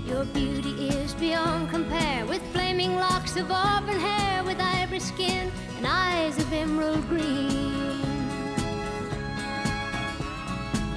Your 0.05 0.25
beauty 0.25 0.89
is 0.89 1.13
beyond 1.13 1.69
compare 1.69 2.25
with 2.25 2.41
flaming 2.51 2.97
locks 2.97 3.37
of 3.37 3.49
auburn 3.49 4.01
hair, 4.01 4.14
of 6.45 6.53
emerald 6.53 7.07
green. 7.07 7.99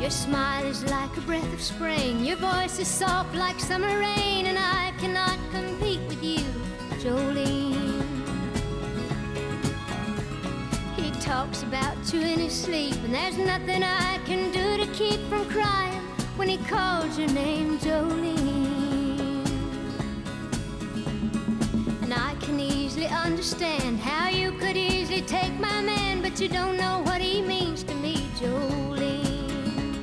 Your 0.00 0.10
smile 0.10 0.66
is 0.66 0.84
like 0.90 1.16
a 1.16 1.20
breath 1.22 1.52
of 1.52 1.60
spring, 1.60 2.24
your 2.24 2.36
voice 2.36 2.78
is 2.78 2.88
soft 2.88 3.34
like 3.34 3.58
summer 3.58 3.98
rain, 3.98 4.46
and 4.46 4.58
I 4.58 4.92
cannot 4.98 5.38
compete 5.50 6.00
with 6.08 6.22
you, 6.22 6.44
Jolene. 7.00 8.02
He 10.96 11.10
talks 11.20 11.62
about 11.62 11.96
you 12.12 12.20
in 12.20 12.40
his 12.40 12.52
sleep, 12.52 12.96
and 13.04 13.14
there's 13.14 13.38
nothing 13.38 13.82
I 13.82 14.18
can 14.26 14.52
do 14.52 14.84
to 14.84 14.90
keep 14.92 15.20
from 15.28 15.48
crying 15.48 16.02
when 16.36 16.48
he 16.48 16.58
calls 16.58 17.18
your 17.18 17.28
name, 17.28 17.78
Jolene. 17.78 18.68
And 22.02 22.12
I 22.12 22.34
can 22.40 22.60
easily 22.60 23.06
understand 23.06 23.98
how 23.98 24.28
you 24.28 24.52
could 24.52 24.67
easily 25.18 25.40
take 25.40 25.58
my 25.60 25.80
man, 25.82 26.22
but 26.22 26.40
you 26.40 26.48
don't 26.48 26.76
know 26.76 27.00
what 27.04 27.20
he 27.20 27.42
means 27.42 27.82
to 27.84 27.94
me, 27.96 28.16
Jolene. 28.38 29.96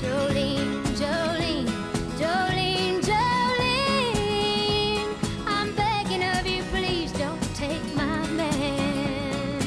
Jolene, 0.00 0.84
Jolene, 0.96 1.66
Jolene, 2.18 3.00
Jolene. 3.02 4.24
I'm 5.46 5.74
begging 5.74 6.22
of 6.24 6.46
you, 6.46 6.62
please 6.64 7.12
don't 7.12 7.42
take 7.54 7.84
my 7.94 8.26
man. 8.30 9.60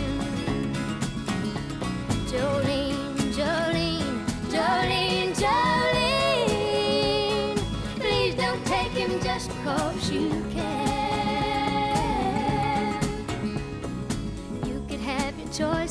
Jolene, 2.27 3.15
Jolene, 3.37 4.25
Jolene, 4.51 5.33
Jolene. 5.35 5.97
Please 7.99 8.35
don't 8.35 8.65
take 8.65 8.91
him 8.91 9.19
just 9.21 9.49
because 9.49 10.11
you 10.11 10.48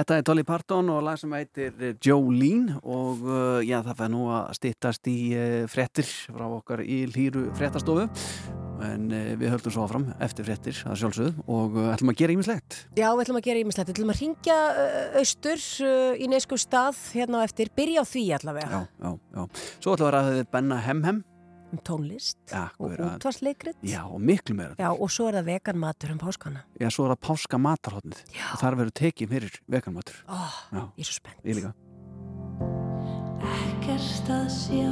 Þetta 0.00 0.16
er 0.16 0.22
Dolly 0.24 0.42
Parton 0.48 0.86
og 0.94 1.02
lag 1.04 1.18
sem 1.20 1.32
heitir 1.36 1.74
Jolene 2.00 2.78
og 2.80 3.20
uh, 3.26 3.58
já, 3.60 3.82
það 3.84 3.98
fær 3.98 4.08
nú 4.14 4.22
að 4.32 4.54
styttast 4.56 5.10
í 5.12 5.16
uh, 5.36 5.66
frettir 5.68 6.08
frá 6.08 6.46
okkar 6.46 6.80
í 6.80 7.02
hlýru 7.10 7.42
frettastofu 7.58 8.06
en 8.86 9.10
uh, 9.12 9.34
við 9.36 9.52
höldum 9.52 9.74
svo 9.74 9.84
áfram 9.84 10.06
eftir 10.24 10.48
frettir 10.48 10.80
að 10.88 11.02
sjálfsögðu 11.02 11.44
og 11.52 11.76
uh, 11.76 11.90
ætlum 11.92 12.14
að 12.14 12.22
gera 12.22 12.36
ímislegt. 12.38 12.78
Já, 12.96 13.10
við 13.10 13.26
ætlum 13.26 13.40
að 13.42 13.46
gera 13.50 13.64
ímislegt. 13.66 13.90
Við 13.90 13.98
ætlum 13.98 14.14
að 14.14 14.22
ringja 14.24 14.58
uh, 14.70 15.18
austur 15.20 15.66
uh, 15.84 16.14
í 16.16 16.30
neysku 16.32 16.60
stað 16.64 17.04
hérna 17.12 17.44
á 17.44 17.46
eftir. 17.50 17.68
Byrja 17.76 18.00
á 18.00 18.04
því 18.08 18.24
allavega. 18.38 18.70
Já, 18.72 19.04
já, 19.04 19.12
já. 19.36 19.66
Svo 19.84 19.98
ætlum 19.98 20.06
við 20.06 20.08
að 20.08 20.16
ræða 20.16 20.48
Benna 20.56 20.80
Hemhem. 20.88 21.20
Um 21.70 21.78
tónlist 21.86 22.36
Já, 22.50 22.70
og 22.78 22.90
akkurat. 22.90 23.20
útvarsleikrit. 23.20 23.76
Já, 23.86 24.02
og 24.10 24.20
miklu 24.20 24.54
meira. 24.58 24.74
Já, 24.78 24.90
og 24.90 25.10
svo 25.10 25.28
er 25.30 25.36
það 25.38 25.44
vegan 25.52 25.78
matur 25.78 26.10
um 26.10 26.18
páskana. 26.18 26.64
Já, 26.80 26.88
svo 26.90 27.04
er 27.06 27.14
það 27.14 27.20
páska 27.28 27.60
matarhóttnið 27.62 28.24
og 28.52 28.58
þar 28.58 28.76
verður 28.80 28.96
tekið 28.98 29.28
fyrir 29.36 29.60
veganmatur. 29.70 30.18
Ó, 30.26 30.38
Já. 30.74 30.82
ég 30.98 31.04
er 31.04 31.04
svo 31.10 31.14
spennt. 31.20 31.44
Ég 31.46 31.54
líka. 31.60 31.72
ekkert 33.40 34.28
að 34.34 34.48
sjá 34.52 34.90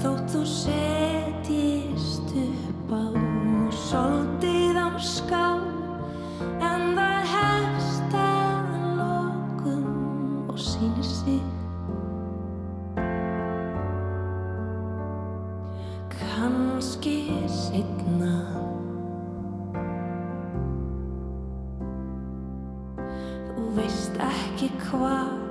þótt 0.00 0.28
þú 0.32 0.42
setjist 0.46 2.30
upp 2.42 2.92
á 2.92 3.04
soldið 3.72 4.76
á 4.78 4.88
ská 5.02 5.46
en 6.62 6.94
það 6.96 7.25
kannski 16.36 17.32
setna 17.48 18.36
þú 23.48 23.64
veist 23.80 24.20
ekki 24.28 24.68
hvað 24.84 25.46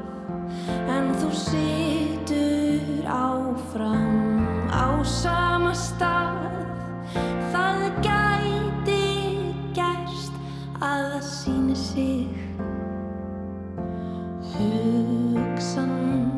En 0.65 1.11
þú 1.19 1.29
situr 1.37 3.05
áfram 3.09 4.45
á 4.73 5.03
sama 5.05 5.73
stað. 5.77 6.53
Það 7.53 7.81
gæti 8.05 9.03
gerst 9.75 10.33
að 10.79 11.01
það 11.11 11.25
sýnir 11.31 11.81
sig. 11.81 12.29
Hugsanlega 14.55 16.34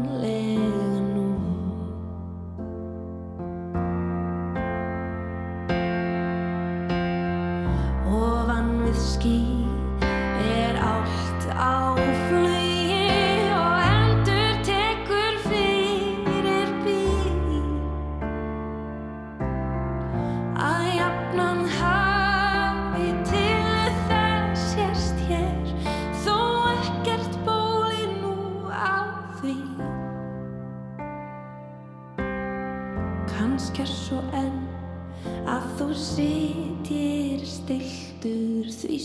stiltur 38.77 38.93
því 38.93 38.97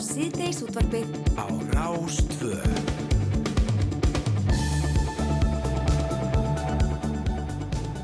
á 0.00 0.02
síðdeis 0.02 0.62
útvarpið 0.64 1.08
á 1.36 1.44
Rástvö. 1.76 2.56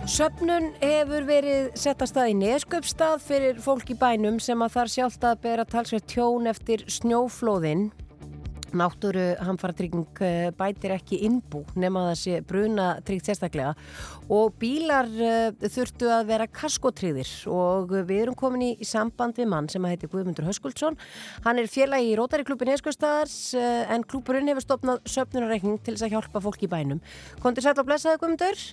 Söfnun 0.05 0.69
hefur 0.83 1.25
verið 1.25 1.71
sett 1.81 2.05
að 2.05 2.11
stað 2.13 2.33
í 2.33 2.37
nesköpstað 2.43 3.25
fyrir 3.25 3.63
fólk 3.65 3.95
í 3.95 3.97
bænum 3.97 4.37
sem 4.45 4.61
að 4.61 4.77
þar 4.77 4.93
sjálft 4.93 5.25
að 5.25 5.41
bera 5.49 5.65
talsveit 5.65 6.05
tjón 6.13 6.53
eftir 6.53 6.85
snjóflóðin. 6.85 7.89
Náttúru 8.77 9.24
hamfaratrygging 9.47 10.20
eh, 10.24 10.51
bætir 10.57 10.95
ekki 10.97 11.22
innbú 11.27 11.62
nema 11.79 12.09
sé 12.18 12.41
bruna 12.47 12.97
tryggt 13.07 13.31
sérstaklega 13.31 13.74
og 14.33 14.57
bílar 14.61 15.07
uh, 15.07 15.66
þurftu 15.70 16.09
að 16.11 16.31
vera 16.31 16.49
kaskotryggðir 16.51 17.31
og 17.53 17.93
við 18.09 18.24
erum 18.24 18.39
komin 18.39 18.64
í, 18.66 18.70
í 18.83 18.89
samband 18.89 19.39
við 19.39 19.51
mann 19.53 19.70
sem 19.70 19.85
að 19.87 19.95
heiti 19.95 20.11
Guðmundur 20.11 20.49
Höskuldsson. 20.49 20.99
Hann 21.47 21.62
er 21.62 21.70
félagi 21.70 22.11
í 22.11 22.16
Rótari 22.18 22.47
klubin 22.47 22.72
Eskustadars 22.74 23.37
uh, 23.59 23.85
en 23.93 24.07
klúburinn 24.07 24.51
hefur 24.51 24.66
stopnað 24.66 25.05
söfnunarreikning 25.11 25.79
til 25.83 25.95
þess 25.95 26.09
að 26.09 26.16
hjálpa 26.16 26.43
fólk 26.49 26.66
í 26.66 26.72
bænum. 26.72 27.05
Kondur 27.45 27.66
sætt 27.66 27.79
að 27.83 27.89
blessaði 27.91 28.22
Guðmundur? 28.22 28.66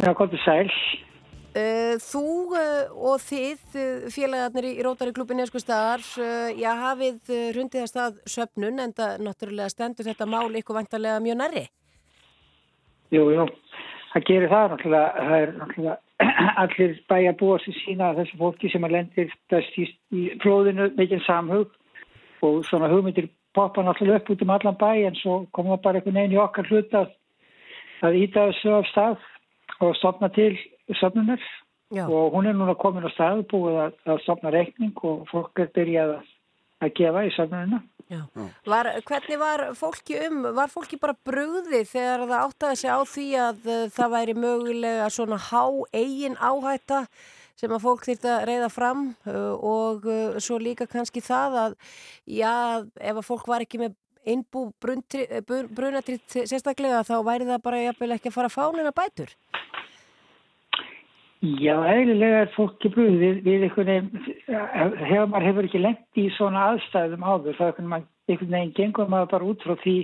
Já, 0.00 0.12
komdu 0.16 0.40
sæl. 0.44 0.68
Uh, 1.52 1.98
þú 2.00 2.20
uh, 2.56 2.92
og 2.96 3.18
þið 3.20 3.74
uh, 3.76 4.04
félagarnir 4.08 4.70
í 4.70 4.84
Rótari 4.86 5.12
klubin 5.12 5.42
Eskustadar 5.42 6.00
já, 6.56 6.70
hafið 6.80 7.28
uh, 7.28 7.50
rundið 7.52 7.82
að 7.82 7.90
stað 7.90 8.14
söpnun 8.24 8.80
en 8.80 8.94
það 8.96 9.20
náttúrulega 9.26 9.68
stendur 9.68 10.08
þetta 10.08 10.30
mál 10.32 10.48
ykkur 10.56 10.78
vantarlega 10.78 11.20
mjög 11.20 11.38
nærri? 11.42 11.66
Jú, 13.12 13.26
jú, 13.36 13.46
það 14.14 14.26
gerir 14.30 14.54
það 14.54 14.72
náttúrulega, 14.72 15.28
það 15.28 15.36
er 15.42 15.54
náttúrulega 15.58 15.98
allir 16.64 16.96
bæja 17.12 17.36
búa 17.44 17.60
sem 17.66 17.78
sína 17.82 18.10
þessu 18.22 18.40
fólki 18.40 18.72
sem 18.72 18.88
að 18.88 18.96
lendir 18.96 19.38
í, 19.76 19.86
flóðinu 20.40 20.90
mikið 20.96 21.24
samhug 21.28 21.78
og 22.48 22.60
svona 22.70 22.88
hugmyndir 22.88 23.28
poppa 23.52 23.84
náttúrulega 23.84 24.24
upp 24.24 24.32
út 24.32 24.48
um 24.48 24.56
allan 24.56 24.80
bæ 24.80 24.92
en 25.04 25.20
svo 25.20 25.42
koma 25.52 25.76
bara 25.76 26.00
einhvern 26.00 26.16
veginn 26.16 26.40
í 26.40 26.44
okkar 26.48 26.72
hlut 26.72 26.96
að 26.96 28.22
íta 28.24 28.48
þessu 28.48 28.78
af 28.80 28.94
stað 28.96 29.32
og 29.84 29.98
stopna 30.00 30.32
til 30.32 30.56
söfnunar 31.00 31.42
Já. 31.92 32.06
og 32.08 32.32
hún 32.32 32.46
er 32.48 32.56
núna 32.56 32.74
komin 32.74 33.04
á 33.04 33.10
stað 33.12 33.44
búið 33.52 33.80
að, 33.86 33.96
að 34.08 34.22
stopna 34.24 34.52
reikning 34.54 34.94
og 35.04 35.26
fólk 35.30 35.60
er 35.60 35.68
byrjað 35.76 36.14
að, 36.16 36.30
að 36.80 36.94
gefa 36.98 37.24
í 37.28 37.34
söfnunina. 37.36 37.82
var, 38.68 38.88
Hvernig 39.08 39.38
var 39.40 39.62
fólki 39.78 40.16
um, 40.26 40.42
var 40.56 40.72
fólki 40.72 40.98
bara 41.00 41.14
brugði 41.24 41.84
þegar 41.88 42.26
það 42.26 42.42
áttaði 42.46 42.80
sig 42.80 42.90
á 42.92 43.00
því 43.08 43.28
að 43.44 43.62
uh, 43.68 43.84
það 43.94 44.12
væri 44.16 44.34
mögulega 44.36 45.06
svona 45.12 45.38
há 45.40 45.64
eigin 45.92 46.36
áhætta 46.36 47.06
sem 47.56 47.72
að 47.72 47.84
fólk 47.84 48.04
þýrt 48.08 48.28
að 48.28 48.44
reyða 48.50 48.68
fram 48.72 49.02
uh, 49.28 49.54
og 49.56 50.08
uh, 50.08 50.38
svo 50.42 50.58
líka 50.60 50.88
kannski 50.90 51.22
það 51.24 51.58
að 51.66 51.76
já, 52.26 52.54
ef 53.00 53.20
að 53.20 53.28
fólk 53.28 53.48
var 53.52 53.64
ekki 53.64 53.80
með 53.84 53.96
innbú 54.22 54.68
brunatritt 54.80 56.36
sérstaklega 56.46 57.02
þá 57.06 57.16
væri 57.26 57.48
það 57.48 57.64
bara 57.64 57.82
jafnvel 57.82 58.12
ekki 58.14 58.30
að 58.30 58.36
fara 58.36 58.50
að 58.50 58.56
fánina 58.58 58.92
bætur 58.94 59.32
Já, 61.42 61.74
eðlilega 61.90 62.44
er 62.44 62.50
fólki 62.54 62.86
brúð 62.94 63.16
við, 63.18 63.38
við 63.42 63.64
einhvern 63.66 63.88
veginn, 63.90 64.26
hefur 64.46 65.30
maður 65.32 65.46
hefur 65.48 65.66
ekki 65.66 65.80
lengt 65.80 66.20
í 66.22 66.28
svona 66.36 66.68
aðstæðum 66.70 67.24
áður, 67.26 67.56
einhvern 67.56 67.88
veginn, 67.90 68.04
einhvern 68.30 68.54
veginn 68.54 68.74
gengur 68.76 69.08
maður 69.10 69.32
bara 69.32 69.48
út 69.50 69.64
frá 69.66 69.74
því 69.80 69.96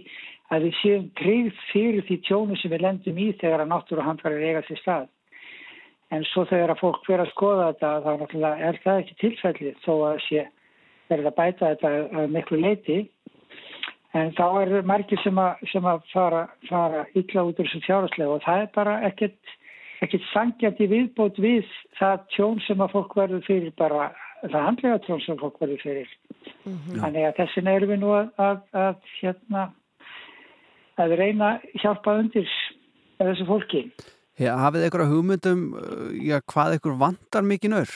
að 0.50 0.66
við 0.66 0.74
séum 0.80 1.04
treyð 1.20 1.60
fyrir 1.68 2.06
því 2.08 2.16
tjónu 2.26 2.58
sem 2.58 2.72
við 2.72 2.82
lendum 2.82 3.20
í 3.22 3.28
þegar 3.38 3.62
að 3.62 3.70
náttúru 3.70 4.06
handvarir 4.08 4.48
eiga 4.48 4.64
sér 4.66 4.80
stað. 4.82 5.06
En 6.10 6.26
svo 6.32 6.42
þegar 6.50 6.72
að 6.74 6.82
fólk 6.82 7.06
fyrir 7.06 7.22
að 7.22 7.30
skoða 7.36 7.68
þetta, 7.68 7.92
þá 8.02 8.50
er 8.56 8.80
það 8.82 9.00
ekki 9.04 9.16
tilfellið 9.22 9.78
þó 9.84 9.92
að 10.08 10.18
sé 10.26 10.44
verið 11.12 11.30
að 11.30 11.38
bæta 11.38 11.70
þetta 11.70 11.94
að 12.18 12.34
miklu 12.34 12.60
leiti. 12.64 12.98
En 14.18 14.34
þá 14.34 14.46
er 14.64 14.74
margir 14.88 15.22
sem 15.22 15.38
að, 15.38 15.62
sem 15.70 15.86
að 15.86 16.02
fara, 16.10 16.42
fara 16.66 17.06
illa 17.14 17.46
út 17.46 17.60
úr 17.60 17.68
þessu 17.68 17.84
fjárháslega 17.86 18.34
og 18.34 18.42
það 18.42 18.64
er 18.64 18.70
bara 18.74 18.98
ekkert 19.06 19.57
ekkert 20.04 20.26
sangjandi 20.32 20.88
viðbót 20.90 21.38
við 21.42 21.66
það 21.98 22.24
tjón 22.34 22.60
sem 22.66 22.82
að 22.84 22.94
fólk 22.94 23.16
verður 23.18 23.44
fyrir 23.46 23.72
bara, 23.78 24.10
það 24.44 24.66
handlega 24.66 25.00
tjón 25.06 25.24
sem 25.24 25.40
fólk 25.40 25.58
verður 25.62 25.82
fyrir. 25.82 26.12
Þannig 26.66 27.24
að 27.28 27.40
þessin 27.40 27.72
erum 27.72 27.92
við 27.94 28.00
nú 28.02 28.12
að, 28.18 28.30
að, 28.42 28.60
að 28.84 29.16
hérna 29.18 29.64
að 30.98 31.16
reyna 31.18 31.50
að 31.56 31.82
hjálpa 31.82 32.14
undir 32.22 32.54
þessu 33.18 33.48
fólki. 33.48 33.82
Já, 34.38 34.52
hafið 34.60 34.86
ykkur 34.86 35.08
hugmyndum 35.10 35.64
uh, 35.74 36.14
já, 36.14 36.38
hvað 36.46 36.78
ykkur 36.78 36.94
vantar 37.00 37.46
mikið 37.46 37.74
nör? 37.74 37.94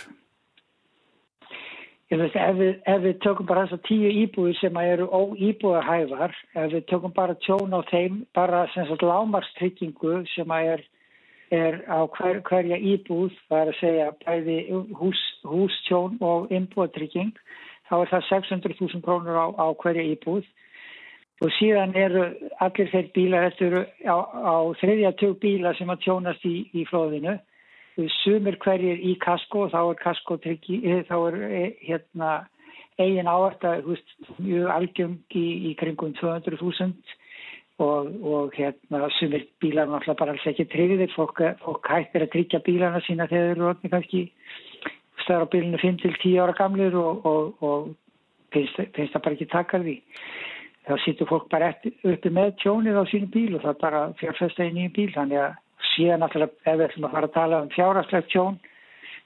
Ég 2.12 2.20
veist, 2.20 2.34
ef 2.36 2.56
við, 2.58 2.72
ef 2.92 3.04
við 3.06 3.20
tökum 3.24 3.46
bara 3.48 3.62
þessar 3.64 3.80
tíu 3.86 4.10
íbúið 4.20 4.56
sem 4.58 4.74
að 4.76 4.88
eru 4.96 5.06
óíbúðahæfar, 5.16 6.34
ef 6.60 6.74
við 6.74 6.82
tökum 6.90 7.14
bara 7.16 7.38
tjón 7.46 7.72
á 7.72 7.80
þeim, 7.88 8.18
bara 8.36 8.66
sem 8.74 8.84
sagt 8.90 9.04
lámarstryggingu 9.06 10.18
sem 10.34 10.52
að 10.52 10.74
er 10.74 10.82
er 11.52 11.82
á 11.84 12.00
hver, 12.16 12.40
hverja 12.48 12.78
íbúð, 12.78 13.34
það 13.50 13.60
er 13.60 13.70
að 13.70 13.78
segja 13.80 14.08
bæði 14.24 14.56
hús, 14.96 15.20
hústjón 15.44 16.16
og 16.24 16.50
innbúðatrygging, 16.54 17.32
þá 17.90 17.94
er 18.00 18.12
það 18.14 18.28
600.000 18.30 19.04
krónur 19.04 19.36
á, 19.36 19.46
á 19.60 19.66
hverja 19.82 20.06
íbúð. 20.14 20.48
Og 21.42 21.50
síðan 21.58 21.96
eru 21.98 22.24
allir 22.62 22.90
þeir 22.92 23.08
bílar, 23.16 23.54
eru 23.66 23.82
á, 24.06 24.16
á 24.16 24.56
þriðja 24.80 25.12
tjók 25.18 25.40
bíla 25.42 25.74
sem 25.74 25.90
að 25.90 26.04
tjónast 26.06 26.44
í, 26.46 26.54
í 26.72 26.84
flóðinu, 26.88 27.34
sumir 28.22 28.56
hverjir 28.62 29.02
í 29.02 29.16
kasko, 29.20 29.66
þá 29.72 29.80
er 29.82 29.98
kasko 30.00 30.38
tryggi, 30.40 30.78
þá 31.08 31.16
er 31.28 31.40
hérna 31.82 32.30
eigin 33.00 33.28
algjörn 33.28 35.18
í, 35.34 35.46
í 35.68 35.74
kringum 35.80 36.14
200.000 36.20 36.92
og, 37.80 38.08
og 38.22 38.52
hérna 38.56 39.08
sumir 39.18 39.46
bílar 39.60 39.88
náttúrulega 39.88 40.18
bara 40.18 40.34
alls 40.34 40.46
ekki 40.46 40.68
tryggðir. 40.72 41.12
Fólk, 41.16 41.40
fólk 41.64 41.88
hættir 41.88 42.26
að 42.26 42.32
tryggja 42.34 42.62
bílarna 42.66 43.00
sína 43.06 43.28
þegar 43.30 43.48
þeir 43.48 43.56
eru 43.56 43.68
orðni 43.70 43.92
kannski 43.92 44.22
stæðar 45.22 45.46
á 45.46 45.52
bílinu 45.54 45.82
5-10 45.82 46.38
ára 46.42 46.56
gamlir 46.58 46.96
og, 46.98 47.26
og, 47.26 47.62
og 47.62 47.92
finnst, 48.54 48.80
finnst 48.96 49.14
það 49.14 49.24
bara 49.26 49.38
ekki 49.38 49.50
takkar 49.52 49.86
því. 49.86 49.96
Þá 50.82 50.94
sýttur 51.04 51.30
fólk 51.30 51.46
bara 51.50 51.70
uppi 51.78 52.30
með 52.34 52.56
tjónið 52.64 52.98
á 52.98 53.04
sínu 53.10 53.30
bíl 53.32 53.54
og 53.56 53.64
það 53.64 53.80
bara 53.84 54.02
fjárfesta 54.20 54.66
í 54.66 54.74
nýju 54.74 54.94
bíl. 54.98 55.10
Þannig 55.14 55.44
að 55.44 55.60
síðan 55.92 56.22
náttúrulega 56.24 56.72
ef 56.72 56.78
við 56.78 56.86
ætlum 56.88 57.08
að 57.08 57.16
fara 57.16 57.30
að 57.30 57.36
tala 57.38 57.62
um 57.62 57.72
fjárhagslegt 57.72 58.30
tjón 58.32 58.58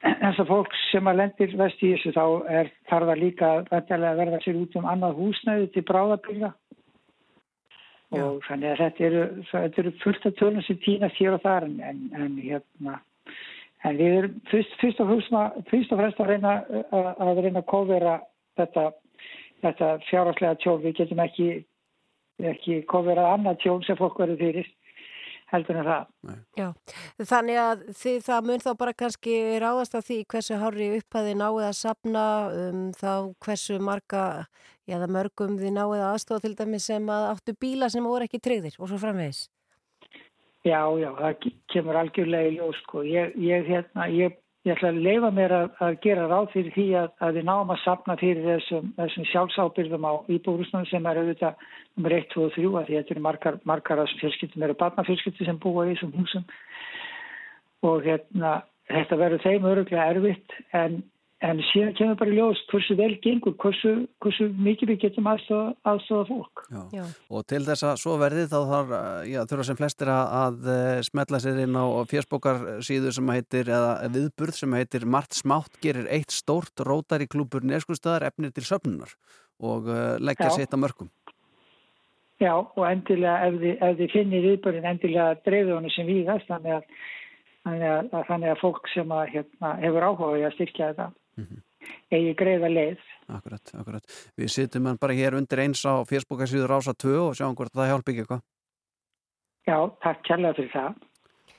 þess 0.22 0.42
að 0.42 0.50
fólk 0.50 0.76
sem 0.90 1.08
að 1.08 1.18
lendir 1.22 1.56
vest 1.58 1.82
í 1.82 1.92
þessu 1.94 2.12
þá 2.16 2.24
er 2.60 2.70
þarf 2.90 3.10
það 3.10 3.22
líka 3.22 3.50
að 3.72 3.92
verða 4.20 4.40
sér 4.44 4.60
út 4.60 4.76
um 4.76 4.88
annað 4.92 5.20
húsnæði 5.20 5.70
til 5.74 5.84
bráðabíla 5.88 6.52
og 8.14 8.40
þannig 8.46 8.70
að 8.70 8.80
þetta 8.84 9.04
eru, 9.08 9.22
þetta 9.50 9.82
eru 9.82 9.92
fullt 10.02 10.26
af 10.28 10.34
tölum 10.38 10.62
sem 10.62 10.78
týnast 10.84 11.18
hér 11.18 11.34
og 11.34 11.42
þar 11.42 11.66
en, 11.66 11.80
en, 11.82 12.02
en 12.14 12.36
hérna 12.38 13.00
en 13.86 13.98
við 13.98 14.18
erum 14.20 14.36
fyrst, 14.50 14.76
fyrst, 14.80 15.00
og, 15.02 15.10
fremst 15.70 16.20
að 16.22 16.30
reyna 16.30 16.54
að, 16.62 17.10
að 17.22 17.40
reyna 17.44 17.62
að 17.62 17.70
kofera 17.70 18.14
þetta, 18.58 18.86
þetta 19.62 19.90
fjárhagslega 20.08 20.60
tjón. 20.62 20.82
Við 20.82 20.96
getum 21.02 21.22
ekki 21.22 21.48
ekki 22.44 22.82
kofera 22.90 23.30
annað 23.32 23.60
tjón 23.64 23.84
sem 23.86 23.96
fólk 23.96 24.18
verður 24.20 24.42
fyrir 24.42 24.66
heldur 25.52 25.80
en 25.80 25.86
það 25.86 26.36
Já, 26.58 26.68
þannig 27.32 27.60
að 27.62 27.82
þið, 28.00 28.16
það 28.26 28.48
mun 28.48 28.64
þá 28.64 28.70
bara 28.80 28.94
kannski 29.02 29.34
ráðast 29.62 29.98
af 29.98 30.06
því 30.06 30.20
hversu 30.32 30.60
hári 30.60 30.88
upphæði 30.98 31.34
náið 31.38 31.66
að 31.68 31.76
sapna 31.80 32.24
um, 32.52 32.86
þá 32.96 33.12
hversu 33.44 33.78
marga, 33.82 34.22
já 34.88 34.98
það 34.98 35.14
mörgum 35.18 35.58
þið 35.60 35.76
náið 35.76 35.98
að 35.98 36.08
aðstofa 36.08 36.46
til 36.46 36.56
dæmi 36.58 36.80
sem 36.82 37.12
að 37.12 37.28
áttu 37.34 37.56
bíla 37.60 37.90
sem 37.92 38.06
voru 38.06 38.26
ekki 38.26 38.42
tryggðir 38.42 38.80
og 38.80 38.90
svo 38.90 38.98
framvegis. 39.02 39.46
Já, 40.66 40.82
já, 40.98 41.12
það 41.14 41.46
kemur 41.70 42.00
algjörlega 42.00 42.50
í 42.50 42.56
ljós 42.56 42.78
sko. 42.82 43.04
Ég, 43.06 43.36
ég, 43.38 43.68
hérna, 43.70 44.08
ég, 44.10 44.34
ég 44.66 44.74
ætla 44.74 44.90
að 44.90 45.02
leifa 45.04 45.30
mér 45.30 45.52
að, 45.54 45.66
að 45.86 45.96
gera 46.02 46.26
ráð 46.26 46.46
fyrir 46.52 46.72
því 46.74 46.86
að, 46.98 47.10
að 47.22 47.36
við 47.38 47.44
náum 47.46 47.68
að 47.70 47.82
sapna 47.84 48.16
fyrir 48.18 48.46
þessum, 48.48 48.88
þessum 48.96 49.26
sjálfsábyrðum 49.30 50.06
á 50.10 50.12
íbúrúsnum 50.34 50.86
sem 50.90 51.06
er 51.06 51.20
auðvitað 51.20 51.66
nummer 51.94 52.16
1, 52.16 52.26
2 52.34 52.46
og 52.46 52.54
3 52.56 52.70
að 52.80 52.88
því 52.88 52.96
þetta 52.98 53.14
eru 53.14 53.24
margar, 53.28 53.58
margar 53.62 54.02
af 54.02 54.08
þessum 54.08 54.22
fjölskyldum 54.24 54.66
eru 54.66 54.78
barnafjölskyldi 54.80 55.46
sem 55.46 55.60
búa 55.62 55.86
í 55.86 55.92
þessum 55.92 56.16
húsum. 56.18 56.48
Og 57.86 58.08
hérna, 58.08 58.56
þetta 58.90 59.20
verður 59.22 59.44
þeim 59.46 59.70
öruglega 59.70 60.08
erfitt 60.16 60.58
en 60.74 60.98
En 61.44 61.58
síðan 61.68 61.92
kemur 61.92 62.16
bara 62.16 62.32
í 62.32 62.36
ljós 62.38 62.60
hversu 62.70 62.94
vel 62.96 63.10
gengur, 63.20 63.52
hversu, 63.60 63.90
hversu 64.24 64.46
mikið 64.56 64.88
við 64.94 65.00
getum 65.02 65.26
aðstofa, 65.28 65.74
aðstofa 65.90 66.24
fólk. 66.30 66.62
Já. 66.72 66.78
Já. 66.96 67.02
Og 67.28 67.42
til 67.52 67.60
þess 67.66 67.84
að 67.84 67.98
svo 68.00 68.14
verði 68.22 68.46
þá 68.48 68.56
þarf, 68.70 68.94
já, 69.28 69.40
þurfa 69.50 69.66
sem 69.68 69.78
flestir 69.80 70.10
að, 70.14 70.30
að 70.38 70.70
eh, 70.72 71.00
smetla 71.10 71.40
sér 71.44 71.60
inn 71.66 71.76
á 71.76 71.84
fjersbókarsíðu 72.08 73.12
sem 73.12 73.32
heitir, 73.34 73.68
eða 73.68 73.90
viðburð 74.14 74.56
sem 74.62 74.76
heitir 74.78 75.04
Mart 75.16 75.36
Smátt 75.36 75.76
gerir 75.82 76.08
eitt 76.08 76.32
stórt 76.32 76.80
rótari 76.88 77.28
klúpur 77.28 77.68
neskustadar 77.68 78.24
efnir 78.30 78.56
til 78.56 78.64
söfnunar 78.64 79.12
og 79.60 79.92
uh, 79.92 80.16
leggja 80.16 80.48
sér 80.54 80.64
þetta 80.64 80.80
mörgum. 80.80 81.12
Já, 82.40 82.54
og 82.56 82.82
endilega 82.88 83.44
ef 83.44 83.60
þið, 83.60 83.76
ef 83.76 84.00
þið 84.00 84.10
finnir 84.12 84.48
viðbörðin 84.48 84.88
endilega 84.88 85.28
dreifðu 85.44 85.76
honu 85.76 85.92
sem 85.92 86.08
þannig 86.48 86.74
að, 86.78 86.90
þannig 87.68 87.92
að, 87.92 88.10
þannig 88.32 88.50
að 88.54 88.60
fólk 88.64 88.90
sem 88.92 89.14
að, 89.16 89.30
hérna, 89.36 89.76
hefur 89.84 90.08
áhuga 90.08 90.32
í 90.40 90.44
að 90.48 90.56
styrkja 90.58 90.90
þetta 90.90 91.12
mm 91.36 91.44
-hmm. 91.44 91.60
eigi 92.10 92.34
greiða 92.34 92.68
leið. 92.68 93.00
Akkurat, 93.28 93.74
akkurat. 93.74 94.04
Við 94.36 94.48
sittum 94.48 94.86
hann 94.86 94.98
bara 95.00 95.12
hér 95.12 95.34
undir 95.34 95.58
eins 95.58 95.84
á 95.84 96.04
fjersbókarsíður 96.04 96.76
ása 96.76 96.94
2 96.94 97.28
og 97.28 97.34
sjáum 97.34 97.56
hvort 97.56 97.72
það 97.72 97.90
hjálp 97.90 98.08
ekki 98.08 98.20
eitthvað. 98.22 98.42
Já, 99.66 99.78
takk 100.02 100.22
kærlega 100.22 100.54
fyrir 100.54 100.72
það. 100.72 100.94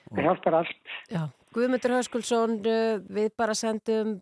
Það 0.08 0.24
hjálpar 0.24 0.54
allt. 0.54 0.84
Já, 1.12 1.24
Guðmundur 1.56 1.96
Höskulsson, 1.98 2.60
við 3.10 3.30
bara 3.38 3.56
sendum 3.58 4.20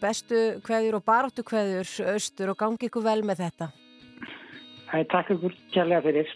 bestu 0.00 0.60
kveðjur 0.66 0.98
og 0.98 1.04
baróttu 1.04 1.44
kveðjur 1.46 2.12
austur 2.14 2.52
og 2.52 2.58
gangi 2.58 2.88
ykkur 2.88 3.04
vel 3.04 3.22
með 3.22 3.44
þetta. 3.44 3.68
Það 4.90 5.00
er 5.00 5.10
takk 5.12 5.30
ykkur 5.36 5.54
kærlega 5.72 6.02
fyrir. 6.08 6.32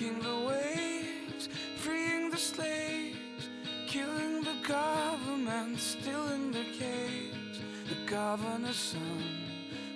Breaking 0.00 0.20
the 0.20 0.46
waves, 0.48 1.50
freeing 1.76 2.30
the 2.30 2.38
slaves, 2.38 3.50
killing 3.86 4.42
the 4.42 4.56
government, 4.66 5.78
still 5.78 6.26
in 6.28 6.52
their 6.52 6.64
cage. 6.64 7.60
The 7.86 8.10
governor's 8.10 8.76
son 8.76 9.24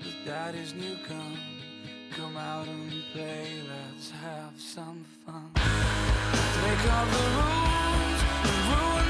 with 0.05 0.15
daddy's 0.27 0.75
new 0.75 0.97
gun. 1.09 1.39
Come 2.15 2.37
out 2.37 2.69
and 2.69 2.93
play, 3.15 3.63
let's 3.67 4.11
have 4.11 4.53
some 4.59 5.07
fun. 5.25 5.51
Break 5.55 6.93
all 6.93 7.07
the 7.07 7.23
rules 7.39 8.21
the 8.43 8.75
schools. 8.75 9.04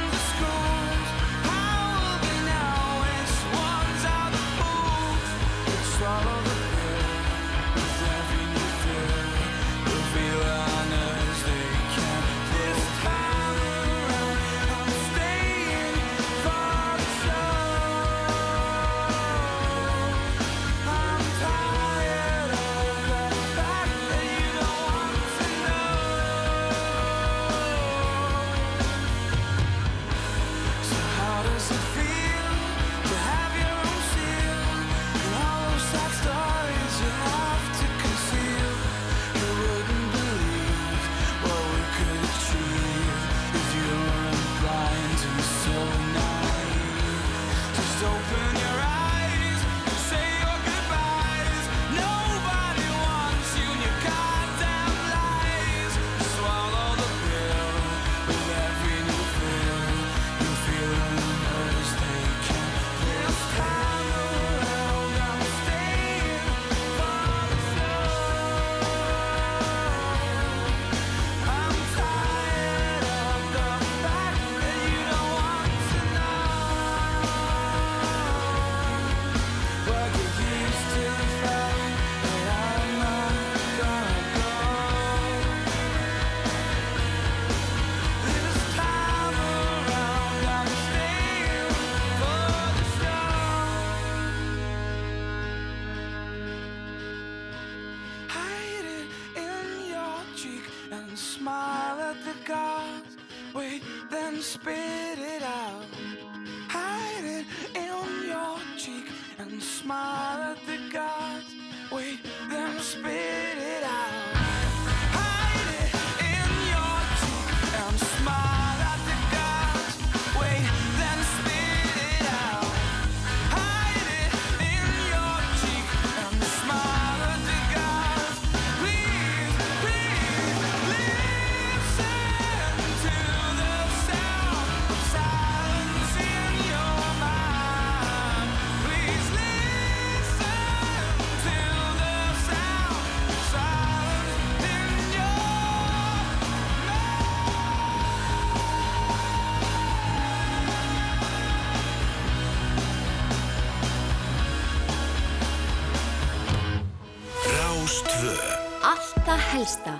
elsta. 159.65 159.97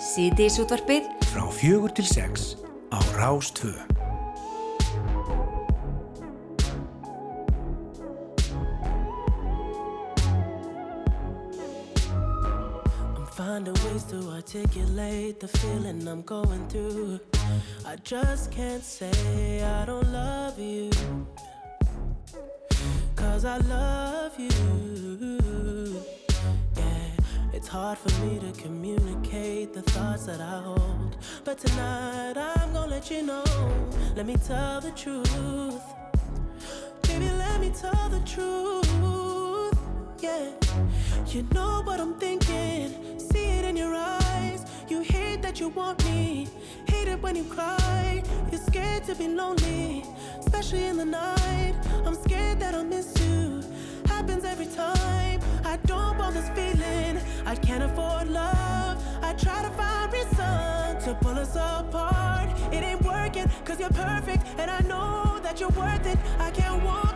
Sýtiðsútvarpið 0.00 1.06
frá 1.30 1.46
fjögur 1.56 1.92
til 1.96 2.04
sex 2.04 2.56
á 2.92 3.00
Rástvöðu. 3.16 3.88
find 13.40 13.68
a 13.68 13.72
ways 13.84 14.04
to 14.04 14.18
articulate 14.36 15.40
the 15.40 15.48
feeling 15.48 16.06
I'm 16.06 16.20
going 16.22 16.68
through. 16.68 17.20
I 17.86 17.96
just 18.04 18.50
can't 18.50 18.84
say 18.84 19.62
I 19.64 19.86
don't 19.86 20.12
love 20.12 20.58
you. 20.58 20.90
Cause 23.16 23.46
I 23.46 23.56
love 23.58 24.38
you. 24.38 25.49
It's 27.60 27.68
hard 27.68 27.98
for 27.98 28.10
me 28.24 28.38
to 28.38 28.58
communicate 28.58 29.74
the 29.74 29.82
thoughts 29.82 30.24
that 30.24 30.40
I 30.40 30.62
hold. 30.62 31.18
But 31.44 31.58
tonight 31.58 32.38
I'm 32.38 32.72
gonna 32.72 32.90
let 32.90 33.10
you 33.10 33.22
know. 33.22 33.44
Let 34.16 34.24
me 34.24 34.36
tell 34.36 34.80
the 34.80 34.92
truth. 34.92 35.82
Baby, 37.02 37.28
let 37.36 37.60
me 37.60 37.70
tell 37.78 38.08
the 38.08 38.20
truth. 38.20 39.76
Yeah, 40.20 40.52
you 41.26 41.42
know 41.52 41.82
what 41.84 42.00
I'm 42.00 42.14
thinking. 42.14 43.18
See 43.18 43.44
it 43.58 43.66
in 43.66 43.76
your 43.76 43.94
eyes. 43.94 44.64
You 44.88 45.02
hate 45.02 45.42
that 45.42 45.60
you 45.60 45.68
want 45.68 46.02
me. 46.06 46.48
Hate 46.88 47.08
it 47.08 47.20
when 47.20 47.36
you 47.36 47.44
cry. 47.44 48.24
You're 48.50 48.62
scared 48.62 49.04
to 49.04 49.14
be 49.14 49.28
lonely, 49.28 50.02
especially 50.38 50.86
in 50.86 50.96
the 50.96 51.04
night. 51.04 51.74
I'm 52.06 52.14
scared 52.14 52.58
that 52.60 52.74
I'll 52.74 52.84
miss 52.84 53.12
you. 53.20 53.59
Happens 54.20 54.44
every 54.44 54.66
time. 54.66 55.40
I 55.64 55.78
don't 55.86 56.18
want 56.18 56.34
this 56.34 56.50
feeling. 56.50 57.18
I 57.46 57.56
can't 57.56 57.82
afford 57.82 58.28
love. 58.28 59.02
I 59.22 59.32
try 59.32 59.62
to 59.62 59.70
find 59.70 60.12
reason 60.12 61.00
to 61.06 61.16
pull 61.22 61.38
us 61.38 61.56
apart. 61.56 62.50
It 62.70 62.82
ain't 62.82 63.00
working, 63.02 63.50
cause 63.64 63.80
you're 63.80 63.88
perfect. 63.88 64.44
And 64.58 64.70
I 64.70 64.80
know 64.80 65.40
that 65.42 65.58
you're 65.58 65.70
worth 65.70 66.06
it. 66.06 66.18
I 66.38 66.50
can't 66.50 66.84
walk 66.84 67.09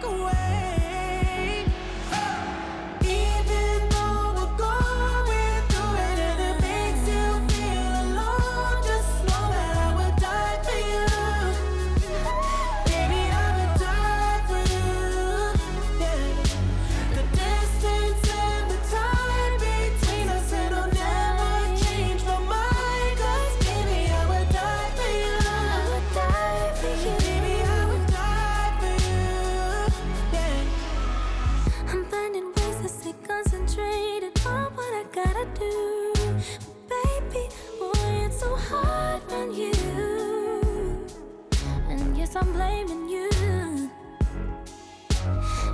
I'm 42.36 42.52
blaming 42.52 43.08
you. 43.08 43.30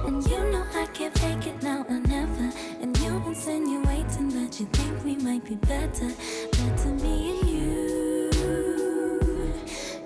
And 0.06 0.26
you 0.28 0.38
know 0.50 0.64
I 0.74 0.86
can't 0.92 1.16
fake 1.18 1.46
it 1.46 1.62
now 1.62 1.86
or 1.88 2.00
never. 2.00 2.52
And 2.82 2.96
you 2.98 3.22
insinuating 3.26 4.28
that 4.30 4.60
you 4.60 4.66
think 4.66 5.02
we 5.02 5.16
might 5.16 5.42
be 5.44 5.54
better. 5.54 6.10
Better 6.52 6.88
me 6.90 7.30
and 7.30 7.48
you. 7.48 8.30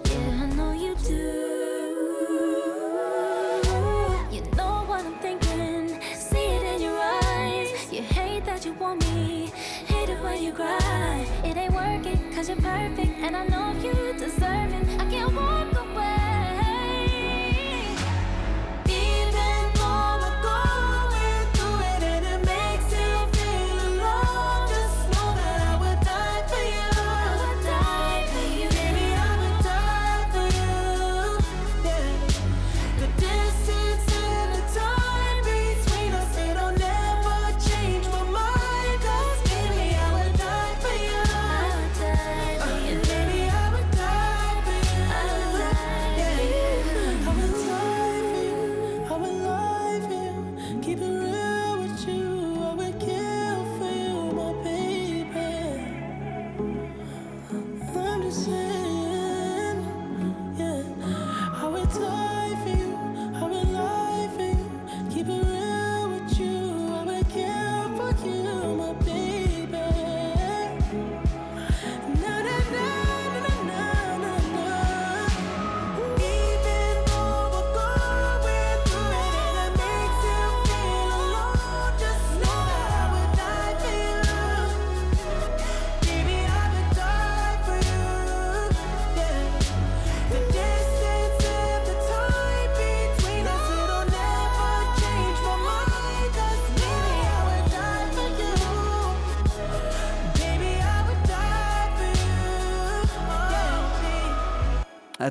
Yeah, 0.04 0.42
I 0.42 0.46
know 0.54 0.72
you 0.72 0.94
do. 1.02 1.24
You 4.30 4.42
know 4.56 4.84
what 4.86 5.04
I'm 5.04 5.18
thinking. 5.18 6.00
See 6.14 6.36
it 6.38 6.62
in 6.74 6.82
your 6.82 7.00
eyes. 7.00 7.92
You 7.92 8.02
hate 8.02 8.44
that 8.44 8.64
you 8.64 8.74
want 8.74 9.00
me. 9.12 9.52
Hate 9.86 10.08
it 10.08 10.22
when 10.22 10.40
you 10.40 10.52
cry. 10.52 11.26
It 11.42 11.56
ain't 11.56 11.74
working, 11.74 12.32
cause 12.32 12.48
you're 12.48 12.58
perfect. 12.58 13.12
And 13.24 13.36
I 13.36 13.44
know 13.46 13.73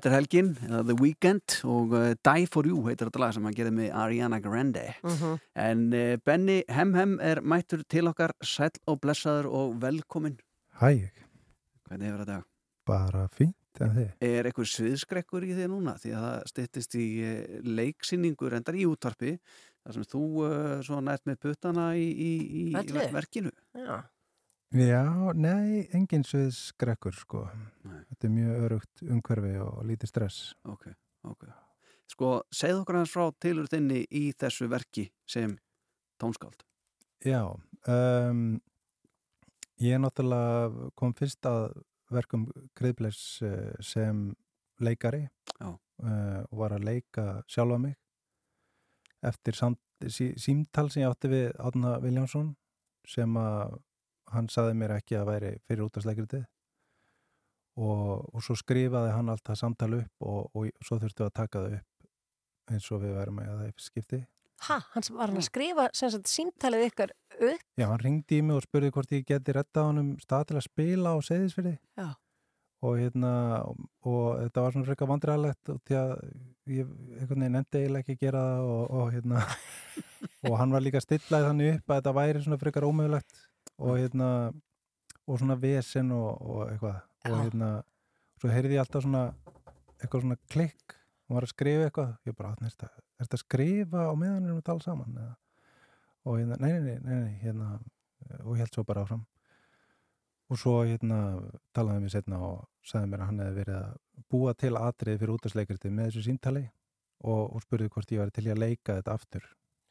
Þetta 0.04 0.10
er 0.12 0.16
helgin, 0.18 0.47
eða 0.68 0.80
The 0.89 0.95
Weeknd 0.99 1.54
og 1.72 1.93
uh, 1.95 2.10
Die 2.28 2.47
For 2.51 2.68
You 2.68 2.82
heitir 2.89 3.08
þetta 3.08 3.22
lag 3.24 3.30
sem 3.38 3.45
hann 3.47 3.54
gerði 3.56 3.72
með 3.78 3.93
Ariana 3.95 4.39
Grande 4.43 4.82
Mhm. 4.99 5.38
en 5.64 5.84
uh, 5.95 6.18
Benny 6.28 6.58
Hemhem 6.68 7.14
er 7.24 7.39
mættur 7.39 7.86
til 7.88 8.10
okkar 8.12 8.34
sæll 8.43 8.76
og 8.91 8.99
blessaður 8.99 9.47
og 9.47 9.78
velkomin 9.80 10.36
Hæ, 10.82 11.08
Hvernig 11.88 12.10
hefur 12.10 12.26
þetta? 12.26 12.41
bara 12.86 13.28
fínt 13.32 13.80
en 13.80 13.93
þið. 13.95 14.10
Er 14.28 14.43
eitthvað 14.49 14.68
sviðskrekkur 14.74 15.45
í 15.47 15.54
þig 15.56 15.70
núna? 15.72 15.93
Því 16.01 16.12
að 16.18 16.26
það 16.28 16.49
styttist 16.51 16.95
í 16.99 17.06
uh, 17.24 17.62
leiksýningur 17.64 18.58
endar 18.60 18.76
í 18.76 18.84
útvarpi 18.89 19.38
þar 19.39 19.95
sem 19.95 20.04
þú 20.12 20.24
uh, 20.43 20.82
svo 20.84 20.99
nært 20.99 21.24
með 21.32 21.39
puttana 21.47 21.93
í, 21.95 22.10
í, 22.12 22.32
í, 22.60 22.66
verkinu 23.16 23.51
Já. 23.72 24.01
Já, 24.74 25.05
nei, 25.38 25.84
engin 25.93 26.24
sviðs 26.26 26.71
skrekkur 26.71 27.13
sko. 27.13 27.43
Þetta 27.84 28.26
er 28.26 28.34
mjög 28.34 28.63
örugt 28.67 29.03
umhverfi 29.05 29.53
og 29.61 29.84
lítið 29.86 30.09
stress. 30.09 30.47
Ok, 30.65 30.88
ok 31.30 31.45
Sko, 32.13 32.43
segð 32.53 32.82
okkur 32.82 32.99
hans 32.99 33.13
frá 33.13 33.30
tilur 33.41 33.69
þinni 33.71 34.03
í 34.13 34.28
þessu 34.38 34.67
verki 34.71 35.07
sem 35.30 35.55
tónskáld 36.21 36.65
Já, 37.24 37.47
um, 37.89 38.59
ég 39.82 40.01
náttúrulega 40.03 40.89
kom 40.99 41.13
fyrst 41.17 41.47
að 41.47 41.80
verkum 42.13 42.45
Kriðbleis 42.78 43.21
uh, 43.45 43.71
sem 43.82 44.28
leikari 44.84 45.24
Já. 45.55 45.71
uh, 45.71 46.41
og 46.51 46.59
var 46.59 46.76
að 46.76 46.89
leika 46.89 47.28
sjálfa 47.47 47.80
mig 47.88 47.95
eftir 49.24 49.55
samt, 49.55 49.80
sí, 50.11 50.34
símtal 50.36 50.89
sem 50.91 51.05
ég 51.05 51.13
átti 51.13 51.32
við 51.32 51.49
Átna 51.63 51.95
Viljánsson 52.03 52.51
sem 53.07 53.38
að 53.39 53.80
hann 54.34 54.49
saði 54.51 54.75
mér 54.79 54.97
ekki 54.97 55.17
að 55.19 55.29
væri 55.31 55.53
fyrir 55.67 55.88
útastleikritið 55.88 56.43
og, 57.77 58.29
og 58.34 58.43
svo 58.45 58.55
skrifaði 58.57 59.13
hann 59.15 59.31
allt 59.34 59.45
það 59.47 59.59
samtal 59.63 59.91
upp 60.01 60.27
og, 60.27 60.53
og 60.53 60.86
svo 60.86 60.99
þurftu 61.01 61.27
að 61.27 61.36
taka 61.39 61.63
það 61.63 61.77
upp 61.79 62.73
eins 62.73 62.89
og 62.93 63.03
við 63.03 63.17
værum 63.17 63.41
að 63.43 63.51
það 63.51 63.67
í 63.67 63.73
skipti. 63.84 64.21
Ha, 64.63 64.77
hann 64.93 65.07
var 65.17 65.31
hann 65.31 65.41
að 65.41 65.47
skrifa 65.49 65.88
símtalið 66.29 66.86
ykkar 66.88 67.13
upp? 67.34 67.63
Já, 67.75 67.88
hann 67.89 68.03
ringdi 68.03 68.39
í 68.39 68.43
mig 68.45 68.59
og 68.59 68.65
spurði 68.65 68.91
hvort 68.95 69.15
ég 69.15 69.25
geti 69.27 69.55
retta 69.55 69.88
honum 69.89 70.13
stað 70.23 70.51
til 70.51 70.59
að 70.59 70.67
spila 70.69 71.15
á 71.15 71.17
seyðisfyrði 71.27 71.73
Já. 71.99 72.07
og 72.86 72.99
hérna 73.01 73.34
og 73.65 74.27
þetta 74.39 74.63
var 74.63 74.75
svona 74.75 74.88
frekar 74.88 75.11
vandræðalegt 75.11 75.73
og 75.73 75.81
því 75.84 75.97
að 75.99 76.13
ég 76.77 76.93
endi 77.34 77.81
eiginlega 77.81 78.03
ekki 78.05 78.15
að 78.15 78.23
gera 78.23 78.45
það 78.47 78.69
og, 78.75 78.84
og 79.01 79.11
hérna 79.17 79.43
og 80.47 80.57
hann 80.61 80.77
var 80.77 80.86
líka 80.86 81.03
stillaði 81.03 81.49
þannig 81.49 81.73
upp 81.73 81.89
að 81.89 81.99
þetta 81.99 82.15
væri 82.21 82.45
svona 82.45 82.61
frekar 82.61 82.88
ómögulegt 82.88 83.43
og 83.80 83.97
hérna 83.97 84.30
og 85.24 85.39
svona 85.39 85.55
vesen 85.59 86.11
og, 86.11 86.30
og 86.41 86.65
eitthvað. 86.67 86.99
Og 87.24 87.38
hérna, 87.39 87.69
svo 88.41 88.51
heyrði 88.51 88.76
ég 88.76 88.84
alltaf 88.84 89.05
svona 89.05 89.30
eitthvað 90.01 90.26
svona 90.26 90.39
klikk 90.51 90.97
hún 91.24 91.38
var 91.38 91.47
að 91.47 91.53
skrifa 91.53 91.88
eitthvað, 91.88 92.09
ég 92.28 92.36
bara, 92.38 92.55
þetta, 92.59 92.89
er 92.91 93.24
þetta 93.24 93.38
að 93.38 93.43
skrifa 93.45 94.07
á 94.11 94.13
meðan 94.19 94.43
erum 94.43 94.57
við 94.57 94.63
að 94.63 94.67
tala 94.69 94.84
saman? 94.84 95.15
Eða? 95.21 95.36
og 96.24 96.39
hérna, 96.39 96.57
nei, 96.59 96.71
nei, 96.71 96.82
nei, 96.84 96.99
nei, 97.03 97.21
nei 97.24 97.39
hérna, 97.41 97.69
og 98.43 98.53
ég 98.55 98.63
held 98.63 98.76
svo 98.78 98.86
bara 98.88 99.03
áfram. 99.03 99.24
Og 100.51 100.59
svo 100.59 100.76
hérna 100.86 101.17
talaði 101.76 102.03
mér 102.03 102.13
setna 102.13 102.39
og 102.43 102.61
sagði 102.86 103.09
mér 103.11 103.24
að 103.24 103.30
hann 103.32 103.41
hefði 103.41 103.57
verið 103.57 103.80
að 103.80 104.24
búa 104.32 104.53
til 104.59 104.74
atriði 104.78 105.21
fyrir 105.21 105.34
útastleikriti 105.34 105.91
með 105.91 106.09
þessu 106.11 106.26
símtali 106.28 106.63
og, 107.24 107.43
og 107.55 107.63
spurði 107.63 107.89
hvort 107.95 108.13
ég 108.13 108.21
var 108.21 108.32
til 108.36 108.45
í 108.47 108.53
að 108.53 108.61
leika 108.63 108.97
þetta 108.99 109.17
aftur. 109.17 109.47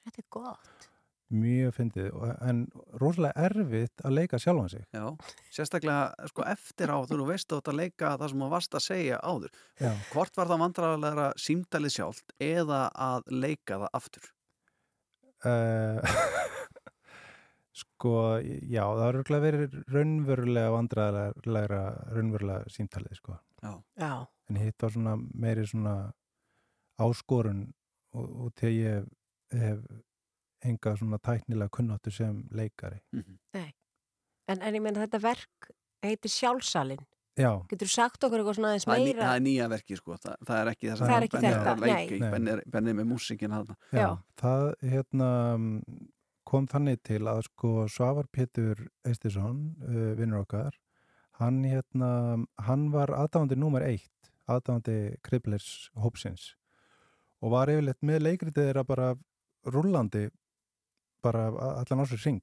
Þetta 0.07 0.23
er 0.23 0.29
gott. 0.39 0.89
Mjög 1.33 1.75
fyndið 1.77 2.19
en 2.49 2.65
rosalega 3.01 3.47
erfitt 3.49 4.05
að 4.05 4.17
leika 4.19 4.41
sjálfan 4.43 4.71
sig 4.73 4.85
Já, 4.93 5.07
sérstaklega 5.55 6.29
sko 6.31 6.45
eftir 6.53 6.93
á 6.93 6.99
þú 7.09 7.27
veist 7.31 7.57
átt 7.57 7.73
að 7.73 7.81
leika 7.81 8.15
það 8.21 8.35
sem 8.35 8.45
þú 8.45 8.51
varst 8.53 8.77
að 8.77 8.87
segja 8.87 9.19
áður. 9.23 9.57
Já. 9.81 9.91
Hvort 10.13 10.39
var 10.39 10.53
það 10.53 10.63
vandrarlega 10.67 11.27
símtalið 11.41 11.97
sjálft 11.97 12.37
eða 12.43 12.85
að 12.93 13.35
leika 13.45 13.81
það 13.85 13.99
aftur? 14.01 14.31
uh, 15.45 15.99
sko, 17.83 18.15
já, 18.43 18.85
það 18.85 19.03
har 19.03 19.17
örugglega 19.17 19.47
verið 19.47 19.77
raunverulega 19.93 20.75
vandræðilega 20.77 21.83
raunverulega 22.13 22.73
símtalið, 22.73 23.19
sko. 23.19 23.39
Já. 23.63 23.73
Já. 24.01 24.13
En 24.51 24.61
hitt 24.61 24.85
var 24.85 24.95
svona 24.95 25.17
meiri 25.19 25.67
svona 25.69 25.97
áskorun 27.03 27.67
og, 28.13 28.27
og 28.47 28.57
þegar 28.61 28.75
ég 28.77 29.13
hef 29.63 29.85
enga 30.65 30.95
svona 30.97 31.19
tæknilega 31.23 31.69
kunnáttu 31.75 32.11
sem 32.15 32.43
leikari. 32.51 33.01
Nei. 33.55 33.71
En, 34.49 34.61
en 34.61 34.75
ég 34.75 34.83
meina 34.83 35.01
þetta 35.05 35.21
verk 35.23 35.71
heitir 36.03 36.31
Sjálfsalinn. 36.33 37.03
Já. 37.39 37.49
Getur 37.71 37.89
þú 37.89 37.93
sagt 37.95 38.25
okkur 38.27 38.43
eitthvað 38.43 38.57
svona 38.59 38.71
aðeins 38.75 38.85
Það 38.85 38.95
er, 38.99 39.05
meira? 39.07 39.23
það 39.25 39.37
er 39.39 39.45
nýja 39.47 39.67
verki 39.73 39.97
sko, 39.97 40.17
það, 40.21 40.35
það 40.49 40.59
er 40.63 40.71
ekki 40.75 40.89
þess 40.91 41.01
Það 41.03 41.13
er 41.17 41.27
ekki 41.27 41.37
Benni 41.39 41.53
þetta, 41.55 41.73
að. 41.73 42.25
Benni 42.35 42.51
er- 42.53 42.65
Benni 42.75 42.91
er 42.93 42.97
með 42.99 43.07
músikin 43.09 43.55
þarna. 43.57 43.77
Já, 43.97 44.09
það 44.43 44.65
hérna 44.93 45.29
kom 46.53 46.67
þannig 46.69 47.01
til 47.09 47.23
að 47.33 47.41
sko 47.47 47.71
Svavar 47.89 48.29
Pétur 48.37 48.83
Eistisson, 49.09 49.63
uh, 49.87 50.11
vinnur 50.19 50.43
okkar, 50.45 50.77
hann 51.41 51.63
hérna, 51.65 52.11
hann 52.67 52.91
var 52.93 53.15
aðdáðandi 53.17 53.57
númer 53.57 53.87
eitt, 53.89 54.29
aðdáðandi 54.53 54.99
kriblers 55.25 55.71
hópsins 55.97 56.51
og 57.43 57.55
var 57.57 57.73
yfirleitt 57.73 58.03
með 58.05 58.21
leikritið 58.27 58.69
þeirra 58.69 58.85
bara 58.87 59.09
rullandi 59.73 60.27
bara 61.25 61.49
allan 61.51 62.03
á 62.03 62.07
sér 62.11 62.23
syng. 62.23 62.43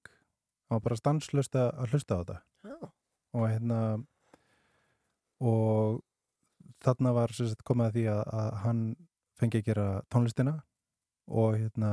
Hann 0.69 0.77
var 0.77 0.85
bara 0.85 0.99
stanslöst 0.99 1.55
að 1.57 1.93
hlusta 1.93 2.17
á 2.17 2.19
þetta. 2.21 2.37
Já. 2.69 2.79
Og 3.37 3.45
hérna 3.49 3.79
og 5.39 6.01
þarna 6.83 7.13
var 7.15 7.33
sagt, 7.35 7.63
komið 7.67 7.89
að 7.89 7.95
því 7.97 8.05
að, 8.13 8.23
að 8.41 8.49
hann 8.63 8.81
fengi 9.39 9.61
að 9.61 9.69
gera 9.69 9.87
tónlistina 10.11 10.55
og 11.29 11.57
hérna 11.59 11.91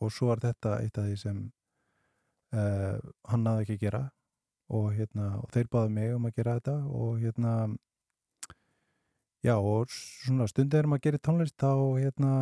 og 0.00 0.12
svo 0.12 0.30
er 0.32 0.42
þetta 0.44 0.76
eitt 0.82 1.00
af 1.00 1.08
því 1.08 1.16
sem 1.20 1.40
uh, 2.56 2.96
hann 3.30 3.44
náði 3.44 3.64
ekki 3.64 3.76
að 3.78 3.84
gera 3.86 4.02
og 4.76 4.86
hérna 4.96 5.32
og 5.40 5.50
þeir 5.54 5.68
báðu 5.72 5.92
mig 5.96 6.14
um 6.14 6.28
að 6.28 6.38
gera 6.40 6.56
þetta 6.58 6.76
og 7.00 7.20
hérna 7.22 7.52
já 9.46 9.54
og 9.56 9.92
svona 9.92 10.48
stundið 10.50 10.80
erum 10.80 10.96
að 10.96 11.04
gera 11.06 11.22
tónlist 11.22 11.56
þá 11.60 11.70
hérna 12.00 12.32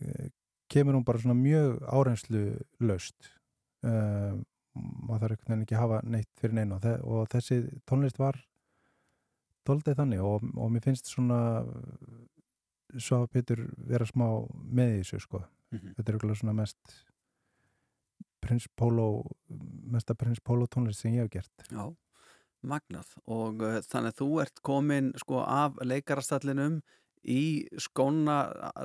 eh, 0.00 0.28
kemur 0.70 0.96
hún 0.96 1.06
bara 1.06 1.20
svona 1.22 1.38
mjög 1.38 1.80
árenslu 1.90 2.44
löst 2.80 3.32
uh, 3.86 4.38
maður 4.74 5.24
þarf 5.24 5.34
einhvern 5.34 5.50
veginn 5.50 5.64
ekki 5.66 5.76
að 5.76 5.84
hafa 5.84 6.00
neitt 6.06 6.30
fyrir 6.40 6.56
neina 6.56 6.78
og, 6.78 6.84
þe 6.84 6.94
og 7.02 7.30
þessi 7.32 7.60
tónlist 7.90 8.20
var 8.22 8.38
doldið 9.68 9.98
þannig 9.98 10.24
og, 10.24 10.44
og 10.56 10.72
mér 10.72 10.84
finnst 10.86 11.10
svona 11.10 11.40
svo 12.98 13.22
að 13.22 13.30
Pétur 13.34 13.64
vera 13.86 14.06
smá 14.08 14.26
með 14.50 14.96
í 14.96 15.00
þessu 15.02 15.24
sko. 15.26 15.44
Mhm. 15.70 15.94
þetta 15.96 16.10
er 16.10 16.18
okkur 16.18 16.36
svona 16.38 16.56
mest 16.58 16.94
prins 18.40 18.66
Pólo 18.76 19.24
mesta 19.92 20.14
prins 20.14 20.40
Pólo 20.40 20.66
tónlist 20.66 21.02
sem 21.02 21.14
ég 21.14 21.26
hef 21.26 21.30
gert. 21.30 21.66
Já, 21.70 21.84
magnað. 22.62 23.12
Og 23.26 23.62
uh, 23.62 23.78
þannig 23.84 24.14
að 24.14 24.22
þú 24.22 24.30
ert 24.42 24.62
komin 24.66 25.12
sko 25.20 25.44
af 25.44 25.78
leikarastallinum 25.84 26.80
í 27.28 27.66
skóna 27.76 28.38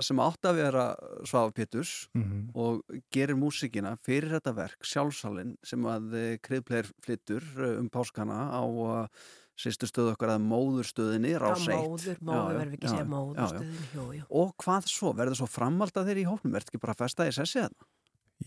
sem 0.04 0.20
átt 0.20 0.44
að 0.50 0.58
vera 0.60 0.86
Svafa 1.24 1.54
Péturs 1.56 2.08
Mhm. 2.16 2.50
og 2.56 2.84
gerir 3.12 3.36
músikina 3.40 3.96
fyrir 4.04 4.34
þetta 4.36 4.54
verk 4.56 4.84
sjálfsalinn 4.84 5.56
sem 5.64 5.80
að 5.88 6.38
kriðpleir 6.44 6.90
flyttur 7.02 7.44
uh, 7.58 7.80
um 7.80 7.90
páskana 7.90 8.52
á 8.52 8.62
uh, 8.66 9.08
sýstu 9.56 9.88
stöðu 9.88 10.12
okkar 10.18 10.34
að 10.36 10.44
móðurstöðinni 10.50 11.32
rás 11.40 11.64
Já, 11.64 11.78
1. 11.80 11.88
móður, 11.88 12.18
Já, 12.20 12.26
móður, 12.28 12.52
já, 12.52 12.58
verðum 12.60 12.72
við 12.72 12.76
ekki 12.76 12.84
já, 12.84 12.90
að 12.90 12.96
segja 12.96 13.06
já, 13.06 13.12
móðurstöðinni, 13.16 13.80
já. 13.86 13.96
jú, 13.96 14.06
jú. 14.20 14.24
Og 14.42 14.54
hvað 14.66 14.90
svo? 14.92 15.14
Verður 15.16 15.40
svo 15.40 15.48
framald 15.48 15.96
að 15.96 16.10
þeir 16.12 16.20
í 16.20 16.28
hóknum? 16.28 16.56
Ertu 16.60 16.74
ekki 16.76 16.82
bara 16.84 16.96
að 16.98 17.04
festa 17.06 17.28
í 17.30 17.32
sessi 17.40 17.62
þarna? 17.64 17.88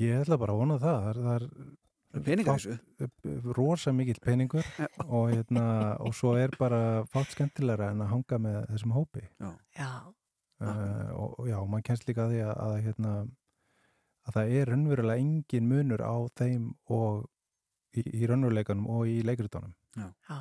Ég 0.05 0.21
ætla 0.21 0.37
bara 0.39 0.53
að 0.53 0.61
vona 0.61 0.77
það 0.83 0.99
það 1.01 1.09
er, 1.09 1.21
það 1.25 1.35
er 1.39 1.49
Peningar 2.27 2.59
í 2.65 2.77
fátt- 2.99 3.55
rosa 3.57 3.93
mikill 3.93 4.21
peningur 4.25 4.67
og, 5.07 5.31
hérna, 5.33 5.65
og 6.01 6.15
svo 6.15 6.35
er 6.41 6.51
bara 6.59 7.05
fátt 7.13 7.35
skemmtilegra 7.35 7.91
en 7.93 8.03
að 8.05 8.11
hanga 8.15 8.39
með 8.47 8.59
þessum 8.73 8.95
hópi 8.97 9.25
Já, 9.41 9.53
já. 9.79 9.91
Uh, 10.59 11.11
og, 11.15 11.35
og 11.39 11.47
já, 11.49 11.59
mann 11.71 11.85
kennst 11.87 12.09
líka 12.09 12.25
að 12.27 12.33
því 12.35 12.39
að, 12.43 12.55
að, 12.67 12.77
hérna, 12.89 13.13
að 14.27 14.35
það 14.39 14.55
er 14.59 14.73
raunverulega 14.73 15.23
engin 15.23 15.69
munur 15.71 16.03
á 16.03 16.17
þeim 16.41 16.65
og 16.91 17.29
í, 17.95 18.03
í 18.03 18.27
raunveruleikanum 18.27 18.89
og 18.91 19.07
í 19.07 19.21
leikritunum 19.23 19.75
Já. 19.97 20.09
Já. 20.29 20.39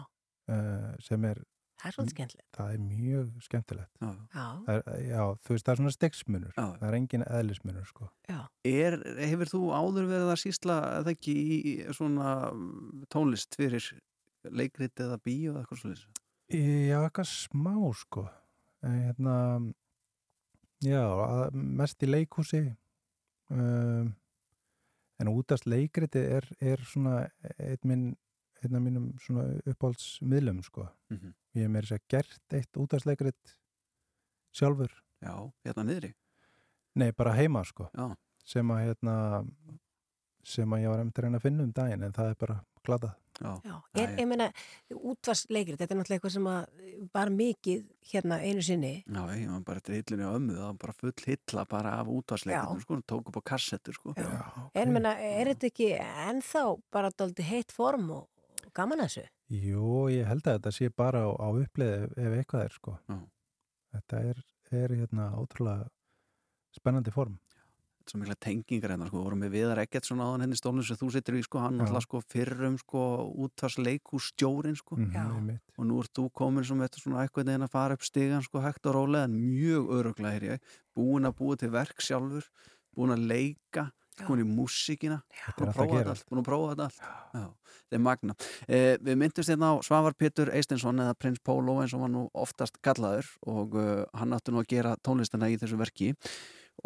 Uh, 0.48 0.96
sem 1.04 1.24
er 1.30 1.44
Það 1.78 1.88
er 1.90 1.94
svolítið 1.96 2.16
skemmtilegt. 2.16 2.48
það 2.58 2.72
er 2.74 2.80
mjög 2.88 3.44
skemmtilegt 3.46 4.02
Já. 4.02 4.10
Já. 4.34 4.46
Það 4.66 4.74
er, 4.74 5.02
já, 5.08 5.22
þú 5.46 5.54
veist, 5.54 5.66
það 5.68 5.74
er 5.74 5.80
svona 5.82 5.94
stegsmunur 5.96 6.54
Já. 6.58 6.66
það 6.80 6.88
er 6.90 6.98
engin 6.98 7.26
eðlismunur 7.28 7.86
sko. 7.92 8.10
Já. 8.32 8.40
Er, 8.72 8.98
hefur 9.30 9.52
þú 9.54 9.62
áður 9.78 10.10
verið 10.10 10.32
að 10.34 10.42
sísla 10.44 10.78
eða 11.00 11.14
ekki 11.14 11.36
í 11.38 11.76
svona 11.94 12.32
tónlist 13.14 13.58
fyrir 13.60 13.90
leikrit 14.48 15.04
eða 15.04 15.20
bíó 15.22 15.52
eða 15.54 15.64
eitthvað 15.66 15.84
svolítið? 15.84 16.22
Já, 16.58 16.98
eitthvað 17.04 17.30
smá 17.34 17.76
sko 18.00 18.26
en, 18.82 19.00
hérna 19.04 19.36
já, 20.86 21.04
mest 21.54 22.04
í 22.06 22.10
leikhúsi 22.10 22.62
um, 23.52 24.14
en 25.18 25.32
útast 25.34 25.66
leikriti 25.68 26.22
er, 26.38 26.46
er 26.62 26.84
svona 26.86 27.26
einn 27.58 27.84
minn 27.90 28.08
einn 28.64 28.76
af 28.78 28.82
mínum 28.84 29.10
svona 29.24 29.48
uppáhaldsmiðlum 29.66 30.64
sko. 30.66 30.88
Mhm. 31.12 31.34
ég 31.56 31.62
hef 31.66 31.70
meira 31.74 31.88
sér 31.88 32.02
gert 32.10 32.54
eitt 32.54 32.78
útastleikrit 32.78 33.58
sjálfur. 34.54 34.92
Já, 35.22 35.52
hérna 35.66 35.84
niðri? 35.84 36.14
Nei, 36.96 37.12
bara 37.12 37.34
heima 37.34 37.64
sko. 37.66 37.90
Já. 37.94 38.16
sem 38.48 38.68
að 38.72 38.84
hérna 38.86 39.46
sem 40.48 40.70
að 40.72 40.84
ég 40.86 40.92
var 40.92 41.00
einmitt 41.02 41.18
að 41.20 41.26
reyna 41.26 41.40
að 41.42 41.42
finna 41.48 41.64
um 41.68 41.72
daginn 41.76 42.04
en 42.08 42.14
það 42.16 42.30
er 42.32 42.38
bara 42.40 42.56
glatað. 42.88 43.16
Já, 43.38 43.52
Já, 43.68 43.74
er, 44.02 44.14
ég 44.18 44.26
meina, 44.26 44.48
útvarsleikrit, 44.90 45.78
þetta 45.78 45.94
er 45.94 46.00
náttúrulega 46.00 46.18
eitthvað 46.18 46.34
sem 46.34 46.48
að 46.50 47.10
bara 47.14 47.34
mikið 47.36 47.84
hérna 48.14 48.40
einu 48.42 48.64
sinni. 48.66 48.94
Já, 49.04 49.20
ég 49.38 49.52
var 49.52 49.66
bara 49.68 49.84
hillunni 49.94 50.26
á 50.26 50.32
ömmu 50.32 50.56
það 50.56 50.64
var 50.64 50.80
bara 50.86 50.96
full 51.02 51.14
hilla 51.28 51.66
bara 51.70 51.92
af 52.00 52.10
útvarsleikum 52.16 52.82
sko, 52.82 53.00
tók 53.06 53.30
upp 53.30 53.38
á 53.38 53.44
kassettur 53.52 54.00
sko. 54.00 54.16
Já. 54.18 54.32
En 54.74 54.96
meina, 54.96 55.14
er 55.20 55.52
þetta 55.52 55.70
ekki 55.70 55.92
ennþá 56.00 56.64
bara 56.96 57.14
daldi 57.14 57.46
heitt 57.46 57.76
form 57.76 58.10
og 58.16 58.26
gaman 58.78 59.02
að 59.04 59.10
þessu? 59.10 59.26
Jú, 59.66 59.90
ég 60.14 60.28
held 60.30 60.46
að 60.48 60.60
þetta 60.60 60.72
sé 60.78 60.90
bara 60.94 61.26
á, 61.26 61.30
á 61.34 61.48
uppleið 61.52 61.98
ef, 62.06 62.16
ef 62.18 62.38
eitthvað 62.42 62.64
er 62.68 62.78
sko. 62.78 62.96
Já. 63.10 63.18
Þetta 63.98 64.22
er, 64.32 64.42
er 64.84 64.96
hérna 65.02 65.28
ótrúlega 65.40 65.90
spennandi 66.78 67.12
form. 67.16 67.38
svo 68.08 68.22
mikla 68.22 68.36
tengingar 68.40 68.94
hérna, 68.94 69.08
sko, 69.10 69.20
vorum 69.20 69.42
við 69.44 69.50
viðar 69.52 69.80
ekkert 69.82 70.06
svona 70.08 70.24
áðan 70.30 70.46
henni 70.46 70.56
stólnum 70.56 70.86
sem 70.88 70.96
þú 70.96 71.10
sittur 71.12 71.36
í, 71.36 71.42
sko, 71.44 71.60
hann 71.60 71.76
Já. 71.76 71.82
alltaf 71.90 72.06
sko 72.06 72.22
fyrrum, 72.32 72.78
sko, 72.80 73.02
útvarsleikússtjórin, 73.44 74.78
sko, 74.80 74.96
Mhm, 74.96 75.16
einmitt. 75.36 75.62
og 75.78 75.86
nú 75.86 76.00
ert 76.00 76.14
þú 76.14 76.30
komin 76.32 76.64
sem 76.64 76.80
þetta 76.80 77.02
svona 77.02 77.26
eitthvað 77.28 77.46
neginn 77.50 77.64
að 77.68 77.70
fara 77.74 77.94
upp 77.94 78.02
stigan, 78.08 78.42
sko, 78.44 78.62
hægt 78.64 78.86
og 78.88 78.96
rólega, 78.96 79.24
en 79.26 79.36
mjög 79.36 79.90
öruglega, 79.92 80.40
hér 80.40 80.46
ég, 80.54 80.60
búin 80.96 81.26
að 81.28 81.36
búa 81.36 81.58
til 81.58 81.70
verk 81.70 82.00
sjálfur, 82.00 82.48
búin 82.96 83.12
að 83.12 83.28
leika, 83.28 83.92
komin 84.26 84.44
í 84.46 84.50
músíkina, 84.58 85.20
búin 85.58 85.70
að 85.70 85.72
allt 85.72 85.72
að 85.72 85.78
prófa 85.78 85.88
gera 85.92 86.16
þetta 86.18 86.54
allt, 86.58 86.84
allt. 86.86 87.02
Já, 87.38 87.74
þetta 87.78 87.98
er 87.98 88.04
magna. 88.08 88.36
Eh, 88.68 88.94
við 89.04 89.20
myndumst 89.24 89.54
hérna 89.54 89.72
á 89.72 89.76
Svavar 89.86 90.18
Pétur 90.18 90.54
Eistinsson 90.54 91.04
eða 91.04 91.18
Prins 91.20 91.42
Pólo 91.46 91.80
eins 91.84 91.96
og 91.98 92.06
hann 92.06 92.16
nú 92.18 92.28
oftast 92.38 92.80
kallaður 92.86 93.30
og 93.48 93.76
uh, 93.78 94.06
hann 94.18 94.36
átti 94.38 94.54
nú 94.54 94.62
að 94.64 94.72
gera 94.74 94.96
tónlistina 95.06 95.50
í 95.52 95.60
þessu 95.60 95.80
verki. 95.80 96.14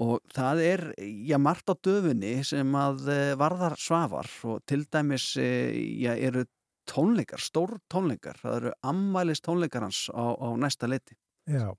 Og 0.01 0.21
það 0.31 0.63
er, 0.63 0.83
já, 1.27 1.35
margt 1.41 1.67
á 1.67 1.75
döfunni 1.75 2.37
sem 2.47 2.75
að 2.79 3.05
uh, 3.11 3.19
varðar 3.39 3.75
Svavar 3.79 4.29
og 4.47 4.61
til 4.69 4.85
dæmis, 4.87 5.33
uh, 5.39 5.71
já, 5.75 6.13
eru 6.15 6.45
tónleikar, 6.89 7.41
stór 7.41 7.77
tónleikar, 7.91 8.39
það 8.41 8.57
eru 8.59 8.73
ammælis 8.87 9.43
tónleikar 9.43 9.85
hans 9.85 10.05
á, 10.11 10.35
á 10.35 10.47
næsta 10.59 10.89
leiti. 10.89 11.15
Já, 11.49 11.71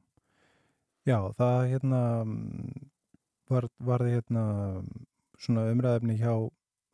já, 1.08 1.18
það 1.38 1.58
hérna 1.72 2.02
mm, 2.24 2.90
var, 3.52 3.68
varði 3.78 4.16
hérna 4.16 4.44
svona 5.42 5.66
umræðefni 5.72 6.18
hjá 6.20 6.32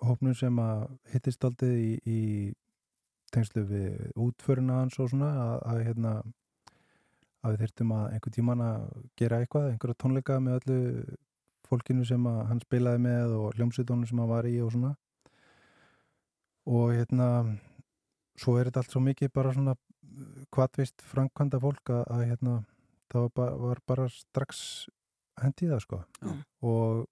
hópnum 0.04 0.34
sem 0.38 0.58
að 0.62 0.88
hittist 1.12 1.44
aldrei 1.44 1.74
í, 1.74 1.92
í 2.06 2.20
tengslu 3.34 3.64
við 3.68 4.12
útföruna 4.16 4.82
hans 4.82 4.98
og 5.02 5.10
svona 5.12 5.30
að, 5.42 5.56
að 5.72 5.80
hérna 5.88 6.12
að 7.44 7.54
við 7.54 7.64
þyrftum 7.64 7.94
að 7.94 8.04
einhvern 8.12 8.36
tíman 8.36 8.62
að 8.64 8.86
gera 9.18 9.40
eitthvað, 9.42 9.66
einhverja 9.72 9.98
tónleika 10.02 10.38
með 10.42 10.60
öllu 10.60 10.78
fólkinu 11.68 12.06
sem 12.08 12.24
að 12.26 12.38
hann 12.48 12.62
spilaði 12.64 13.02
með 13.04 13.34
og 13.36 13.58
hljómsveitónu 13.58 14.08
sem 14.08 14.22
hann 14.22 14.30
var 14.30 14.48
í 14.48 14.54
og 14.64 14.72
svona 14.74 14.94
og 16.68 16.94
hérna 16.96 17.28
svo 18.38 18.56
er 18.58 18.68
þetta 18.68 18.82
allt 18.82 18.94
svo 18.94 19.02
mikið 19.04 19.32
bara 19.34 19.52
svona 19.54 19.76
kvatvist 20.54 21.04
framkvæmda 21.10 21.60
fólk 21.62 21.92
að, 21.94 22.02
að 22.14 22.24
hérna 22.32 22.56
það 23.12 23.26
var 23.26 23.34
bara, 23.36 23.60
var 23.62 23.82
bara 23.88 24.08
strax 24.12 24.62
hendið 25.38 25.74
það 25.74 25.84
sko 25.84 26.00
Já. 26.00 26.34
og 26.70 27.06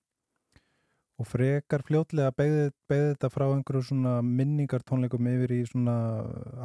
og 1.17 1.27
frekar 1.31 1.83
fljótlega 1.87 2.33
beigði, 2.37 2.67
þetta 2.93 3.31
frá 3.33 3.47
einhverju 3.55 3.87
svona 3.89 4.19
minningartónleikum 4.23 5.29
yfir 5.33 5.55
í 5.57 5.62
svona 5.71 5.97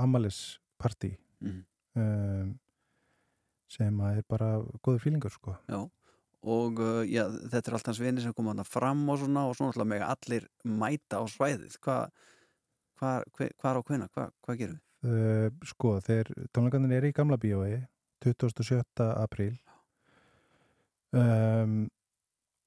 amalisparti 0.04 1.14
Mhm. 1.42 1.64
um, 1.96 2.60
sem 3.72 3.98
að 4.04 4.18
er 4.20 4.26
bara 4.30 4.50
góður 4.84 5.00
fílingur 5.02 5.32
sko 5.34 5.56
Já, 5.70 5.80
og 6.44 6.80
uh, 6.84 7.02
já, 7.08 7.24
þetta 7.50 7.72
er 7.72 7.78
allt 7.78 7.88
hans 7.90 8.00
vinir 8.04 8.22
sem 8.22 8.34
koma 8.34 8.54
hann 8.54 8.66
fram 8.68 9.02
og 9.10 9.18
svona 9.24 9.48
og 9.50 9.56
svona 9.58 9.86
með 9.88 10.04
allir 10.06 10.46
mæta 10.66 11.18
á 11.18 11.26
svæðið 11.26 11.80
hvað 11.82 12.12
hva, 13.02 13.24
hva, 13.34 13.72
á 13.74 13.82
hvena, 13.82 14.10
hvað 14.14 14.30
hva 14.46 14.56
gerum 14.60 14.78
við? 14.78 15.10
uh, 15.10 15.50
sko 15.66 15.96
þeir 16.06 16.30
tónleikarnir 16.54 16.98
eru 17.00 17.10
í 17.10 17.16
gamla 17.18 17.38
bíói 17.42 17.88
27. 18.22 18.84
apríl 19.18 19.56
um, 21.14 21.88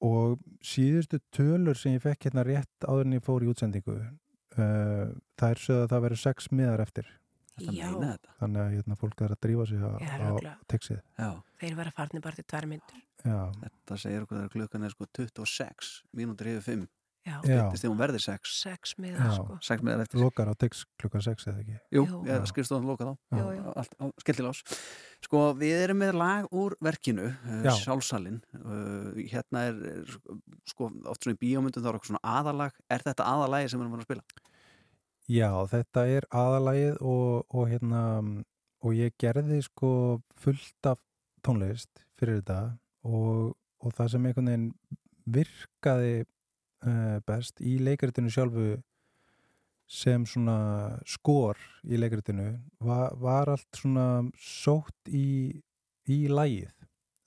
og 0.05 0.39
síðustu 0.65 1.19
tölur 1.33 1.77
sem 1.79 1.95
ég 1.95 2.03
fekk 2.03 2.29
hérna 2.29 2.45
rétt 2.45 2.87
áður 2.87 3.07
en 3.07 3.17
ég 3.17 3.25
fór 3.25 3.45
í 3.45 3.51
útsendingu 3.51 3.95
uh, 3.97 5.13
það 5.39 5.49
er 5.49 5.61
sögð 5.65 5.83
að 5.83 5.93
það 5.93 6.05
verður 6.07 6.23
sex 6.23 6.51
miðar 6.51 6.85
eftir. 6.85 7.13
Þannig 7.55 8.59
að 8.59 8.73
hérna, 8.73 8.97
fólk 8.99 9.21
er 9.23 9.31
að 9.31 9.43
drífa 9.45 9.65
sig 9.69 9.79
á, 9.79 9.91
á 9.95 10.31
texið. 10.67 10.97
Já, 11.15 11.29
Þeir 11.61 11.77
vera 11.77 11.93
farnir 11.95 12.23
bara 12.25 12.35
til 12.35 12.43
tvær 12.51 12.67
myndur. 12.67 13.03
Já, 13.25 13.39
þetta 13.61 13.97
segir 14.01 14.25
okkur 14.25 14.37
þegar 14.37 14.51
klukkan 14.53 14.85
er 14.85 14.93
sko 14.93 15.07
26 15.17 15.91
mínútur 16.19 16.49
yfir 16.51 16.65
5 16.65 16.83
Já. 17.25 17.39
Stýttist 17.41 17.81
þegar 17.81 17.91
hún 17.91 17.99
verði 18.03 18.19
6 18.21 18.51
Sex 18.53 18.91
Já. 18.93 19.01
miðar, 19.01 19.31
sko. 19.33 19.55
6 19.65 19.85
meðar 19.87 20.03
eftir 20.03 20.21
lokar 20.21 20.49
á 20.51 20.55
tex 20.61 20.83
klukkan 21.01 21.23
6 21.25 21.47
eða 21.49 21.63
ekki 21.63 21.77
Jú, 21.97 22.03
skrifstofan 22.51 22.89
Já. 22.93 23.39
Jú, 23.39 23.45
jú. 23.55 23.71
Allt 23.81 23.95
á 23.97 24.05
skellilás 24.21 24.61
Sko, 25.25 25.41
við 25.57 25.79
erum 25.87 26.03
með 26.03 26.19
lag 26.21 26.53
úr 26.53 26.75
verkinu 26.85 27.31
uh, 27.31 27.63
Já. 27.65 27.71
Sjálfsalinn 27.79 28.43
uh, 28.61 29.17
Hérna 29.31 29.63
er, 29.71 30.11
sko, 30.69 30.91
oft 31.09 31.25
svona 31.25 31.33
í 31.33 31.41
bíómyndum 31.41 31.81
þá 31.81 31.89
er 31.89 31.97
okkur 31.97 32.11
svona 32.13 32.35
aðalag 32.35 32.77
Er 32.93 33.07
þetta 33.07 33.25
aðalagi 33.31 33.71
sem 33.73 33.81
við 33.81 33.87
erum 33.87 34.03
að 34.03 34.09
spila? 34.09 34.45
Já, 35.25 35.49
þetta 35.71 36.05
er 36.05 36.29
aðalagið 36.29 37.01
og, 37.01 37.47
og 37.49 37.69
hérna 37.71 38.03
og 38.85 38.93
ég 38.93 39.15
gerði 39.17 39.63
sko 39.65 39.89
fullt 40.37 40.89
af 40.93 41.01
tónlist 41.41 42.05
fyrir 42.19 42.43
þetta 42.43 42.59
og, 43.09 43.55
og 43.81 43.97
það 43.97 44.11
sem 44.13 44.29
einhvern 44.29 44.51
veginn 44.51 44.69
virkaði 45.25 46.13
uh, 46.83 47.17
best 47.27 47.61
í 47.61 47.77
leikaritinu 47.83 48.31
sjálfu 48.33 48.75
sem 49.85 50.25
svona 50.25 50.57
skor 51.05 51.59
í 51.85 51.97
leikaritinu 51.99 52.47
var, 52.81 53.13
var 53.21 53.51
allt 53.53 53.77
svona 53.77 54.25
sótt 54.41 55.11
í, 55.13 55.61
í 56.09 56.19
lægið 56.31 56.71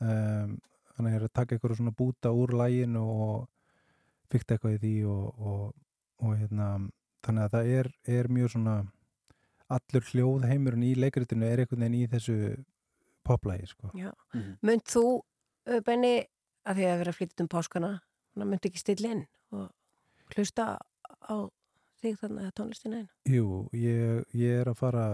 um, 0.03 0.57
þannig 0.96 1.07
að 1.07 1.12
ég 1.12 1.20
er 1.20 1.26
að 1.28 1.36
taka 1.38 1.55
eitthvað 1.55 1.76
svona 1.78 1.94
búta 1.94 2.34
úr 2.34 2.55
læginu 2.59 3.05
og 3.07 3.46
fykta 4.32 4.57
eitthvað 4.57 4.74
í 4.76 4.80
því 4.82 4.94
og, 5.12 5.38
og, 5.38 5.62
og 6.26 6.34
hérna 6.41 6.70
þannig 7.25 7.46
að 7.46 7.54
það 7.54 7.70
er, 7.79 7.92
er 8.18 8.33
mjög 8.34 8.54
svona 8.57 8.76
allur 9.68 10.11
hljóðheimurinn 10.11 10.88
í 10.88 10.96
leikaritinu 10.99 11.46
er 11.46 11.62
einhvern 11.62 11.84
veginn 11.84 12.00
í 12.00 12.11
þessu 12.11 12.37
poplægi 13.29 13.68
sko. 13.70 13.91
Já. 13.95 14.11
Mhm. 14.34 14.54
Mönd 14.64 14.87
þú, 14.88 15.04
uh, 15.68 15.80
Benni, 15.84 16.26
að 16.64 16.80
því 16.80 16.87
að 16.88 16.99
vera 17.03 17.12
að 17.12 17.18
flytja 17.18 17.45
um 17.45 17.50
páskana, 17.53 17.91
mönd 18.34 18.64
ekki 18.64 18.80
stilla 18.80 19.12
inn 19.14 19.26
og 19.53 20.34
hlusta 20.34 20.66
á 21.29 21.37
þig 22.03 22.18
þannig 22.20 22.49
að 22.49 22.54
tónlistina 22.61 23.00
inn 23.03 23.08
Jú, 23.37 23.68
ég, 23.75 24.25
ég 24.38 24.61
er 24.62 24.70
að 24.72 24.79
fara 24.80 25.04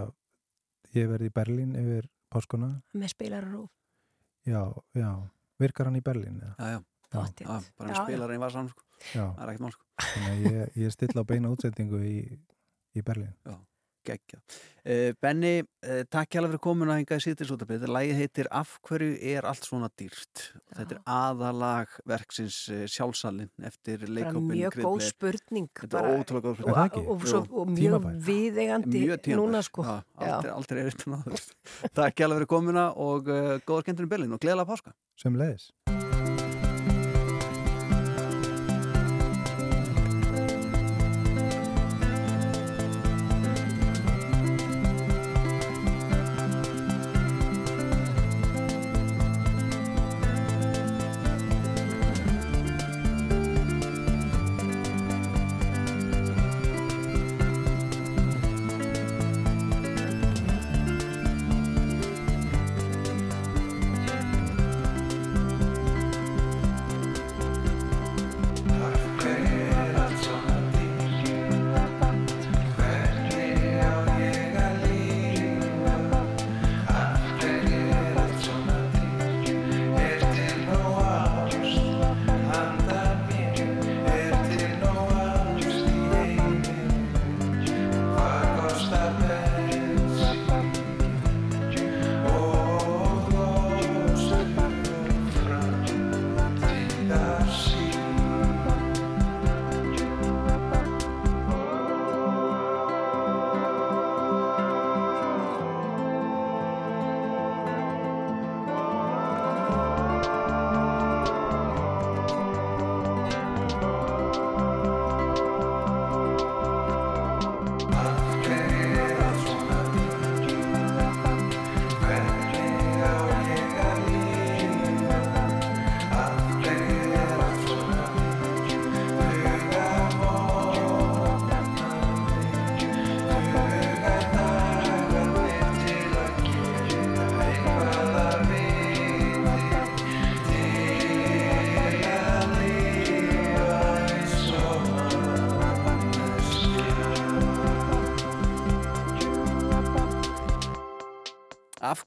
ég 0.95 1.09
verði 1.11 1.31
í 1.31 1.35
Berlín 1.35 1.75
yfir 1.79 2.09
páskuna. 2.35 2.69
Með 2.95 3.13
spilar 3.15 3.47
og 3.49 3.53
rúf. 3.55 3.71
já, 4.47 4.63
já, 4.99 5.11
virkar 5.59 5.87
hann 5.91 5.97
í 6.01 6.03
Berlín 6.05 6.41
eða? 6.43 6.55
Já, 6.59 6.83
já, 7.15 7.21
já. 7.45 7.61
Bara 7.79 7.91
Já, 7.91 7.95
hann 7.95 8.07
spilar 8.07 8.31
einn 8.35 8.43
vasan 8.43 8.69
sko. 8.73 8.83
já, 9.15 9.25
Það 9.37 9.43
er 9.45 9.53
ekkert 9.53 9.65
mál 9.65 9.73
sko. 9.77 9.85
þannig 10.03 10.31
að 10.31 10.53
ég, 10.53 10.75
ég 10.85 10.93
stilla 10.95 11.23
á 11.23 11.31
beina 11.31 11.51
útsendingu 11.55 12.01
í, 12.05 12.17
í 12.99 13.03
Berlín 13.07 13.33
Gekkja. 14.05 14.41
Uh, 14.85 15.15
Benni, 15.23 15.63
uh, 15.65 16.03
takk 16.13 16.35
hjá 16.35 16.43
fyrir 16.43 16.61
komin 16.63 16.91
að 16.93 16.99
hinga 17.01 17.17
í 17.17 17.25
sýttisútabið. 17.25 17.87
Lægið 17.89 18.19
heitir 18.21 18.51
Af 18.53 18.75
hverju 18.85 19.15
er 19.33 19.49
allt 19.49 19.65
svona 19.65 19.89
dýrt? 19.97 20.43
Og 20.69 20.77
Þetta 20.81 20.97
er 20.97 21.01
aðalag 21.15 21.95
verksins 22.13 22.59
uh, 22.69 22.83
sjálfsalinn 22.91 23.65
eftir 23.65 24.05
leikópin 24.11 24.51
mjög 24.53 24.79
góð 24.85 25.07
spurning. 25.09 25.71
Þetta 25.81 26.03
er 26.03 26.11
ótrúlega 26.19 26.45
góð 26.45 26.53
og, 26.53 26.61
spurning. 26.61 27.01
og, 27.01 27.15
og, 27.15 27.27
svo, 27.33 27.43
og 27.63 27.73
mjög 27.73 28.11
viðegandi 28.29 29.07
núna 29.41 29.65
sko. 29.65 29.87
Já, 29.89 29.97
Já. 30.21 30.35
aldrei, 30.37 30.53
aldrei 30.59 30.83
er 30.83 30.93
eitthvað 30.93 31.17
náður. 31.17 31.49
Takk 32.03 32.21
hjá 32.21 32.29
fyrir 32.29 32.51
komina 32.57 32.91
og 33.09 33.33
uh, 33.33 33.57
góðar 33.65 33.89
kentur 33.89 34.11
í 34.11 34.15
Berlín 34.17 34.37
og 34.37 34.45
gleðilega 34.45 34.69
páska. 34.75 34.97
sem 35.17 35.37
leiðis 35.39 35.71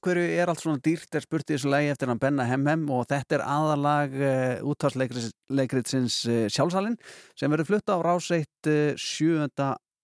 hverju 0.07 0.37
er 0.39 0.51
allt 0.51 0.63
svona 0.63 0.81
dýrt 0.83 1.17
er 1.17 1.25
spurt 1.25 1.49
í 1.49 1.55
þessu 1.55 1.71
lagi 1.71 1.91
eftir 1.91 2.11
hann 2.11 2.21
Benna 2.21 2.45
Hemhem 2.47 2.85
og 2.93 3.07
þetta 3.11 3.39
er 3.39 3.45
aðalag 3.45 4.15
uh, 4.19 4.69
útvarsleikritsins 4.71 6.21
uh, 6.27 6.45
sjálfsalinn 6.53 6.97
sem 7.37 7.51
verður 7.51 7.71
flutta 7.73 7.99
á 7.99 8.05
ráseitt 8.05 8.71
uh, 8.71 8.93
7. 8.95 9.49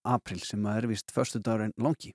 april 0.04 0.44
sem 0.44 0.68
er 0.74 0.90
vist 0.90 1.14
förstu 1.14 1.40
dagurinn 1.40 1.74
langi. 1.80 2.14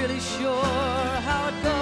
Really 0.00 0.20
sure 0.20 0.64
how 0.64 1.48
it 1.48 1.62
goes, 1.62 1.79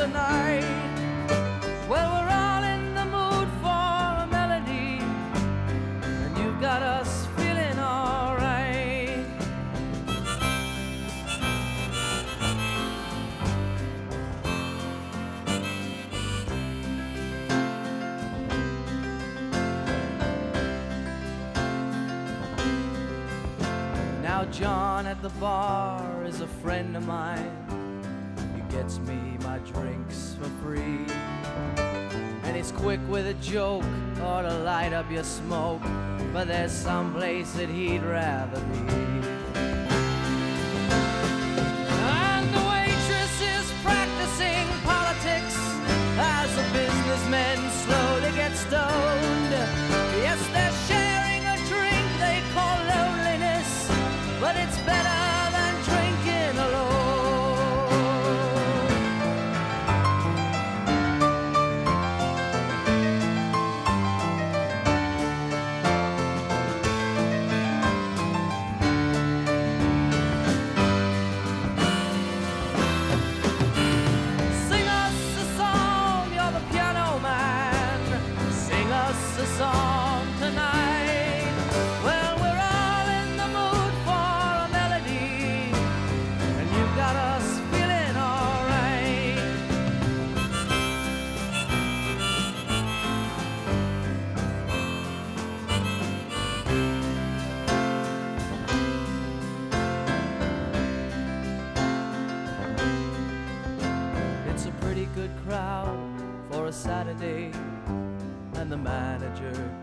tonight. 0.00 0.64
Well, 1.86 2.08
we're 2.14 2.32
all 2.32 2.64
in 2.64 2.94
the 2.94 3.04
mood 3.04 3.48
for 3.60 4.22
a 4.24 4.26
melody, 4.30 5.04
and 6.24 6.38
you've 6.38 6.58
got 6.58 6.80
us 6.80 7.26
feeling 7.36 7.78
alright. 7.78 9.26
Now, 24.22 24.46
John 24.46 25.06
at 25.06 25.20
the 25.20 25.28
bar 25.38 26.24
is 26.24 26.40
a 26.40 26.46
friend 26.46 26.96
of 26.96 27.06
mine. 27.06 27.59
Free. 30.70 31.04
And 32.44 32.56
he's 32.56 32.72
quick 32.72 33.00
with 33.08 33.26
a 33.26 33.34
joke 33.34 33.84
or 34.22 34.42
to 34.42 34.58
light 34.64 34.92
up 34.92 35.10
your 35.10 35.24
smoke. 35.24 35.82
But 36.32 36.46
there's 36.46 36.72
some 36.72 37.12
place 37.12 37.52
that 37.54 37.68
he'd 37.68 38.02
rather 38.02 38.60
be. 38.60 39.09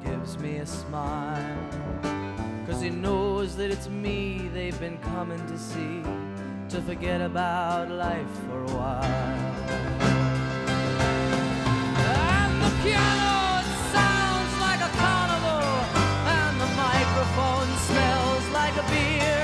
Gives 0.03 0.37
me 0.37 0.57
a 0.57 0.65
smile. 0.65 1.57
Cause 2.65 2.81
he 2.81 2.89
knows 2.89 3.55
that 3.55 3.71
it's 3.71 3.87
me 3.87 4.49
they've 4.53 4.79
been 4.79 4.97
coming 4.97 5.39
to 5.47 5.57
see 5.57 6.01
to 6.69 6.81
forget 6.81 7.21
about 7.21 7.89
life 7.89 8.29
for 8.45 8.63
a 8.63 8.71
while. 8.77 9.05
And 11.97 12.61
the 12.61 12.71
piano 12.83 13.61
it 13.61 13.69
sounds 13.95 14.53
like 14.65 14.81
a 14.81 14.91
carnival, 15.01 15.67
and 16.39 16.53
the 16.63 16.71
microphone 16.85 17.69
smells 17.87 18.49
like 18.49 18.75
a 18.75 18.85
beer. 18.91 19.36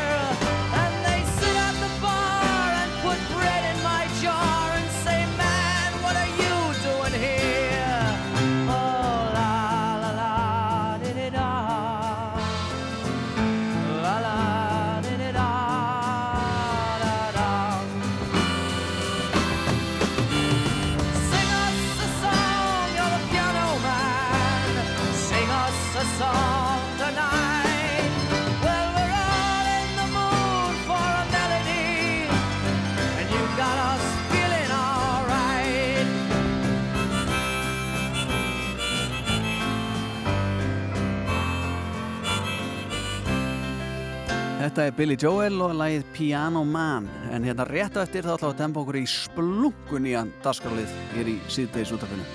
Þetta 44.74 44.88
er 44.90 44.94
Billy 44.98 45.16
Joel 45.22 45.60
og 45.62 45.76
lagið 45.78 46.06
Piano 46.16 46.64
Man. 46.66 47.06
En 47.30 47.44
hérna 47.46 47.62
rétt 47.70 47.94
á 47.94 48.02
eftir 48.02 48.26
þá 48.26 48.32
ætlum 48.34 48.48
við 48.48 48.56
að 48.56 48.62
dempa 48.64 48.80
okkur 48.82 48.98
í 48.98 49.04
splungun 49.06 50.08
í 50.10 50.16
hann 50.18 50.32
dasgrálið 50.42 50.96
hér 51.12 51.30
í 51.30 51.36
síðdeis 51.46 51.92
útafinu 51.94 52.26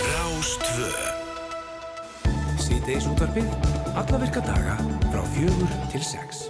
Rástvö 0.00 0.88
Síðdeis 2.56 3.04
útvarpið 3.12 3.52
Alla 3.92 4.24
virka 4.24 4.40
daga 4.48 4.78
frá 5.10 5.20
fjögur 5.34 5.76
til 5.92 6.00
sex 6.08 6.46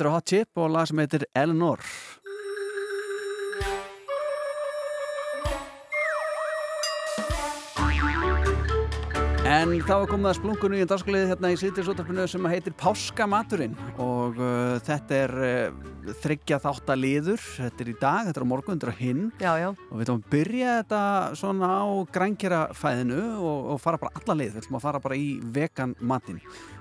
Þetta 0.00 0.08
er 0.08 0.14
Hot 0.16 0.30
Chip 0.30 0.56
og 0.56 0.70
lag 0.72 0.86
sem 0.88 1.00
heitir 1.02 1.26
Eleanor. 1.36 1.82
En 9.44 9.74
þá 9.84 9.92
er 9.98 10.08
komið 10.08 10.30
að 10.30 10.38
splungun 10.38 10.76
í 10.78 10.80
en 10.80 10.88
dagskalið 10.88 11.26
hérna 11.34 11.50
í 11.52 11.58
sýttisótarpinu 11.60 12.24
sem 12.32 12.48
heitir 12.48 12.72
Páskamaturinn 12.80 13.76
og 14.00 14.40
uh, 14.40 14.78
þetta 14.88 15.20
er 15.26 15.36
uh, 15.36 15.99
þryggja 16.22 16.58
þáttaliður, 16.64 17.44
þetta 17.56 17.84
er 17.84 17.90
í 17.92 17.96
dag, 18.00 18.26
þetta 18.30 18.40
er 18.42 18.46
á 18.46 18.52
morgun, 18.52 18.78
þetta 18.80 18.90
er 18.90 18.94
á 18.94 19.02
hinn 19.02 19.22
Já, 19.40 19.52
já. 19.62 19.68
og 19.70 19.94
við 19.96 20.04
ætlum 20.06 20.20
að 20.22 20.30
byrja 20.34 20.74
þetta 20.80 21.02
svona 21.40 21.70
á 21.70 21.84
grænkjærafæðinu 22.16 23.22
og, 23.38 23.70
og 23.74 23.80
fara 23.82 24.00
bara 24.02 24.12
alla 24.20 24.38
leið, 24.40 24.52
við 24.56 24.62
ætlum 24.64 24.78
að 24.80 24.86
fara 24.88 25.00
bara 25.06 25.18
í 25.20 25.30
vegan 25.54 25.96
matinn 26.00 26.40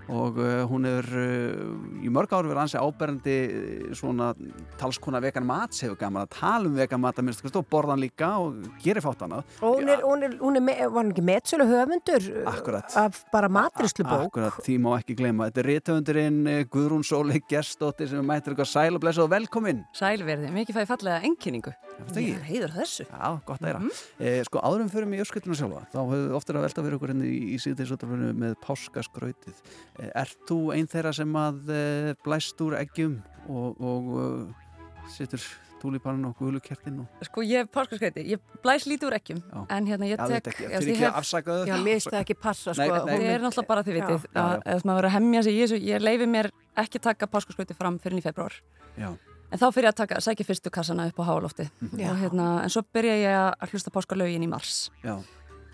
og 0.10 0.40
uh, 0.42 0.64
hún 0.66 0.88
er 0.90 1.06
uh, 1.06 1.74
í 2.02 2.10
mörg 2.10 2.32
ári 2.34 2.50
verið 2.50 2.62
ansi 2.64 2.80
áberandi 2.82 3.34
uh, 3.46 3.92
svona 3.94 4.32
talskona 4.80 5.20
vegan 5.22 5.46
mats 5.46 5.84
hefur 5.86 6.00
gaman 6.02 6.24
að 6.26 6.32
tala 6.34 6.66
um 6.66 6.74
vegan 6.80 7.04
mat 7.04 7.20
að 7.22 7.28
minnst 7.28 7.46
og 7.60 7.68
borðan 7.70 8.02
líka 8.02 8.32
og 8.42 8.56
gerir 8.82 9.06
fátt 9.06 9.22
annað 9.28 9.46
Og 9.62 9.76
hún 9.78 9.92
er, 9.94 10.02
hún 10.02 10.26
er, 10.26 10.34
hún 10.42 10.58
er, 10.58 10.64
me- 10.66 10.78
var 10.90 11.04
hún 11.06 11.12
ekki 11.14 11.26
metsölu 11.30 11.68
höfundur 11.70 12.26
Akkurat. 12.50 12.90
af 12.98 13.20
bara 13.30 13.52
matrislu-bók. 13.54 14.32
Akkurat, 14.32 14.58
því 14.66 14.80
má 14.82 14.90
ekki 14.98 15.16
gleyma. 15.20 15.52
Þetta 15.52 15.62
er 15.62 15.70
rithöfundurinn 15.70 16.40
eh, 16.56 16.64
Guðrún 16.74 17.06
Sóli 17.06 17.44
Gerstóttir 17.50 18.10
sem 18.10 18.26
mættir 18.26 18.56
eitthvað 18.56 18.72
sæl 18.74 18.98
og 18.98 19.04
blessa 19.06 19.19
og 19.24 19.30
velkomin. 19.32 19.84
Sælverði, 19.98 20.50
mikið 20.56 20.78
fæði 20.80 20.90
fallega 20.90 21.20
enginningu. 21.30 21.74
Ég 22.16 22.44
heiður 22.48 22.74
þessu. 22.78 23.06
Já, 23.10 23.30
gott 23.48 23.62
að 23.64 23.70
eira. 23.72 23.82
eh, 24.20 24.40
sko, 24.48 24.62
áðurum 24.64 24.90
fyrir 24.92 25.10
mig 25.12 25.20
í 25.20 25.26
öskutuna 25.26 25.58
sjálfa, 25.60 25.86
þá 25.94 26.00
hefur 26.02 26.36
ofta 26.40 26.54
að 26.56 26.66
velta 26.68 26.86
fyrir 26.86 26.98
okkur 27.00 27.14
henni 27.14 27.30
í, 27.30 27.40
í 27.56 27.62
síðdeisóttarfinu 27.64 28.34
með 28.40 28.58
páskaskrautið. 28.66 29.64
Eh, 30.00 30.12
ert 30.16 30.38
þú 30.50 30.60
einn 30.76 30.88
þeirra 30.92 31.16
sem 31.16 31.40
að 31.42 31.74
eh, 31.76 32.12
blæst 32.26 32.62
úr 32.66 32.78
eggjum 32.80 33.20
og, 33.50 33.82
og 33.82 34.14
uh, 34.20 34.70
setur 35.16 35.42
túlipannin 35.80 36.26
og 36.28 36.36
gulukertin 36.36 36.98
og... 37.04 37.22
Sko 37.24 37.44
ég 37.48 37.64
hef 37.64 37.70
páskaskreiti, 37.72 38.26
ég 38.34 38.42
blæs 38.64 38.84
lítið 38.90 39.08
úr 39.08 39.16
ekkjum, 39.16 39.40
en 39.72 39.88
hérna 39.88 40.10
ég 40.10 40.20
Já, 40.20 40.42
tek... 40.44 40.60
já, 40.60 40.68
ég 40.76 40.90
ekki 40.92 40.98
hef-. 41.00 41.32
Já, 41.70 41.76
mér 41.80 41.94
finnst 41.96 42.10
það 42.12 42.20
ekki 42.20 42.36
passa, 42.36 42.74
sko. 42.76 42.84
Nei, 42.84 42.90
nei, 42.90 43.00
Hún 43.00 43.08
Það 43.08 43.24
nei. 43.24 43.30
er 43.32 43.46
náttúrulega 43.46 43.70
bara 43.72 43.86
því 43.88 43.96
vitið 43.96 44.26
Já, 44.28 44.42
að 44.44 44.52
já, 44.58 44.74
já. 44.76 44.82
maður 44.84 45.00
verður 45.00 45.10
að 45.10 45.16
hemmja 45.16 45.44
sig 45.48 45.56
í 45.56 45.62
þessu, 45.64 45.80
ég 45.88 46.04
leifi 46.04 46.28
mér 46.36 46.52
ekki 46.84 47.02
taka 47.04 47.28
páskaskreiti 47.32 47.78
fram 47.78 48.00
fyrir 48.02 48.22
í 48.22 48.26
februar. 48.26 48.56
Já. 49.00 49.12
En 49.50 49.58
þá 49.58 49.66
fyrir 49.74 49.90
ég 49.90 49.94
að 49.96 50.00
taka, 50.04 50.20
sækja 50.22 50.46
fyrstu 50.46 50.72
kassana 50.74 51.08
upp 51.10 51.20
á 51.22 51.24
hálófti. 51.26 51.66
Og 51.90 52.20
hérna, 52.22 52.48
en 52.64 52.70
svo 52.70 52.84
byrja 52.94 53.16
ég 53.18 53.38
að 53.50 53.74
hlusta 53.74 53.94
páskalögin 53.94 54.46
í 54.46 54.50
mars. 54.52 54.90
Já. 55.02 55.18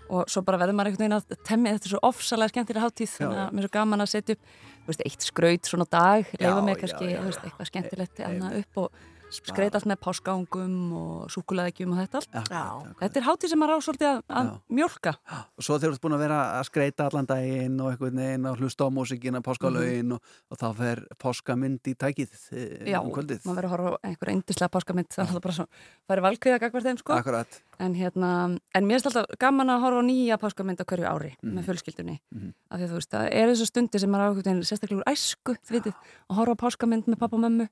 Og 0.06 0.30
svo 0.30 0.40
bara 0.46 0.60
verður 0.62 0.78
maður 0.78 0.92
einhvern 0.92 1.04
veginn 1.04 1.18
að 1.18 1.44
temmi 1.44 1.72
þetta 1.74 1.88
er 1.88 1.92
svo 1.96 2.00
ofsalega 2.06 2.52
skemmtilega 2.54 2.86
hátíð, 2.86 3.12
þannig 3.18 3.42
að 3.42 3.52
mér 3.52 3.64
er 3.64 3.68
svo 3.68 3.74
gaman 3.74 4.04
að 4.04 4.10
setja 4.12 4.36
upp 4.36 4.44
þú 4.86 4.92
veist, 4.92 5.02
eitt 5.02 5.26
skraut 5.26 5.68
svona 5.68 5.86
dag, 5.90 6.28
leifa 6.38 6.62
mér 6.62 6.76
já, 6.76 6.80
kannski 6.84 7.08
já, 7.10 7.18
þú 7.18 7.26
veist, 7.26 7.46
eitthvað 7.48 7.70
skemmtilegt 7.72 8.20
E- 8.20 8.26
annað 8.28 8.58
upp 8.60 8.80
og 8.84 9.00
skreita 9.34 9.76
allt 9.80 9.88
með 9.90 9.98
páskaungum 10.04 10.74
og 10.96 11.30
súkuleðegjum 11.34 11.92
og 11.92 11.98
þetta 11.98 12.20
allt. 12.20 12.36
Já. 12.52 12.62
Þetta 13.00 13.18
er 13.20 13.24
hátíð 13.26 13.50
sem 13.52 13.60
maður 13.60 13.74
á 13.74 13.86
svolítið 13.86 14.08
að, 14.10 14.20
að 14.40 14.50
mjölka. 14.78 15.12
Og 15.58 15.66
svo 15.66 15.78
þeir 15.82 15.88
eru 15.90 16.00
búin 16.04 16.14
að 16.16 16.22
vera 16.22 16.38
að 16.60 16.66
skreita 16.68 17.06
allan 17.08 17.26
daginn 17.28 17.80
og 17.82 17.90
einhvern 17.92 18.20
veginn 18.22 18.46
og 18.50 18.60
hlusta 18.62 18.86
á 18.86 18.88
músikina, 18.94 19.42
páskalögin 19.44 20.14
og, 20.16 20.32
og 20.52 20.60
þá 20.62 20.66
fer 20.78 21.02
páskamynd 21.22 21.90
í 21.90 21.96
tækið 21.98 22.36
eh, 22.54 22.90
Já, 22.92 23.00
um 23.02 23.10
kvöldið. 23.14 23.42
maður 23.44 23.58
verður 23.60 23.68
að 23.68 23.74
horfa 23.74 23.92
á 23.98 24.04
einhverja 24.10 24.36
indislega 24.38 24.72
páskamynd, 24.78 25.10
það 25.10 25.22
er 25.24 25.28
alltaf 25.32 25.46
bara 25.48 25.56
svo, 25.58 25.66
það 26.06 26.16
er 26.16 26.24
valkviða 26.28 26.60
gagvar 26.66 26.86
þeim, 26.86 27.00
sko. 27.02 27.16
Akkurat. 27.18 27.60
En 27.82 27.94
hérna, 27.98 28.30
en 28.78 28.86
mér 28.88 29.02
er 29.02 29.10
alltaf 29.10 29.36
gaman 29.42 29.74
að 29.74 29.82
horfa 29.84 30.00
á 30.00 30.08
nýja 30.08 30.38
páskamynd 30.40 30.80
á 30.80 30.86
hverju 30.86 31.08
ári 31.10 31.32
Mhm. 31.42 31.52
með 31.58 31.66
fjölskyldunni. 31.68 32.18
Mhm. 32.32 32.52
Af 32.70 32.78
því 32.80 32.84
að 32.86 32.90
þú 32.94 32.98
veist, 33.00 33.10
það 33.12 33.28
er 33.32 33.48
þessu 33.52 33.66
stundi 33.68 34.00
sem 34.00 34.10
maður 34.10 34.22
á 34.22 34.28
einhvern 34.30 34.46
veginn 34.46 34.62
sérstaklega 34.70 35.02
úr 35.02 35.10
æsku, 35.12 35.56
þið 35.66 35.74
vitið, 35.76 35.94
að 36.30 36.36
horfa 36.40 36.54
á 36.56 36.62
páskamynd 36.64 37.04
með 37.10 37.18
pappa 37.20 37.36
og 37.36 37.42
mömmu. 37.44 37.68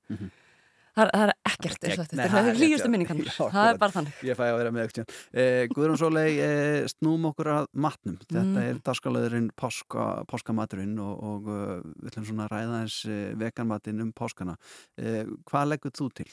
Það, 0.94 1.08
það 1.10 1.22
er 1.24 1.32
ekkert 1.50 1.84
eins 1.88 1.98
og 1.98 2.04
þetta, 2.06 2.16
þetta 2.22 2.40
er 2.52 2.58
hlýjustu 2.60 2.88
minningarnir, 2.92 3.30
það 3.34 3.68
er 3.72 3.78
bara 3.82 3.94
þannig. 3.96 4.18
Ég 4.28 4.36
fæ 4.38 4.42
að 4.46 4.58
vera 4.60 4.70
með 4.76 4.84
ekki. 4.86 5.04
Eh, 5.34 5.62
Guðrún 5.74 5.98
Sólei, 5.98 6.28
eh, 6.38 6.84
snúm 6.92 7.24
okkur 7.32 7.50
að 7.50 7.66
matnum. 7.74 8.18
Þetta 8.28 8.44
Mm. 8.44 8.58
er 8.62 8.78
dagskalöðurinn 8.86 9.48
páska, 9.58 10.04
páskamaturinn 10.30 10.94
og, 11.02 11.14
og 11.24 11.48
uh, 11.50 11.80
við 11.98 12.12
ætlum 12.12 12.26
svona 12.28 12.46
að 12.46 12.52
ræða 12.54 12.78
eins 12.84 12.98
eh, 13.10 13.34
veganmatinn 13.42 14.00
um 14.04 14.12
páskana. 14.12 14.54
Eh, 14.96 15.24
hvað 15.50 15.68
leggur 15.72 15.90
þú 15.90 16.08
til? 16.14 16.28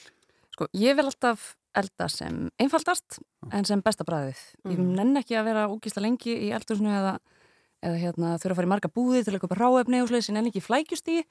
Sko, 0.53 0.67
ég 0.77 0.95
vil 0.99 1.05
alltaf 1.09 1.55
elda 1.73 2.07
sem 2.11 2.49
einfaldast 2.59 3.17
en 3.51 3.65
sem 3.65 3.81
besta 3.81 4.03
bræðið. 4.05 4.37
Ég 4.67 4.77
Mhm. 4.77 4.93
nenn 4.99 5.17
ekki 5.17 5.39
að 5.39 5.45
vera 5.45 5.67
ógísla 5.71 6.01
lengi 6.05 6.35
í 6.37 6.51
eldhúsinu 6.53 6.91
eða, 6.91 7.17
eða 7.81 7.97
hérna, 7.97 8.37
þurfa 8.37 8.51
að 8.51 8.55
fara 8.61 8.67
í 8.67 8.73
marga 8.75 8.91
búði 8.93 9.23
til 9.25 9.33
að 9.33 9.41
köpa 9.47 9.57
ráefni 9.57 10.03
og 10.03 10.09
sliðis, 10.11 10.29
ég 10.29 10.33
nenn 10.37 10.51
ekki 10.51 10.61
í 10.61 10.67
flækjustígi 10.69 11.25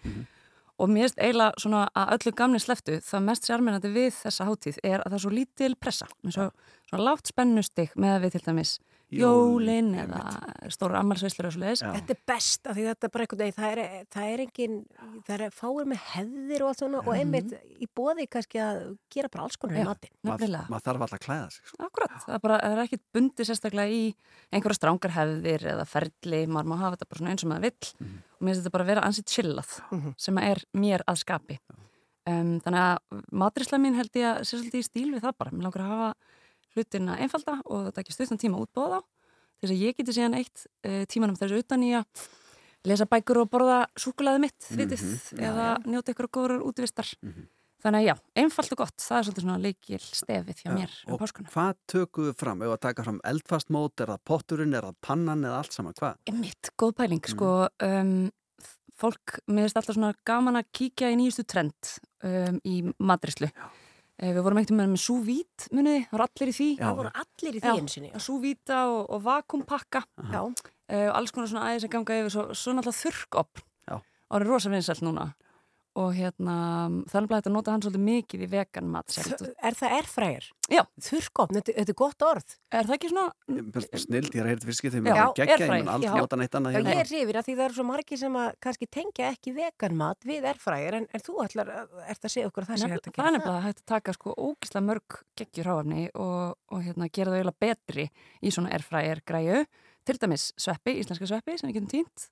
og 0.80 0.90
mér 0.90 1.08
erst 1.08 1.20
eiginlega 1.20 1.60
svona 1.60 1.86
að 1.92 2.14
öllu 2.16 2.32
gamni 2.38 2.60
sleftu 2.62 2.98
það 3.04 3.26
mest 3.26 3.48
sérmennandi 3.48 3.92
við 3.92 4.12
þessa 4.22 4.46
hátíð 4.48 4.80
er 4.82 5.02
að 5.02 5.10
það 5.10 5.18
er 5.18 5.24
svo 5.24 5.32
lítil 5.34 5.74
pressa, 5.76 6.08
og 6.24 6.32
svona 6.34 7.04
lágt 7.04 7.32
spennustig 7.32 7.92
með 7.96 8.16
að 8.16 8.24
við 8.24 8.36
til 8.36 8.44
dæmis 8.48 8.78
jólin 9.10 9.88
eða 9.98 10.20
stóra 10.70 11.00
ammalsveislur 11.02 11.48
og 11.48 11.54
sliðis. 11.56 11.82
Þetta 11.82 12.14
er 12.14 12.20
best 12.30 12.68
af 12.70 12.76
því 12.76 12.84
þetta 12.86 13.08
er 13.08 13.12
bara 13.14 13.26
einhvern 13.26 13.40
veginn, 13.42 13.56
það 13.56 13.72
er, 13.72 14.04
það 14.14 14.28
er 14.34 14.42
engin, 14.44 14.76
það 15.26 15.44
er 15.46 15.54
fáir 15.56 15.88
með 15.90 16.02
hefðir 16.12 16.64
og 16.64 16.70
allt 16.70 16.82
svona 16.84 17.02
og 17.02 17.10
einmitt 17.16 17.54
í 17.80 17.88
bóði 18.00 18.26
kannski 18.30 18.62
að 18.62 18.80
gera 19.10 19.32
bara 19.32 19.46
alls 19.48 19.58
konar 19.60 19.80
í 19.80 19.82
Já, 19.82 19.88
matinn. 19.90 20.14
nefnilega. 20.30 20.64
Maður 20.70 20.86
þarf 20.88 21.04
alltaf 21.06 21.18
að 21.18 21.24
klæða 21.26 21.50
sig. 21.56 21.66
Sko. 21.72 21.82
Akkurat, 21.88 22.16
það 22.26 22.36
er 22.38 22.44
bara, 22.46 22.60
það 22.62 22.76
er 22.76 22.82
ekkit 22.84 23.04
bundið 23.18 23.50
sérstaklega 23.50 23.98
í 24.00 24.02
einhverja 24.54 24.78
strángar 24.80 25.16
hefðir 25.18 25.66
eða 25.74 25.86
ferli, 25.90 26.42
maður 26.46 26.70
má 26.70 26.76
hafa 26.84 26.96
þetta 26.96 27.10
bara 27.10 27.22
svona 27.22 27.34
eins 27.34 27.44
og 27.46 27.52
maður 27.52 27.66
vill 27.68 27.90
og 28.00 28.46
mér 28.46 28.54
finnst 28.54 28.62
þetta 28.64 28.74
bara 28.76 28.86
að 28.86 28.90
vera 28.94 29.06
ansið 29.10 29.26
chillað 29.34 29.72
sem 30.24 30.38
er 30.40 30.62
mér 30.80 31.04
að 31.10 31.18
skapi 31.20 31.58
um, 32.30 32.54
þannig 32.64 32.80
að 32.80 33.22
matrisla 33.42 33.80
mín 33.82 33.98
held 33.98 34.16
ég 34.16 34.28
að 34.30 34.42
sé 34.48 34.56
svolítið 34.56 34.80
í 34.80 34.86
stíl 34.86 35.08
við 35.14 35.24
það 35.26 35.36
bara 35.42 35.52
mér 35.54 35.66
langar 35.68 35.84
að 35.84 35.92
hafa 35.94 36.10
hlutina 36.74 37.16
einfalda 37.20 37.58
og 37.66 37.88
þetta 37.88 38.04
ekki 38.04 38.16
stuttan 38.16 38.40
tíma 38.40 38.60
útbóða 38.62 39.00
þá 39.02 39.62
þess 39.64 39.72
að 39.74 39.82
ég 39.84 39.96
geti 40.00 40.16
síðan 40.16 40.36
eitt 40.40 40.66
uh, 40.86 41.02
tímanum 41.10 41.36
þessu 41.40 41.60
utan 41.64 41.82
í 41.84 41.94
að 41.98 42.26
lesa 42.88 43.04
bækur 43.10 43.42
og 43.42 43.50
borða 43.52 43.80
súkulaði 44.00 44.40
mitt 44.46 44.68
þvitið 44.70 45.00
Mhm, 45.04 45.16
já, 45.36 45.48
eða 45.50 45.66
njóta 45.84 46.14
ykkur 46.14 46.30
góður 46.32 46.62
útvistar 46.64 47.10
þannig 47.80 48.00
að 48.00 48.06
já, 48.06 48.14
einfalt 48.40 48.72
og 48.72 48.78
gott 48.82 48.96
það 49.04 49.18
er 49.18 49.26
svolítið 49.26 49.44
svona 49.44 49.60
leikil 49.60 50.00
stefið 50.00 50.62
hjá 50.64 50.70
mér 50.72 50.94
um 51.06 51.14
Og 51.14 51.20
páskuna 51.20 51.52
hvað 51.52 51.76
tökum 51.92 52.26
við 52.30 52.34
fram? 52.40 52.62
Ef 52.64 52.72
að 52.74 52.80
taka 52.86 53.04
fram 53.04 53.20
eldfast 53.24 53.70
mót, 53.72 54.00
er 54.00 54.12
það 54.14 54.24
potturinn, 54.30 54.74
er 54.76 54.88
það 54.88 54.98
pannan 55.04 55.44
eða 55.44 55.58
allt 55.60 55.76
saman? 55.76 55.96
Hvað? 56.00 56.16
Mitt, 56.40 56.72
góð 56.80 56.92
pæling, 57.00 57.22
sko 57.28 57.50
um, 57.68 58.14
fólk, 59.00 59.38
mér 59.48 59.64
finnst 59.68 59.80
alltaf 59.80 59.96
svona 59.96 60.12
gaman 60.28 60.60
að 60.60 60.68
kíkja 60.76 61.08
í 61.12 61.16
nýjustu 61.20 61.44
trend 61.48 61.94
um, 62.24 62.60
í 62.68 62.80
madrislu 63.00 63.48
Eh, 63.48 63.79
Við 64.20 64.42
vorum 64.44 64.58
ekkert 64.60 64.76
með 64.76 64.94
súvít, 65.00 65.66
muniði, 65.72 66.02
það 66.10 66.16
voru 66.16 66.24
allir 66.26 66.50
í 66.50 66.54
því. 66.56 66.68
Það 66.80 66.98
voru 66.98 67.12
allir 67.22 67.54
í 67.56 67.60
því 67.64 67.70
einu 67.72 67.92
sinni. 67.92 68.10
Súvíta 68.20 68.80
og, 68.90 68.98
og 69.16 69.22
vakumpakka 69.24 70.02
Já. 70.28 70.42
uh, 70.44 71.06
og 71.06 71.12
alls 71.16 71.32
konar 71.32 71.48
svona 71.48 71.68
aðeins 71.70 71.86
að 71.88 71.94
ganga 71.94 72.18
yfir, 72.20 72.34
svo, 72.34 72.44
svo 72.52 72.74
náttúrulega 72.76 73.00
þurrkopn. 73.00 73.64
Já. 73.88 73.94
Það 74.28 74.36
er 74.42 74.46
rosa 74.50 74.72
vinsælt 74.74 75.04
núna. 75.06 75.30
Og 75.98 76.12
hérna, 76.14 76.54
þannig 77.10 77.32
að 77.32 77.40
þetta 77.40 77.50
nota 77.50 77.72
hann 77.74 77.82
svolítið 77.82 78.02
mikið 78.06 78.42
í 78.44 78.48
vegan 78.52 78.90
mat. 78.92 79.10
Er 79.10 79.74
það 79.74 79.94
erfrægir? 79.96 80.44
Já. 80.70 80.84
Þurrkopn, 81.02 81.56
þetta, 81.58 81.74
þetta 81.80 81.90
er 81.90 81.98
gott 81.98 82.22
orð. 82.22 82.52
Er 82.70 82.86
það 82.86 82.94
ekki 82.94 83.08
svona? 83.10 83.24
Snild, 83.98 84.28
ég 84.30 84.38
er 84.38 84.46
að 84.46 84.52
heyrta 84.52 84.68
fyrst 84.68 84.84
getið, 84.86 85.08
Já, 85.10 85.24
geggja, 85.34 85.56
ég 85.58 85.64
hérna. 85.66 86.94
er 86.94 87.10
hrifin 87.10 87.38
að 87.40 87.48
því 87.48 87.56
það 87.56 87.64
eru 87.64 87.76
svo 87.80 87.86
margir 87.88 88.20
sem 88.20 88.38
að 88.38 88.52
kannski 88.62 88.86
tengja 88.86 89.30
ekki 89.34 89.54
veganmat 89.56 90.28
við 90.30 90.46
erfrægir 90.52 90.98
en, 91.00 91.08
en 91.10 91.24
þú 91.26 91.36
ætlar, 91.44 91.72
að- 91.74 91.96
ert 92.06 92.28
að 92.28 92.34
segja 92.36 92.50
okkur 92.50 92.66
að 92.66 92.70
það 92.70 92.78
sé 92.84 92.90
hægt 92.90 93.08
að 93.10 93.10
það 93.10 93.10
er 93.10 93.18
gera 93.18 93.32
nefnilega 93.36 93.64
hægt 93.66 93.82
að 93.82 93.88
taka 93.90 94.14
sko 94.14 94.34
ógislega 94.38 94.86
mörg 94.86 95.18
geggjur 95.42 95.70
háafni 95.72 96.04
og, 96.14 96.54
og 96.70 96.84
hérna, 96.86 97.10
gera 97.10 97.34
það 97.34 97.40
eiginlega 97.40 97.64
betri 97.66 98.06
í 98.40 98.54
svona 98.54 98.70
airfryer 98.76 99.22
græju 99.26 99.64
til 100.06 100.16
dæmis 100.22 100.46
sveppi, 100.54 100.94
íslenska 101.02 101.26
sveppi 101.28 101.58
sem 101.58 101.68
við 101.70 101.80
getum 101.80 101.90
týnt 101.96 102.28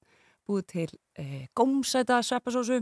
búið 0.48 0.66
til 0.72 0.89
e, 1.18 1.48
gómsæta 1.59 2.22
sveppasósu 2.24 2.80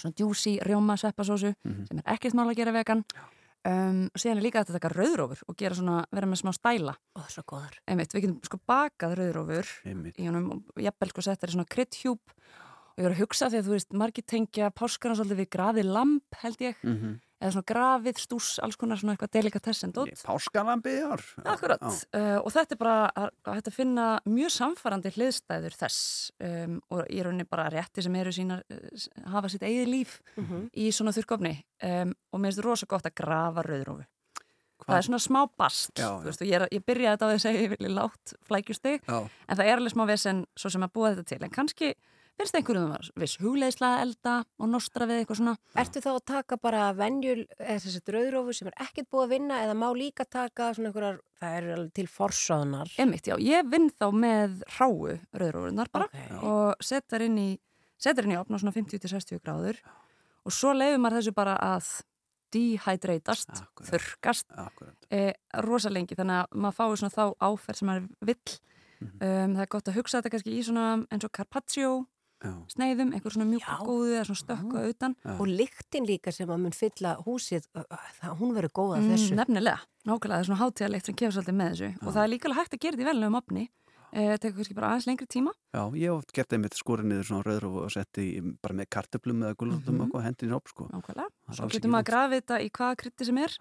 svona 0.00 0.14
djúsi 0.18 0.58
rjóma 0.64 0.96
sveppasósu 1.00 1.54
sem 1.88 1.98
er 2.00 2.12
ekkert 2.14 2.34
mál 2.34 2.48
að 2.50 2.56
gera 2.60 2.72
vegan. 2.72 3.04
Um, 3.64 4.10
og 4.12 4.20
síðan 4.20 4.36
er 4.42 4.44
líka 4.44 4.60
að 4.60 4.74
taka 4.76 4.90
rauðrófur 4.92 5.40
og 5.48 5.56
gera 5.56 5.74
svona, 5.74 6.02
vera 6.12 6.26
með 6.28 6.42
smá 6.42 6.50
stæla. 6.52 6.92
Ó, 7.16 7.20
svo 7.32 7.42
góðar 7.48 7.78
Einmitt, 7.88 8.12
við 8.12 8.26
getum 8.26 8.40
sko 8.44 8.58
bakað 8.68 9.14
rauðrófur 9.16 9.70
Einmitt. 9.88 10.18
í 10.20 10.26
honum 10.28 10.50
og 10.58 10.82
jafnvel 10.84 11.08
sko 11.14 11.24
settar 11.24 11.48
í 11.48 11.54
svona 11.54 11.64
kryddhjúp. 11.72 12.34
Og 12.94 13.00
ég 13.00 13.06
var 13.08 13.14
að 13.16 13.22
hugsa 13.22 13.48
því 13.48 13.62
að 13.62 13.64
þú 13.70 13.72
veist 13.72 13.96
margir 13.96 14.26
tengja 14.28 14.68
páskana 14.70 15.16
svolítið 15.16 15.40
við 15.40 15.48
grafið 15.56 15.88
lamp 15.96 16.36
held 16.42 16.60
ég. 16.60 16.76
Mhm. 16.84 17.14
Eða 17.44 17.52
svona 17.58 17.68
grafið, 17.68 18.20
stús, 18.24 18.46
alls 18.64 18.78
konar 18.80 18.96
svona 19.00 19.12
eitthvað 19.14 19.32
delikatessin 19.36 19.92
dótt. 19.92 20.22
Páskalambi 20.24 20.94
ár. 21.04 21.22
Akkurat, 21.44 21.82
uh, 21.84 22.38
og 22.40 22.48
þetta 22.54 22.74
er 22.74 22.80
bara 22.80 22.96
að, 23.12 23.28
að 23.52 23.60
að 23.68 23.76
finna 23.76 24.06
mjög 24.24 24.54
samfarandi 24.56 25.12
hliðstæður 25.18 25.76
þess 25.82 26.00
um, 26.40 26.80
og 26.90 27.04
í 27.12 27.20
rauninni 27.26 27.44
bara 27.50 27.68
rétti 27.74 28.02
sem 28.06 28.16
eru 28.16 28.32
sínar, 28.32 28.64
uh, 28.72 29.06
hafa 29.34 29.52
sitt 29.52 29.62
eigið 29.68 29.92
líf 29.92 30.16
Mhm. 30.40 30.70
í 30.74 30.88
svona 30.90 31.12
þurrkofni 31.12 31.54
um, 31.84 32.14
og 32.32 32.40
mér 32.40 32.48
finnst 32.50 32.58
þetta 32.62 32.68
rosa 32.70 32.86
gott 32.90 33.06
að 33.12 33.14
grafa 33.20 33.62
rauðrófu. 33.68 34.06
Það 34.84 34.96
er 34.98 35.04
svona 35.06 35.20
smá 35.22 35.38
bast, 35.56 35.92
Já, 35.96 36.08
þú 36.20 36.26
veist, 36.26 36.42
og 36.42 36.48
ég, 36.50 36.54
er, 36.58 36.64
ég 36.74 36.82
byrjaði 36.84 37.14
þetta 37.14 37.24
á 37.24 37.30
því 37.30 37.36
að 37.38 37.44
segja 37.44 37.60
ég 37.62 37.70
vilja 37.72 37.92
látt 37.94 38.32
flækjustig, 38.48 38.98
Já. 39.06 39.20
en 39.48 39.56
það 39.56 39.68
er 39.70 39.78
alveg 39.78 39.92
smá 39.94 40.02
vesen 40.10 40.42
svo 40.60 40.70
sem 40.74 40.82
að 40.84 40.92
búa 40.92 41.12
þetta 41.14 41.24
til, 41.30 41.38
en 41.46 41.54
kannski 41.54 41.92
finnst 42.38 42.56
einhverjum 42.58 42.92
að 42.96 43.08
viss 43.22 43.36
hugleiðsla 43.42 43.88
að 43.94 44.02
elda 44.04 44.34
og 44.58 44.70
nostra 44.72 45.06
við 45.06 45.20
eitthvað 45.22 45.38
svona. 45.40 45.54
Ertu 45.78 46.00
þá 46.04 46.08
að 46.14 46.24
taka 46.30 46.56
bara 46.58 46.84
venjul, 46.98 47.44
eða 47.58 47.76
þessi 47.84 48.00
drauðrófu 48.08 48.54
sem 48.58 48.70
er 48.70 48.78
ekkert 48.86 49.10
búið 49.14 49.24
að 49.26 49.34
vinna 49.36 49.60
eða 49.64 49.76
má 49.78 49.86
líka 49.94 50.26
taka 50.26 50.72
svona 50.74 50.90
einhverjar, 50.90 51.20
það 51.40 51.58
eru 51.60 51.74
alveg 51.76 51.92
til 52.00 52.06
já, 53.30 53.36
ég 53.38 53.70
vinn 53.70 53.90
þá 53.90 54.06
með 54.12 54.56
ráu 54.78 54.96
rauðrófunar 55.34 55.92
bara 55.94 56.08
Ok. 56.10 56.42
og 56.42 56.82
setar 56.82 57.22
inn 57.28 57.38
í 57.38 57.48
setar 57.98 58.24
inn 58.26 58.34
í 58.34 58.40
opna 58.40 58.58
svona 58.58 58.74
50-60 58.74 59.40
gráður 59.44 59.78
og 60.44 60.52
svo 60.52 60.74
leifir 60.74 60.98
maður 61.00 61.20
þessu 61.22 61.34
bara 61.38 61.54
að 61.62 61.88
dehydratast, 62.54 63.50
þurrkast 63.88 64.52
e, 65.10 65.32
rosa 65.64 65.90
lengi 65.90 66.14
þannig 66.18 66.44
að 66.44 66.58
maður 66.62 66.76
fái 66.78 66.98
svona 67.00 67.14
þá 67.14 67.24
áferð 67.42 67.80
sem 67.80 67.88
maður 67.90 68.08
vill 68.30 68.58
Mhm. 69.04 69.18
um, 69.20 69.54
það 69.58 69.62
er 69.64 69.68
gott 69.68 69.88
að 69.90 69.96
hugsa 69.98 70.20
þetta 70.20 70.30
kannski 70.32 70.52
í 70.54 70.60
svona 70.64 70.84
eins 71.12 71.24
og 71.26 71.32
carpaccio 71.34 71.88
sneiðum, 72.74 73.12
einhver 73.14 73.32
svona 73.34 73.46
mjúk 73.50 73.68
og 73.74 73.86
góðu 73.88 74.10
eða 74.16 74.24
svona 74.28 74.42
stökku 74.42 74.82
utan 74.90 75.16
og 75.38 75.46
lyktin 75.48 76.06
líka 76.08 76.32
sem 76.32 76.48
að 76.48 76.60
mun 76.64 76.72
fylla 76.76 77.14
húsið, 77.26 77.68
það, 77.74 78.34
hún 78.40 78.54
verður 78.56 78.72
góð 78.80 78.96
af 78.96 79.00
Mm, 79.04 79.10
þessu 79.14 79.34
nefnilega, 79.38 79.78
nákvæmlega, 80.06 80.34
það 80.34 80.42
er 80.42 80.48
svona 80.50 80.62
hátíðalegt 80.64 81.06
sem 81.06 81.14
kemur 81.14 81.32
svolítið 81.38 81.56
með 81.60 81.72
þessu 81.74 82.06
og 82.06 82.12
það 82.14 82.22
er 82.24 82.32
líka 82.34 82.54
hægt 82.54 82.74
að 82.74 82.80
gera 82.84 82.96
þetta 82.96 83.04
í 83.04 83.10
velnum 83.12 83.34
opni 83.40 83.64
e, 84.14 84.38
tekur 84.38 84.56
kannski 84.60 84.74
bara 84.78 84.88
aðeins 84.92 85.06
lengri 85.10 85.26
tíma 85.26 85.52
Já, 85.74 85.82
ég 85.98 86.04
hef 86.06 86.18
oft 86.20 86.32
gert 86.36 86.52
einmitt 86.54 86.76
skorið 86.78 87.08
niður 87.10 87.24
svona 87.30 87.46
rauðróf 87.48 87.78
og 87.82 87.90
setti 87.90 88.26
bara 88.62 88.74
með 88.78 88.86
kartöflum 88.94 89.40
eða 89.42 89.56
gullutum 89.58 89.96
Mhm. 90.04 90.10
og 90.14 90.22
hendin 90.22 90.50
í 90.50 90.54
upp 90.54 90.68
sko. 90.68 90.86
Nákvæmlega. 90.92 91.28
Svo 91.50 91.66
getur 91.68 91.90
maður 91.90 92.04
að 92.04 92.10
grafa 92.12 92.34
þetta 92.38 92.60
í 92.62 92.70
hvaða 92.70 92.96
krytti 93.02 93.24
sem 93.26 93.38
er. 93.38 93.56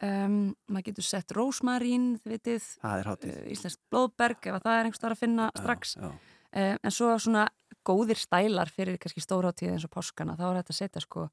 Um, 0.00 0.54
maður 0.70 0.84
getur 0.92 1.02
sett 1.08 1.32
rósmarín, 1.34 2.20
þið 2.22 2.34
vitið, 2.36 2.66
Það 2.84 2.98
er 3.00 3.08
hátíð. 3.10 3.32
uh, 3.34 3.48
íslenskt 3.50 3.80
blóðberg 3.90 4.46
ef 4.46 4.54
að 4.54 4.62
það 4.62 4.76
er 4.78 4.84
einhvers 4.86 5.00
þar 5.02 5.14
að 5.16 5.18
finna 5.24 5.46
strax. 5.58 5.96
já. 5.96 6.10
Uh, 6.54 6.76
en 6.84 6.90
svo 6.94 7.08
svona 7.18 7.48
góðir 7.88 8.20
stælar 8.20 8.70
fyrir 8.72 8.98
kannski 9.02 9.24
stórhátíð 9.24 9.72
eins 9.76 9.88
og 9.88 9.94
páskana, 9.96 10.36
þá 10.38 10.44
er 10.52 10.60
þetta 10.62 10.74
að 10.76 10.82
setja 10.82 11.04
sko 11.06 11.28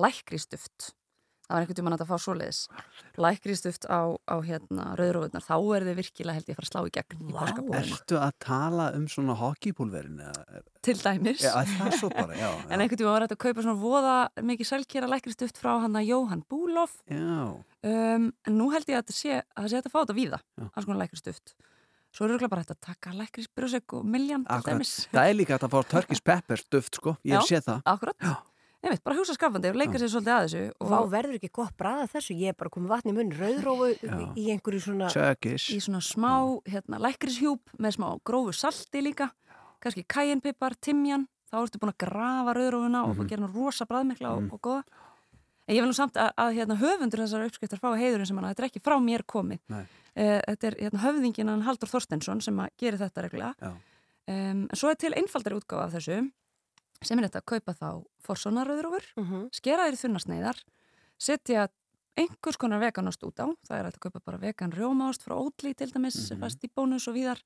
lækristuft. 0.00 0.92
Það 1.44 1.52
var 1.52 1.60
einhvern 1.66 1.76
tímann 1.76 1.94
að 1.98 2.06
fá 2.08 2.16
svoleiðis. 2.24 2.58
Lækristuft 3.20 3.82
á, 3.84 4.16
á 4.16 4.36
hérna 4.40 4.84
rauðrófurnar, 4.96 5.44
þá 5.44 5.56
er 5.76 5.84
þið 5.90 5.98
virkilega 5.98 6.36
held 6.38 6.46
ég 6.48 6.54
að 6.54 6.56
fara 6.56 6.64
að 6.64 6.70
slá 6.70 6.80
í 6.88 6.92
gegn 6.94 7.18
í 7.28 7.34
páskabúðinu. 7.36 7.98
Ertu 7.98 8.16
að 8.16 8.32
tala 8.46 8.86
um 8.96 9.04
svona 9.12 9.36
hockeypúlverin? 9.42 10.22
eða- 10.24 10.62
Til 10.88 10.94
dæmis. 11.02 11.44
Já, 11.44 11.52
er 11.60 11.68
það 11.74 11.98
svo 12.00 12.08
bara, 12.16 12.32
já. 12.40 12.48
En 12.72 12.80
einhvern 12.80 12.96
tíma 13.02 13.12
var 13.12 13.26
þetta 13.26 13.36
að 13.36 13.42
kaupa 13.44 13.66
svona 13.66 13.76
voða 13.84 14.16
mikið 14.40 14.70
sælkera 14.72 15.10
lækristuft 15.12 15.60
frá 15.60 15.74
hann 15.84 16.00
að 16.00 16.08
Jóhann 16.08 16.46
Búlof 16.48 16.96
Já. 17.12 17.60
Um, 17.84 18.32
en 18.48 18.56
nú 18.56 18.70
held 18.72 18.88
ég 18.88 18.96
að 18.96 19.04
þetta 19.04 19.18
sé 19.20 19.42
að 19.44 19.76
að 19.84 19.92
fá 19.92 20.00
þetta 20.00 20.16
víða, 20.16 20.40
alls 20.72 20.88
konar 20.88 21.02
lækristuft. 21.04 21.52
Svo 22.14 22.26
er 22.28 22.34
auðvitað 22.36 22.50
bara 22.52 22.62
hægt 22.62 22.74
að 22.76 22.80
taka 22.86 23.10
lækrisbrjósek 23.18 23.94
og 23.98 24.04
miljan 24.06 24.44
til 24.46 24.54
Akkurat. 24.54 24.76
dæmis. 24.78 24.92
Það 25.10 25.28
er 25.30 25.34
líka 25.34 25.56
að 25.58 25.70
fá 25.72 25.80
Turkish 25.90 26.22
pepper 26.28 26.60
duft 26.70 26.94
sko, 27.00 27.16
ég 27.26 27.40
séð 27.48 27.64
það. 27.66 27.80
Akkurat. 27.90 28.28
Veit, 28.84 29.00
bara 29.02 29.16
hugsa 29.16 29.32
skafandi 29.32 29.70
og 29.72 29.76
leika 29.80 29.96
sér 29.96 30.10
svolítið 30.12 30.34
að 30.34 30.42
þessu. 30.44 30.62
og 30.78 30.90
þá 30.92 30.96
verður 31.14 31.36
ekki 31.38 31.48
gott 31.56 31.72
bræða 31.80 32.04
þessu 32.12 32.34
ég 32.36 32.52
er 32.52 32.56
bara 32.60 32.68
komið 32.70 32.90
vatni 32.92 33.10
í 33.10 33.14
munn, 33.16 33.30
rauðrófu 33.32 33.86
í 34.36 34.44
einhverju 34.52 34.80
svona 34.84 35.08
Turkish. 35.10 35.70
Í 35.72 35.78
svona 35.80 36.02
smá 36.04 36.32
hérna, 36.68 37.00
lækrishjúp 37.00 37.72
með 37.80 37.96
smá 37.96 38.08
grófu 38.28 38.52
salti 38.52 39.00
líka, 39.00 39.30
kannski 39.80 40.04
kæjenpipar, 40.04 40.76
timjan, 40.84 41.24
þá 41.50 41.62
ertu 41.64 41.80
búin 41.80 41.94
að 41.94 41.98
grafa 42.04 42.54
rauðrófuna 42.60 43.02
og 43.08 43.16
Mhm. 43.16 43.26
gera 43.32 43.40
hann 43.46 43.54
rosa 43.56 43.86
bræðmikla 43.88 44.28
og, 44.36 44.42
Mhm. 44.42 44.52
og 44.52 44.60
góða. 44.60 44.82
En 45.66 45.74
ég 45.76 45.80
vil 45.80 45.88
nú 45.88 45.94
samt 45.96 46.12
að, 46.20 46.30
að 46.36 46.54
hérna, 46.60 46.76
höfundur 46.76 47.24
þessar 47.24 47.46
uppskriftar 47.48 47.80
fá 47.80 47.96
heiðurinn 47.96 48.26
sem 48.26 48.36
hann, 48.36 48.54
þetta 48.54 48.62
er 48.64 48.68
ekki 48.68 48.82
frá 48.84 49.00
mér 49.00 49.24
komið. 49.24 49.60
Eh, 50.16 50.40
þetta 50.46 50.66
er 50.70 50.76
hérna, 50.78 51.00
höfðingin 51.02 51.48
hann 51.50 51.62
Haldur 51.66 51.90
Þorstensson 51.90 52.40
sem 52.44 52.58
að 52.62 52.68
gerir 52.78 52.98
þetta 53.00 53.22
reglulega. 53.26 53.70
Um, 54.30 54.68
en 54.68 54.68
svo 54.72 54.88
er 54.92 54.94
til 54.96 55.12
einfaldari 55.12 55.56
útgáfa 55.58 55.88
af 55.88 55.96
þessu 55.96 56.20
sem 57.04 57.18
er 57.18 57.26
þetta 57.26 57.40
að 57.42 57.48
kaupa 57.50 57.74
þá 57.74 57.88
forsonaröðrúfur, 58.24 59.04
Mhm. 59.20 59.48
skera 59.52 59.84
þeir 59.84 59.96
í 59.98 60.02
þunnarsneiðar, 60.04 60.62
setja 61.18 61.68
einhvers 62.16 62.56
konar 62.56 62.80
veganost 62.80 63.22
út 63.26 63.36
á 63.42 63.46
það 63.66 63.78
er 63.80 63.86
að 63.90 63.98
kaupa 64.00 64.20
bara 64.24 64.38
vegan 64.38 64.70
rjómást 64.72 65.24
frá 65.26 65.34
Ótli 65.36 65.74
til 65.74 65.90
dæmis, 65.90 66.14
mm 66.30 66.36
Mhm. 66.36 66.40
fast 66.40 66.62
í 66.64 66.70
bónus 66.70 67.08
og 67.08 67.14
víðar 67.16 67.42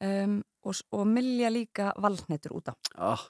um, 0.00 0.42
og, 0.62 0.74
og 0.92 1.06
milja 1.06 1.48
líka 1.50 1.92
valnættur 1.96 2.52
út 2.52 2.68
á 2.68 2.74
oh. 2.98 3.20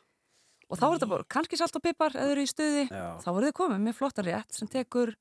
og 0.68 0.78
þá 0.78 0.84
er 0.84 0.98
þetta 0.98 1.08
bara 1.08 1.24
kannski 1.24 1.56
salt 1.56 1.76
og 1.76 1.82
pipar 1.82 2.10
eða 2.10 2.32
eru 2.32 2.42
í 2.42 2.50
stuði, 2.50 2.88
Já. 2.90 3.18
þá 3.22 3.28
voru 3.32 3.46
þið 3.46 3.52
komið 3.52 3.80
með 3.86 3.94
flottan 3.94 4.24
rétt 4.26 4.52
sem 4.52 4.68
tekur 4.68 5.14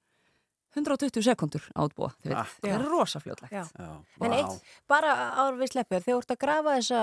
120 0.75 1.21
sekundur 1.23 1.61
átbúa, 1.77 2.09
Akkurat. 2.17 2.47
það 2.63 2.71
er 2.73 2.85
rosa 2.89 3.19
fljótlegt 3.21 3.51
Já. 3.53 3.63
Já. 3.77 3.89
En 4.25 4.31
eitt, 4.33 4.63
bara 4.89 5.11
áður 5.37 5.59
við 5.61 5.71
sleppur, 5.73 5.99
þegar 6.01 6.17
þú 6.17 6.21
ert 6.23 6.33
að 6.33 6.39
grafa 6.43 6.75
þessa 6.79 7.01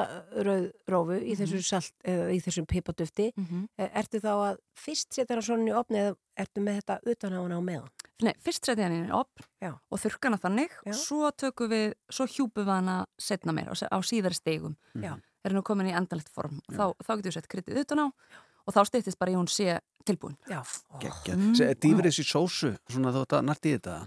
rauðrófu 0.48 1.18
í 1.22 1.36
þessu 1.38 1.60
salt, 1.64 1.92
eða 2.04 2.26
í 2.34 2.40
þessum 2.42 2.66
pipadufti, 2.66 3.28
Mhm. 3.36 3.68
eh, 3.78 3.90
ertu 4.02 4.20
þá 4.20 4.30
að 4.50 4.58
fyrst 4.74 5.12
setja 5.14 5.34
hana 5.36 5.42
svona 5.42 5.70
í 5.70 5.74
opni 5.76 5.98
eða 5.98 6.16
ertu 6.36 6.60
með 6.64 6.80
þetta 6.82 6.98
utan 7.06 7.32
á 7.32 7.40
hana 7.42 7.58
á 7.58 7.62
meðan? 7.62 7.88
Nei, 8.22 8.34
fyrst 8.42 8.64
setja 8.66 8.84
hann 8.88 9.06
í 9.06 9.10
opn 9.12 9.44
Já. 9.62 9.78
og 9.90 9.98
þurrka 9.98 10.24
hana 10.28 10.38
þannig 10.38 10.70
Já. 10.86 10.92
svo 10.92 11.30
tökum 11.32 11.68
við, 11.70 11.94
svo 12.10 12.26
hjúpum 12.26 12.64
við 12.64 12.74
hana 12.74 13.06
setna 13.18 13.52
meir 13.52 13.68
á, 13.70 13.74
síðari 14.02 14.34
stegum 14.34 14.76
Já. 14.96 15.16
er 15.44 15.50
nú 15.52 15.62
komin 15.62 15.86
í 15.88 15.94
endalegt 15.96 16.28
form 16.28 16.60
og 16.68 16.74
þá, 16.74 16.94
þá 17.04 17.16
getur 17.16 17.30
við 17.30 17.32
sett 17.34 17.48
kryttið 17.48 17.80
utan 17.84 17.98
á 17.98 18.12
og 18.70 18.76
þá 18.76 18.80
styttist 18.88 19.18
bara 19.20 19.34
í 19.34 19.36
hún 19.38 19.50
sé 19.50 19.74
tilbúin. 20.06 20.38
Mm, 20.48 21.52
Dýfir 21.82 22.06
þessi 22.08 22.24
sósu, 22.24 22.70
svona 22.90 23.12
þú 23.14 23.24
ert 23.26 23.34
að 23.36 23.44
narti 23.50 23.74
í 23.74 23.76
þetta? 23.76 23.98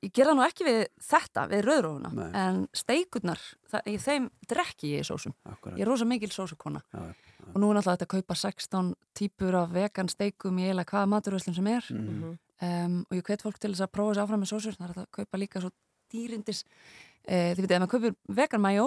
Ég 0.00 0.12
gera 0.16 0.30
það 0.30 0.36
nú 0.38 0.44
ekki 0.46 0.64
við 0.64 0.78
þetta, 1.04 1.42
við 1.50 1.62
rauðrófuna 1.66 2.28
en 2.40 2.60
steikurnar, 2.72 3.40
það, 3.68 3.88
í 3.92 3.96
þeim 4.00 4.28
drekki 4.48 4.92
ég 4.94 5.02
í 5.02 5.08
sósum. 5.10 5.34
Akkurat. 5.44 5.74
Ég 5.76 5.84
er 5.84 5.90
rosa 5.90 6.06
mikil 6.08 6.30
sósukona 6.32 6.80
Já, 6.88 7.02
já. 7.02 7.12
og 7.52 7.58
nú 7.60 7.68
er 7.68 7.76
náttúrulega 7.76 7.98
þetta 7.98 8.06
að 8.06 8.14
kaupa 8.14 8.36
16 8.40 8.94
típur 9.20 9.58
af 9.60 9.74
vegan 9.74 10.08
steikum 10.08 10.56
í 10.62 10.64
eiginlega 10.70 10.94
hvaða 10.94 11.10
maturvöslun 11.12 11.54
sem 11.58 11.66
er 11.68 11.84
Mhm. 11.90 12.38
um, 12.62 13.06
og 13.10 13.16
ég 13.18 13.22
hvet 13.28 13.42
fólk 13.44 13.58
til 13.60 13.72
þess 13.74 13.84
að 13.84 13.92
prófa 13.92 14.14
þessi 14.14 14.24
áfram 14.24 14.40
með 14.40 14.52
sósur 14.54 14.76
það 14.80 14.88
er 14.90 15.02
að 15.04 15.10
kaupa 15.12 15.38
líka 15.38 15.60
svo 15.60 15.70
dýrindis 16.12 16.64
eh, 17.28 17.52
þið 17.54 17.60
veitir, 17.60 17.76
ef 17.76 17.80
maður 17.84 17.92
kaupir 17.92 18.16
vegan 18.40 18.60
majó 18.64 18.86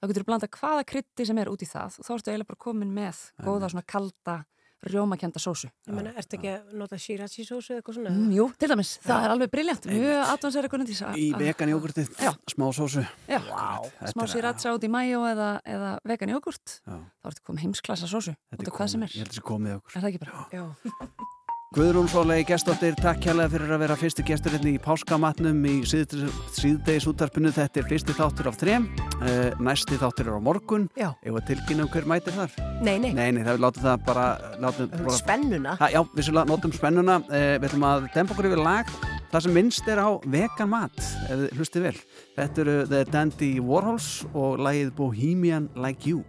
þá 0.00 0.08
getur 0.10 0.22
þú 0.22 0.26
blanda 0.28 0.48
hvaða 0.48 0.84
krytti 0.84 1.24
sem 1.26 1.38
er 1.40 1.48
út 1.48 1.62
í 1.64 1.66
það 1.72 1.98
og 2.00 2.04
þá 2.04 2.12
ertu 2.18 2.30
eiginlega 2.30 2.50
bara 2.52 2.64
komin 2.68 2.92
með 2.92 3.16
góða 3.40 3.70
svona 3.72 3.86
kalda 3.88 4.44
rjómakenda 4.90 5.40
sósu 5.42 5.68
Ég 5.88 5.94
menna, 5.94 6.12
ertu 6.20 6.36
ekki 6.38 6.50
að 6.52 6.72
nota 6.80 6.98
shirachi 7.00 7.44
sósu 7.46 7.72
eða 7.74 7.80
eitthvað 7.82 7.98
svona? 7.98 8.10
mm, 8.14 8.32
Jú, 8.36 8.46
til 8.58 8.68
dæmis, 8.72 8.92
það 9.04 9.24
er 9.26 9.34
alveg 9.34 9.50
briljant 9.54 9.86
mjög 9.90 10.32
advansera 10.34 10.68
kunnindis 10.72 11.02
Í 11.16 11.26
vegan 11.38 11.72
jógurtið, 11.74 12.10
smá 12.54 12.66
sósu. 12.72 13.04
Já, 13.28 13.40
Þetta 13.40 14.12
smá 14.14 14.22
er- 14.26 14.32
sriracha 14.34 14.74
út 14.76 14.84
í 14.84 14.90
majó 14.92 15.22
eða, 15.30 15.50
eða 15.64 15.92
vegan 16.04 16.34
jógurt 16.34 16.80
Já. 16.86 16.98
þá 17.22 17.30
ertu 17.32 17.46
komið 17.48 17.64
heimsklassa 17.66 18.06
sósu 18.10 18.34
Þetta 18.34 18.60
út 18.60 18.66
er 18.68 18.72
af 18.72 18.78
hvað 18.80 18.88
sem 18.94 19.00
komið. 19.00 19.04
er 19.04 19.14
Ég 19.14 19.22
held 19.24 19.28
að 19.28 19.34
þessi 19.34 19.46
komið 19.52 19.76
okkur. 19.78 19.96
Er 19.96 20.00
það 20.00 20.10
ekki 20.12 20.22
bara? 20.24 20.46
Já. 20.52 20.64
Guðrún 21.74 22.06
Sólei 22.06 22.44
gestóttir, 22.46 22.94
takk 22.94 23.18
kærlega 23.24 23.50
fyrir 23.50 23.72
að 23.74 23.80
vera 23.82 23.94
fyrstu 23.98 24.22
gestur 24.22 24.52
hérna 24.54 24.70
í 24.70 24.78
páskamatnum 24.78 25.56
í 25.66 25.72
síðdeis 25.90 27.06
útarpinu. 27.10 27.50
Þetta 27.50 27.80
er 27.80 27.88
fyrsti 27.90 28.14
þáttur 28.14 28.46
af 28.46 28.60
þrem, 28.60 28.86
uh, 29.16 29.56
næsti 29.58 29.98
þáttur 29.98 30.30
er 30.30 30.36
á 30.38 30.40
morgun. 30.46 30.84
Já. 30.94 31.08
Ef 31.26 31.34
að 31.34 31.48
tilkynna 31.48 31.82
um 31.82 31.90
hver 31.90 32.06
mætir 32.06 32.36
þar? 32.36 32.54
Nei, 32.78 32.94
nei. 33.02 33.10
Nei, 33.10 33.32
nei, 33.34 33.42
það 33.42 33.58
við 33.58 33.64
látum 33.66 33.86
það 33.88 34.04
bara... 34.06 34.28
Látum, 34.62 34.94
Spennuna. 35.18 35.74
Ha, 35.82 35.90
já, 35.96 36.00
vissulega, 36.14 36.50
notum 36.52 36.76
spennuna. 36.78 37.18
Uh, 37.26 37.56
við 37.58 37.66
ætlum 37.72 37.88
að 37.90 38.06
dempa 38.14 38.36
okkur 38.36 38.50
yfir 38.52 38.62
lag. 38.62 38.94
Það 39.34 39.46
sem 39.48 39.58
minnst 39.58 39.90
er 39.90 39.98
á 39.98 40.08
vegan 40.30 40.70
mat, 40.70 41.04
hlustið 41.58 41.88
vel. 41.88 41.96
Þetta 42.38 42.62
eru 42.62 42.78
The 42.86 43.02
Dandy 43.10 43.50
Warhols 43.58 44.12
og 44.30 44.62
lagið 44.62 44.94
Bohemian 44.94 45.66
Like 45.74 46.06
You. 46.06 46.22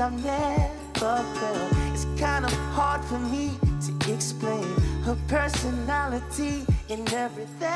I've 0.00 0.24
never 0.24 1.24
felt. 1.40 1.72
It's 1.92 2.06
kind 2.20 2.44
of 2.44 2.52
hard 2.72 3.04
for 3.04 3.18
me 3.18 3.50
to 3.86 4.14
explain 4.14 4.62
her 5.02 5.16
personality 5.26 6.64
and 6.88 7.12
everything. 7.12 7.68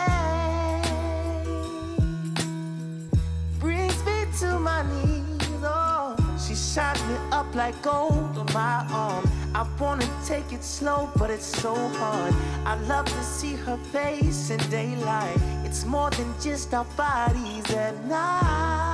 Brings 3.58 4.04
me 4.04 4.26
to 4.38 4.56
my 4.60 4.82
knees. 4.82 5.48
Oh, 5.64 6.14
she 6.38 6.54
shines 6.54 7.02
me 7.08 7.16
up 7.32 7.52
like 7.56 7.80
gold 7.82 8.38
on 8.38 8.46
my 8.52 8.86
arm. 8.92 9.28
I 9.52 9.66
wanna 9.80 10.08
take 10.24 10.52
it 10.52 10.62
slow, 10.62 11.10
but 11.16 11.28
it's 11.28 11.60
so 11.60 11.74
hard. 11.74 12.34
I 12.64 12.76
love 12.86 13.06
to 13.06 13.22
see 13.24 13.54
her 13.54 13.78
face 13.90 14.50
in 14.50 14.60
daylight. 14.70 15.38
It's 15.64 15.84
more 15.84 16.10
than 16.10 16.32
just 16.40 16.72
our 16.72 16.86
bodies 16.96 17.68
at 17.72 18.04
night. 18.06 18.91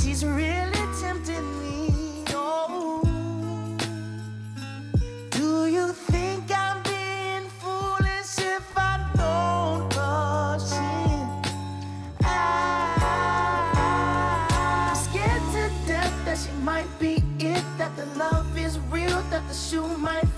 She's 0.00 0.24
really 0.24 0.72
tempting 1.00 1.60
me. 1.60 2.24
Oh, 2.30 3.02
do 5.30 5.66
you 5.66 5.92
think 5.92 6.50
I'm 6.50 6.82
being 6.82 7.48
foolish 7.60 8.38
if 8.38 8.72
I 8.74 8.98
don't 9.14 9.94
rush 9.94 10.72
in? 10.72 11.28
I'm 14.64 14.96
scared 14.96 15.42
to 15.52 15.70
death 15.86 16.24
that 16.24 16.38
she 16.38 16.52
might 16.62 16.88
be 16.98 17.22
it, 17.38 17.62
that 17.76 17.94
the 17.94 18.06
love 18.18 18.56
is 18.56 18.78
real, 18.90 19.20
that 19.30 19.46
the 19.46 19.54
shoe 19.54 19.86
might 19.98 20.31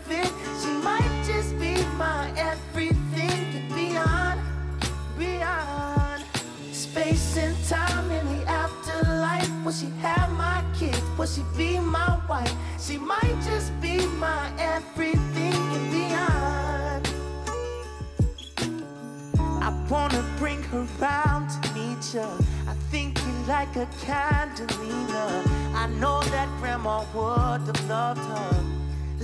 Will 11.25 11.31
she 11.31 11.43
be 11.57 11.79
my 11.79 12.21
wife? 12.29 12.55
She 12.79 12.99
might 12.99 13.39
just 13.47 13.73
be 13.81 13.97
my 14.19 14.53
everything 14.59 15.55
and 15.77 15.91
beyond. 15.91 17.09
I 19.39 19.71
wanna 19.89 20.23
bring 20.37 20.63
her 20.65 20.87
round 21.01 21.49
to 21.49 21.73
meet 21.73 22.13
ya. 22.13 22.29
I 22.69 22.75
think 22.91 23.19
you 23.25 23.33
like 23.49 23.75
a 23.75 23.87
Candelina. 24.05 25.25
I 25.75 25.87
know 25.99 26.23
that 26.25 26.47
grandma 26.61 27.07
would 27.15 27.69
have 27.69 27.89
loved 27.89 28.21
her 28.21 28.63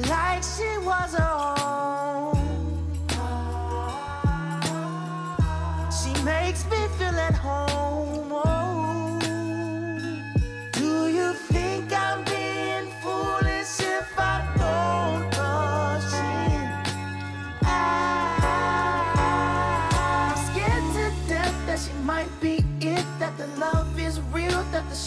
like 0.09 0.43
she 0.43 0.70
was 0.78 1.12
her 1.20 1.35
own. 1.68 2.39
She 5.98 6.12
makes 6.24 6.64
me 6.70 6.78
feel 6.97 7.18
at 7.28 7.35
home. 7.35 8.19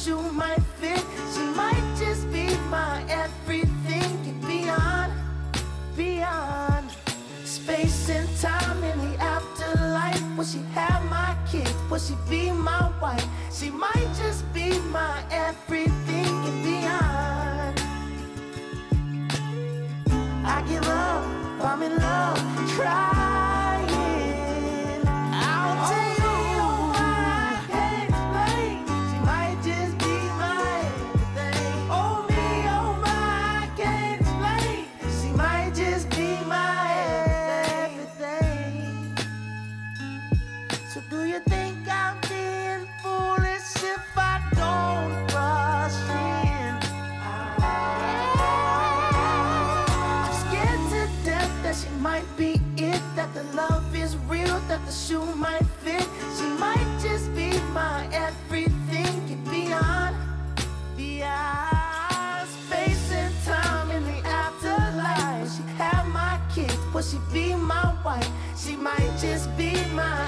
Shoe 0.04 0.22
might 0.34 0.62
fit. 0.82 1.02
She 1.34 1.44
might 1.56 1.96
just 1.98 2.30
be 2.32 2.46
my 2.70 3.06
everything 3.08 4.38
beyond, 4.46 5.14
beyond 5.96 6.92
space 7.46 8.10
and 8.10 8.28
time 8.38 8.84
in 8.84 8.98
the 9.00 9.18
afterlife. 9.22 10.22
Will 10.36 10.44
she 10.44 10.60
have 10.74 11.06
my 11.10 11.38
kids? 11.50 11.74
Will 11.90 12.00
she 12.00 12.16
be 12.30 12.52
my 12.52 12.92
wife? 13.02 13.26
She 13.50 13.70
might 13.70 14.10
just 14.18 14.42
be 14.54 14.78
my 14.92 15.24
everything 15.32 16.34
and 16.50 16.64
beyond. 16.68 17.76
I 20.46 20.62
give 20.68 20.86
up, 20.86 21.24
I'm 21.64 21.82
in 21.82 21.96
love, 21.98 22.40
trying. 22.76 23.33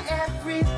Everything 0.10 0.75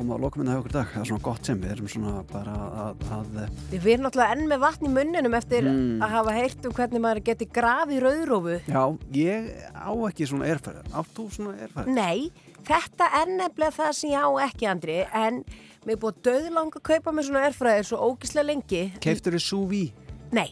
koma 0.00 0.16
að 0.16 0.22
lokum 0.24 0.40
minna 0.42 0.54
hjá 0.56 0.60
okkur 0.62 0.72
í 0.72 0.76
dag. 0.78 0.90
Það 0.94 1.02
er 1.04 1.08
svona 1.10 1.24
gott 1.28 1.48
sem 1.50 1.60
við 1.60 1.72
erum 1.76 1.88
svona 1.92 2.12
bara 2.30 2.54
að, 2.84 3.02
að 3.14 3.40
Við 3.70 3.88
erum 3.94 4.06
náttúrulega 4.06 4.36
enn 4.36 4.46
með 4.50 4.62
vatn 4.64 4.88
í 4.88 4.92
munninum 4.96 5.36
eftir 5.38 5.66
Mm. 5.70 6.00
að 6.02 6.14
hafa 6.16 6.32
heyrt 6.36 6.66
um 6.66 6.72
hvernig 6.76 7.02
maður 7.04 7.22
geti 7.30 7.46
grafið 7.52 8.00
rauðrófu. 8.06 8.54
Já, 8.66 8.82
ég 9.12 9.50
á 9.76 9.90
ekki 10.08 10.26
svona 10.30 10.48
erfæri. 10.50 10.80
Átt 10.96 11.12
þú 11.16 11.26
svona 11.34 11.52
erfæri? 11.66 11.94
Nei, 11.94 12.30
þetta 12.64 13.10
er 13.20 13.34
nefnilega 13.36 13.76
það 13.76 13.92
sem 14.00 14.10
ég 14.14 14.24
á 14.24 14.30
ekki, 14.48 14.66
Andri, 14.70 14.98
en 15.12 15.44
mér 15.84 15.94
er 15.96 16.00
búið 16.00 16.22
döðlanga 16.26 16.80
að 16.80 16.86
kaupa 16.90 17.12
mér 17.12 17.28
svona 17.28 17.44
erfræðir 17.50 17.86
svo 17.90 18.00
ógislega 18.10 18.46
lengi. 18.48 18.82
Keiftur 19.04 19.36
þið 19.36 19.44
súví? 19.46 19.84
Nei. 20.32 20.48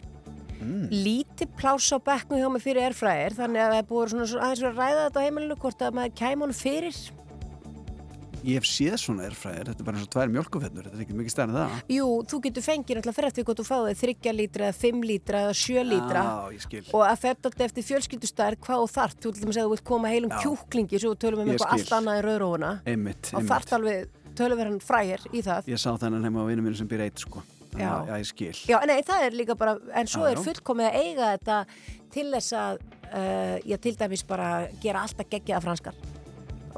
Mm. 0.59 0.89
Lítið 0.91 1.53
pláss 1.57 1.93
á 1.95 1.99
bekknu 2.03 2.41
hjá 2.41 2.49
mig 2.51 2.63
fyrir 2.65 2.89
erfræðir, 2.91 3.37
þannig 3.39 3.63
að 3.63 3.71
það 3.73 3.79
er 3.79 3.89
búið 3.93 4.09
svona, 4.13 4.43
aðeins 4.43 4.65
að 4.67 4.81
ræða 4.83 5.05
þetta 5.07 5.21
á 5.21 5.25
heimilinu 5.25 5.57
hvort 5.63 5.85
að 5.87 5.95
maður 5.99 6.17
kæm 6.19 6.43
honum 6.43 6.59
fyrir. 6.59 6.99
Ég 8.47 8.55
hef 8.61 8.67
séð 8.71 8.95
svona 9.03 9.25
erfræðir, 9.27 9.67
þetta 9.73 9.83
er 9.83 9.87
bara 9.89 9.99
eins 9.99 10.07
og 10.07 10.11
tvær 10.15 10.31
mjölkufennur, 10.31 10.85
þetta 10.87 10.99
er 10.99 11.03
ekki 11.05 11.17
mikið 11.19 11.33
stærn 11.35 11.51
en 11.51 11.57
það. 11.59 11.73
Jú, 11.91 12.07
þú 12.31 12.39
getur 12.45 12.65
fengið 12.69 12.99
náttúrulega 12.99 13.17
fyrir 13.19 13.29
eftir 13.33 13.47
hvort 13.49 13.59
þú 13.59 13.67
fáið 13.67 13.99
þryggja 14.03 14.35
lítra, 14.39 14.69
eða 14.69 14.77
fimm 14.79 15.03
lítra 15.09 15.41
sjö 15.59 15.83
lítra 15.89 16.23
Já, 16.23 16.55
ég 16.55 16.63
skil. 16.63 16.83
og 16.95 17.03
að 17.09 17.19
þetta 17.25 17.51
er 17.51 17.67
eftir 17.67 17.87
fjölskyldustær 17.89 18.57
hvað 18.63 18.85
þú 18.85 18.89
þart, 18.95 19.19
þú 19.19 19.33
til 19.35 19.43
dæmis 19.43 19.59
að 19.59 19.67
þú 19.67 19.73
vilt 19.75 19.85
koma 19.91 20.13
heilum 20.15 20.31
Já. 20.31 20.39
kjúklingi 20.45 21.03
svo 21.03 21.13
við 21.15 21.21
tölum 21.27 21.43
um 21.43 21.51
Ég 21.51 21.59
eitthvað 21.59 21.75
allt 21.79 21.95
annað 21.99 22.21
rauðrófuna 22.29 22.73
Einmitt, 22.87 23.33
og 23.35 23.49
þart 23.51 23.75
alveg 23.79 24.09
tölverðan 24.39 24.81
frægir 24.87 25.27
í 25.35 25.43
það 25.43 25.73
Ég 25.75 25.83
sá 25.83 25.91
þennan 25.99 26.29
heima 26.29 26.47
á 26.47 26.49
vinnu 26.49 26.63
mínu 26.69 26.79
sem 26.79 26.89
býr 26.89 27.03
eitt, 27.09 27.19
sko. 27.19 27.43
Já. 27.77 28.07
að- 28.07 28.09
Já. 28.09 28.53
Já, 28.71 28.79
nei, 28.87 29.03
það 29.03 29.25
er 29.27 29.35
líka 29.37 29.55
bara, 29.59 29.77
en 29.95 30.07
svo 30.07 30.25
Já, 30.25 30.31
er 30.33 30.37
fullkomið 30.47 30.87
að 30.89 31.01
eiga 31.03 31.27
þetta 31.37 31.59
til 32.15 32.31
þess 32.33 32.53
að, 32.57 32.79
uh, 33.13 33.59
já, 33.67 33.77
til 33.77 33.95
dæmis 33.99 34.23
bara 34.27 34.69
gera 34.81 35.03
alltaf 35.05 35.29
geggjaða 35.29 35.63
franskar 35.67 35.95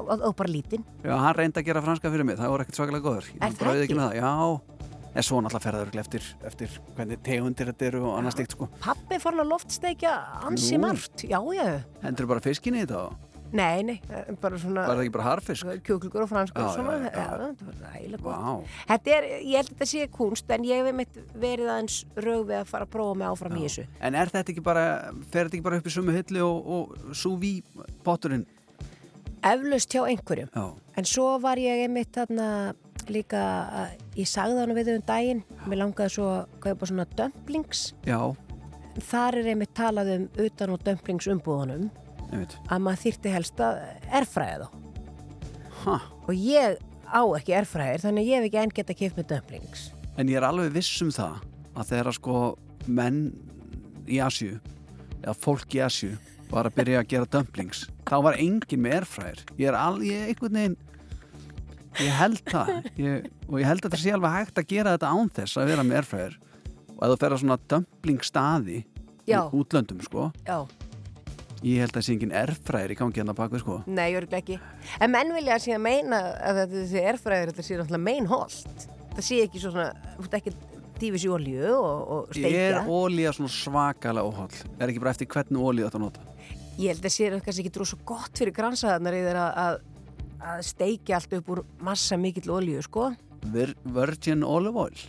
og, 0.01 0.27
og, 0.29 0.35
bara 0.37 0.51
lítinn. 0.51 0.85
Já, 1.05 1.15
hann 1.23 1.37
reyndi 1.37 1.61
að 1.61 1.71
gera 1.71 1.85
franska 1.85 2.11
fyrir 2.13 2.27
mig, 2.27 2.39
það 2.39 2.53
voru 2.53 2.65
ekkert 2.65 2.81
svakalega 2.81 3.07
góður. 3.07 3.31
Ég 3.31 3.41
það 3.41 3.57
brauði 3.63 3.87
ekki? 3.87 3.97
með 3.97 4.07
það, 4.07 4.19
já. 4.21 4.81
En 5.11 5.25
svo 5.27 5.41
náttúrulega 5.43 5.65
ferðar 5.65 5.97
eftir, 5.99 6.27
eftir 6.47 6.77
hvernig 6.95 7.19
tegundir 7.25 7.67
þetta 7.73 7.89
eru 7.89 8.05
og 8.07 8.13
annað 8.19 8.37
stíkt, 8.37 8.55
sko. 8.55 8.69
Pappi 8.83 9.19
fann 9.19 9.43
að 9.43 9.51
loftsteikja 9.51 10.13
ansi 10.47 10.79
margt, 10.79 11.25
já, 11.27 11.41
já. 11.57 11.65
Hendur 12.05 12.29
bara 12.31 12.43
fiskinni 12.43 12.83
í 12.83 12.85
þetta 12.85 13.03
og... 13.09 13.27
Nei, 13.51 13.83
nei, 13.83 13.97
eh, 14.07 14.29
bara 14.39 14.55
svona 14.59 14.85
Var 14.87 14.95
það 14.95 15.01
ekki 15.03 15.13
bara 15.17 15.25
harfisk? 15.25 15.71
kjúklugur 15.83 16.23
og 16.23 16.29
franskur 16.31 16.63
og 16.63 16.75
svona, 16.77 16.93
já, 17.01 17.09
já. 17.11 17.23
já, 17.25 17.49
þetta 17.49 17.65
var 17.67 17.97
ægilega 17.97 18.23
gott 18.23 18.37
Vá. 18.45 18.77
Þetta 18.91 19.13
er, 19.17 19.27
ég 19.41 19.57
held 19.57 19.71
að 19.71 19.73
þetta 19.73 19.87
sé 19.91 20.05
kunst 20.15 20.53
en 20.55 20.67
ég 20.69 20.79
hef 20.87 21.19
verið 21.35 21.71
aðeins 21.73 21.97
rög 22.15 22.45
við 22.47 22.59
að 22.61 22.71
fara 22.71 22.87
að 22.87 22.93
prófa 22.95 23.17
mig 23.19 23.27
áfram 23.27 23.57
í 23.59 23.65
þessu 23.65 23.85
En 23.99 24.19
er 24.21 24.31
þetta 24.31 24.53
ekki 24.55 24.63
bara, 24.63 24.85
fer 25.33 25.49
þetta 25.49 25.57
ekki 25.57 25.67
bara 25.67 25.81
upp 25.81 25.91
í 25.91 25.95
sumu 25.97 26.15
hilli 26.15 26.45
og, 26.45 26.71
og 26.77 27.13
súví 27.23 27.53
potturinn? 28.07 28.47
Eflaust 29.43 29.89
hjá 29.95 30.03
einhverjum 30.07 30.49
Já. 30.53 30.65
En 30.97 31.07
svo 31.07 31.39
var 31.41 31.57
ég 31.57 31.85
einmitt 31.85 32.11
þarna 32.13 32.47
líka, 33.09 33.39
að- 33.73 33.97
ég 34.15 34.27
sagði 34.29 34.59
hann 34.59 34.75
við 34.77 34.91
um 34.95 35.01
daginn 35.07 35.43
Mér 35.67 35.79
langaði 35.81 36.09
svo 36.15 36.27
að 36.35 36.59
kaupa 36.61 36.85
svona 36.89 37.05
dumplings 37.15 37.93
Já, 38.05 38.19
Þar 38.99 39.37
er 39.39 39.49
einmitt 39.53 39.73
talað 39.73 40.09
um 40.17 40.29
utan 40.45 40.69
og 40.75 40.83
dumplings 40.83 41.27
umbúðunum 41.31 41.89
einmitt. 42.31 42.57
að 42.69 42.81
maður 42.85 43.01
þyrti 43.05 43.31
helst 43.33 43.57
að 43.57 43.81
erfræða 44.11 44.67
þá 44.69 44.77
Ha. 45.81 45.95
og 46.27 46.35
ég 46.35 46.77
á 47.09 47.21
ekki 47.39 47.55
erfræðir 47.57 48.03
þannig 48.05 48.21
að 48.21 48.27
ég 48.29 48.35
hef 48.37 48.45
ekki 48.51 48.59
enn 48.61 48.75
geta 48.77 48.93
kipt 48.93 49.17
með 49.17 49.27
dumplings 49.33 49.91
En 50.17 50.27
ég 50.27 50.37
er 50.37 50.43
alveg 50.45 50.71
viss 50.75 51.01
um 51.01 51.09
það 51.09 51.39
að 51.75 51.87
þegar 51.89 52.13
sko 52.13 52.57
menn 52.87 53.33
í 54.07 54.19
Asju 54.21 54.59
eða 55.23 55.33
fólk 55.35 55.73
í 55.73 55.81
Asju 55.85 56.17
var 56.51 56.69
að 56.69 56.77
byrja 56.77 57.01
að 57.01 57.09
gera 57.13 57.29
dumplings. 57.35 57.85
Þá 58.09 58.15
var 58.27 58.39
enginn 58.41 58.83
með 58.83 58.97
erfræðir 59.01 59.43
ég 59.57 59.71
er 59.71 59.77
alveg, 59.79 60.27
einhvern 60.31 60.59
veginn 60.59 60.77
ég 62.01 62.13
held 62.19 62.43
það. 62.47 62.69
Ég, 63.01 63.25
og 63.47 63.57
ég 63.59 63.67
held 63.67 63.87
að 63.87 63.95
það 63.95 64.03
sé 64.03 64.13
alveg 64.15 64.37
hægt 64.37 64.61
að 64.61 64.69
gera 64.71 64.95
þetta 64.95 65.11
án 65.11 65.33
þess 65.39 65.59
að 65.59 65.73
vera 65.73 65.87
með 65.87 65.99
erfræðir 66.03 66.37
og 66.91 67.01
ef 67.01 67.11
þú 67.11 67.19
fer 67.23 67.35
að 67.35 67.43
svona 67.43 67.59
dumpling 67.73 68.23
staði 68.27 68.79
í 69.25 69.35
útlöndum 69.35 70.01
sko 70.05 70.29
Já, 70.45 70.57
ég 71.65 71.83
held 71.83 71.91
að 71.91 71.99
það 71.99 72.07
sé 72.07 72.15
enginn 72.15 72.39
erfræðir 72.41 72.93
í 72.93 72.97
gangi 72.99 73.21
hérna 73.21 73.35
bak 73.37 73.53
við 73.53 73.63
sko. 73.63 73.81
Nei, 73.89 74.09
örgulega 74.17 74.41
ekki. 74.41 74.57
En 74.99 75.13
menn 75.13 75.35
vilja 75.35 75.57
að 75.57 75.67
síðan 75.67 75.85
meina 75.85 76.23
að 76.51 76.75
sé 76.89 77.05
erfræðir 77.11 77.51
þetta 77.53 77.67
sé 77.67 77.79
náttúrulega 77.79 78.07
meinholt 78.07 78.89
það 79.15 79.25
sé 79.27 79.39
ekki 79.45 79.61
svona, 79.61 79.87
þú 80.17 80.27
ert 80.27 80.37
ekki 80.39 80.53
dýfis 81.01 81.25
í 81.25 81.31
olju 81.33 81.71
og, 81.75 82.01
og 82.15 82.31
er 82.31 82.37
steikja 82.37 82.83
ólíða 82.85 83.33
svona 83.37 83.53
svakalega 83.55 84.27
óholl? 84.27 84.59
Er 84.77 84.91
ekki 84.91 85.01
bara 85.03 85.13
eftir 85.15 85.29
hvernig 85.31 85.63
ólíða 85.63 85.89
þetta 85.89 86.03
nota 86.03 86.27
Ég 86.79 86.93
held 86.93 87.05
að 87.05 87.13
sé 87.15 87.29
kannski 87.31 87.65
ekki 87.65 87.73
dróð 87.75 87.89
svo 87.91 87.99
gott 88.07 88.37
fyrir 88.39 88.55
gransaðarnar 88.55 89.17
í 89.17 89.23
þeirra 89.25 89.47
að, 89.65 89.79
að 90.51 90.61
steikja 90.65 91.17
allt 91.19 91.33
upp 91.39 91.49
úr 91.55 91.63
massa 91.83 92.17
mikill 92.17 92.51
olju, 92.57 92.81
sko. 92.87 93.09
Vir, 93.51 93.75
virgin 93.83 94.43
olive 94.45 94.77
oil. 94.87 95.01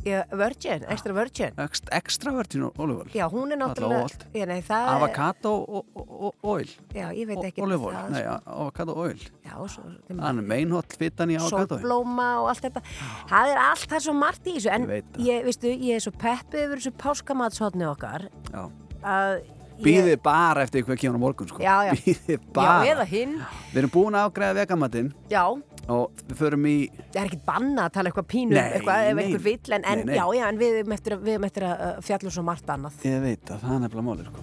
Já, 0.00 0.22
virgin, 0.32 0.80
extra 0.88 1.12
virgin. 1.12 1.50
Ext, 1.60 1.88
extra 1.92 2.32
virgin 2.32 2.62
olive 2.80 3.02
oil. 3.02 3.10
Já, 3.12 3.26
hún 3.28 3.52
er 3.52 3.58
náttúrulega. 3.60 4.06
Já, 4.32 4.46
nei, 4.48 4.62
það 4.64 4.86
er- 4.86 4.94
avocado 4.96 5.50
o- 5.60 5.84
o- 5.94 6.06
o- 6.30 6.34
oil. 6.54 6.70
Já, 6.96 7.10
ég 7.12 7.26
veit 7.28 7.44
ekki 7.44 7.60
olive 7.62 7.84
oil, 7.90 7.98
nei, 8.10 8.22
sko. 8.22 8.38
avocado 8.46 8.94
oil. 8.96 9.20
Já, 9.44 9.58
svo 9.68 9.82
hann 10.08 10.38
er 10.38 10.42
meinholl 10.42 10.88
fitan 10.98 11.28
í 11.28 11.36
avocado 11.36 11.76
oil. 11.76 11.82
Sólblóma 11.84 12.40
og 12.40 12.48
allt 12.48 12.62
þetta. 12.64 12.82
Það 13.28 13.52
er 13.52 13.58
allt, 13.58 13.86
það 13.90 13.96
er 14.00 14.06
svo 14.08 14.14
margt 14.16 14.44
í 14.48 14.56
þessu 14.56 14.72
en 14.72 14.88
Ég 14.88 15.04
ég, 15.18 15.44
veistu, 15.44 15.68
ég 15.68 15.94
er 15.94 16.00
svo 16.00 16.12
peppið 16.16 16.64
yfir 16.64 16.80
þessu 16.80 16.92
páskamatsotni 16.96 17.84
okkar 17.92 18.28
Já. 18.52 18.70
að 19.04 19.42
ég, 19.80 19.86
býðið 19.88 20.20
bara 20.28 20.62
eftir 20.68 20.84
hvað 20.86 21.00
kemur 21.02 21.18
á 21.18 21.24
morgun 21.24 21.50
sko. 21.50 21.62
Já, 21.64 21.74
já. 21.88 21.92
býðið 22.04 22.36
já, 22.36 22.44
bara. 22.56 22.78
eða 22.92 23.06
hinn. 23.10 23.34
Við 23.72 23.80
erum 23.82 23.92
búin 23.96 24.16
að 24.20 24.28
ágræða 24.30 24.58
vegamatinn. 24.60 25.10
Já, 25.32 25.44
og 25.90 26.22
við 26.28 26.36
förum 26.38 26.66
í 26.70 26.76
það 27.10 27.20
er 27.22 27.28
ekkit 27.30 27.44
banna 27.48 27.86
að 27.88 27.94
tala 27.96 28.12
eitthvað 28.12 28.28
pínu 28.30 28.54
Nei, 28.54 28.62
eitthvað 28.76 29.08
ef 29.10 29.22
einhver 29.24 29.44
vill 29.48 29.74
en, 29.74 29.84
en 29.84 29.98
Nei, 30.04 30.04
nei. 30.10 30.16
já, 30.20 30.24
já, 30.38 30.44
en 30.52 30.58
við 30.60 30.80
erum 30.82 30.92
eftir, 30.98 31.16
að- 31.16 31.24
við 31.26 31.32
erum 31.38 31.46
eftir 31.50 31.66
að 31.70 32.02
fjalla 32.06 32.30
svo 32.36 32.44
margt 32.46 32.68
annað. 32.76 33.00
Ég 33.08 33.22
veit 33.24 33.50
að 33.50 33.64
það 33.64 33.74
er 33.74 33.80
nefnilega 33.86 34.08
málið 34.10 34.26
sko. 34.30 34.40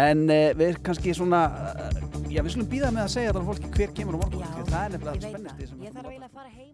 en 0.00 0.20
uh, 0.30 0.50
við 0.54 0.66
erum 0.70 0.82
kannski 0.86 1.10
svona 1.18 1.38
uh, 1.50 2.00
já 2.30 2.40
við 2.46 2.52
skulum 2.54 2.68
býða 2.70 2.90
með 2.94 3.02
að 3.02 3.12
segja 3.16 3.32
þetta 3.32 3.46
fólki 3.48 3.70
hver 3.74 3.90
kemur 3.96 4.14
á 4.14 4.18
morgun 4.22 4.44
já, 4.44 4.50
það 4.70 4.84
er 4.84 4.90
nefnilega 4.94 5.16
ég 5.18 5.22
spennist 5.26 6.70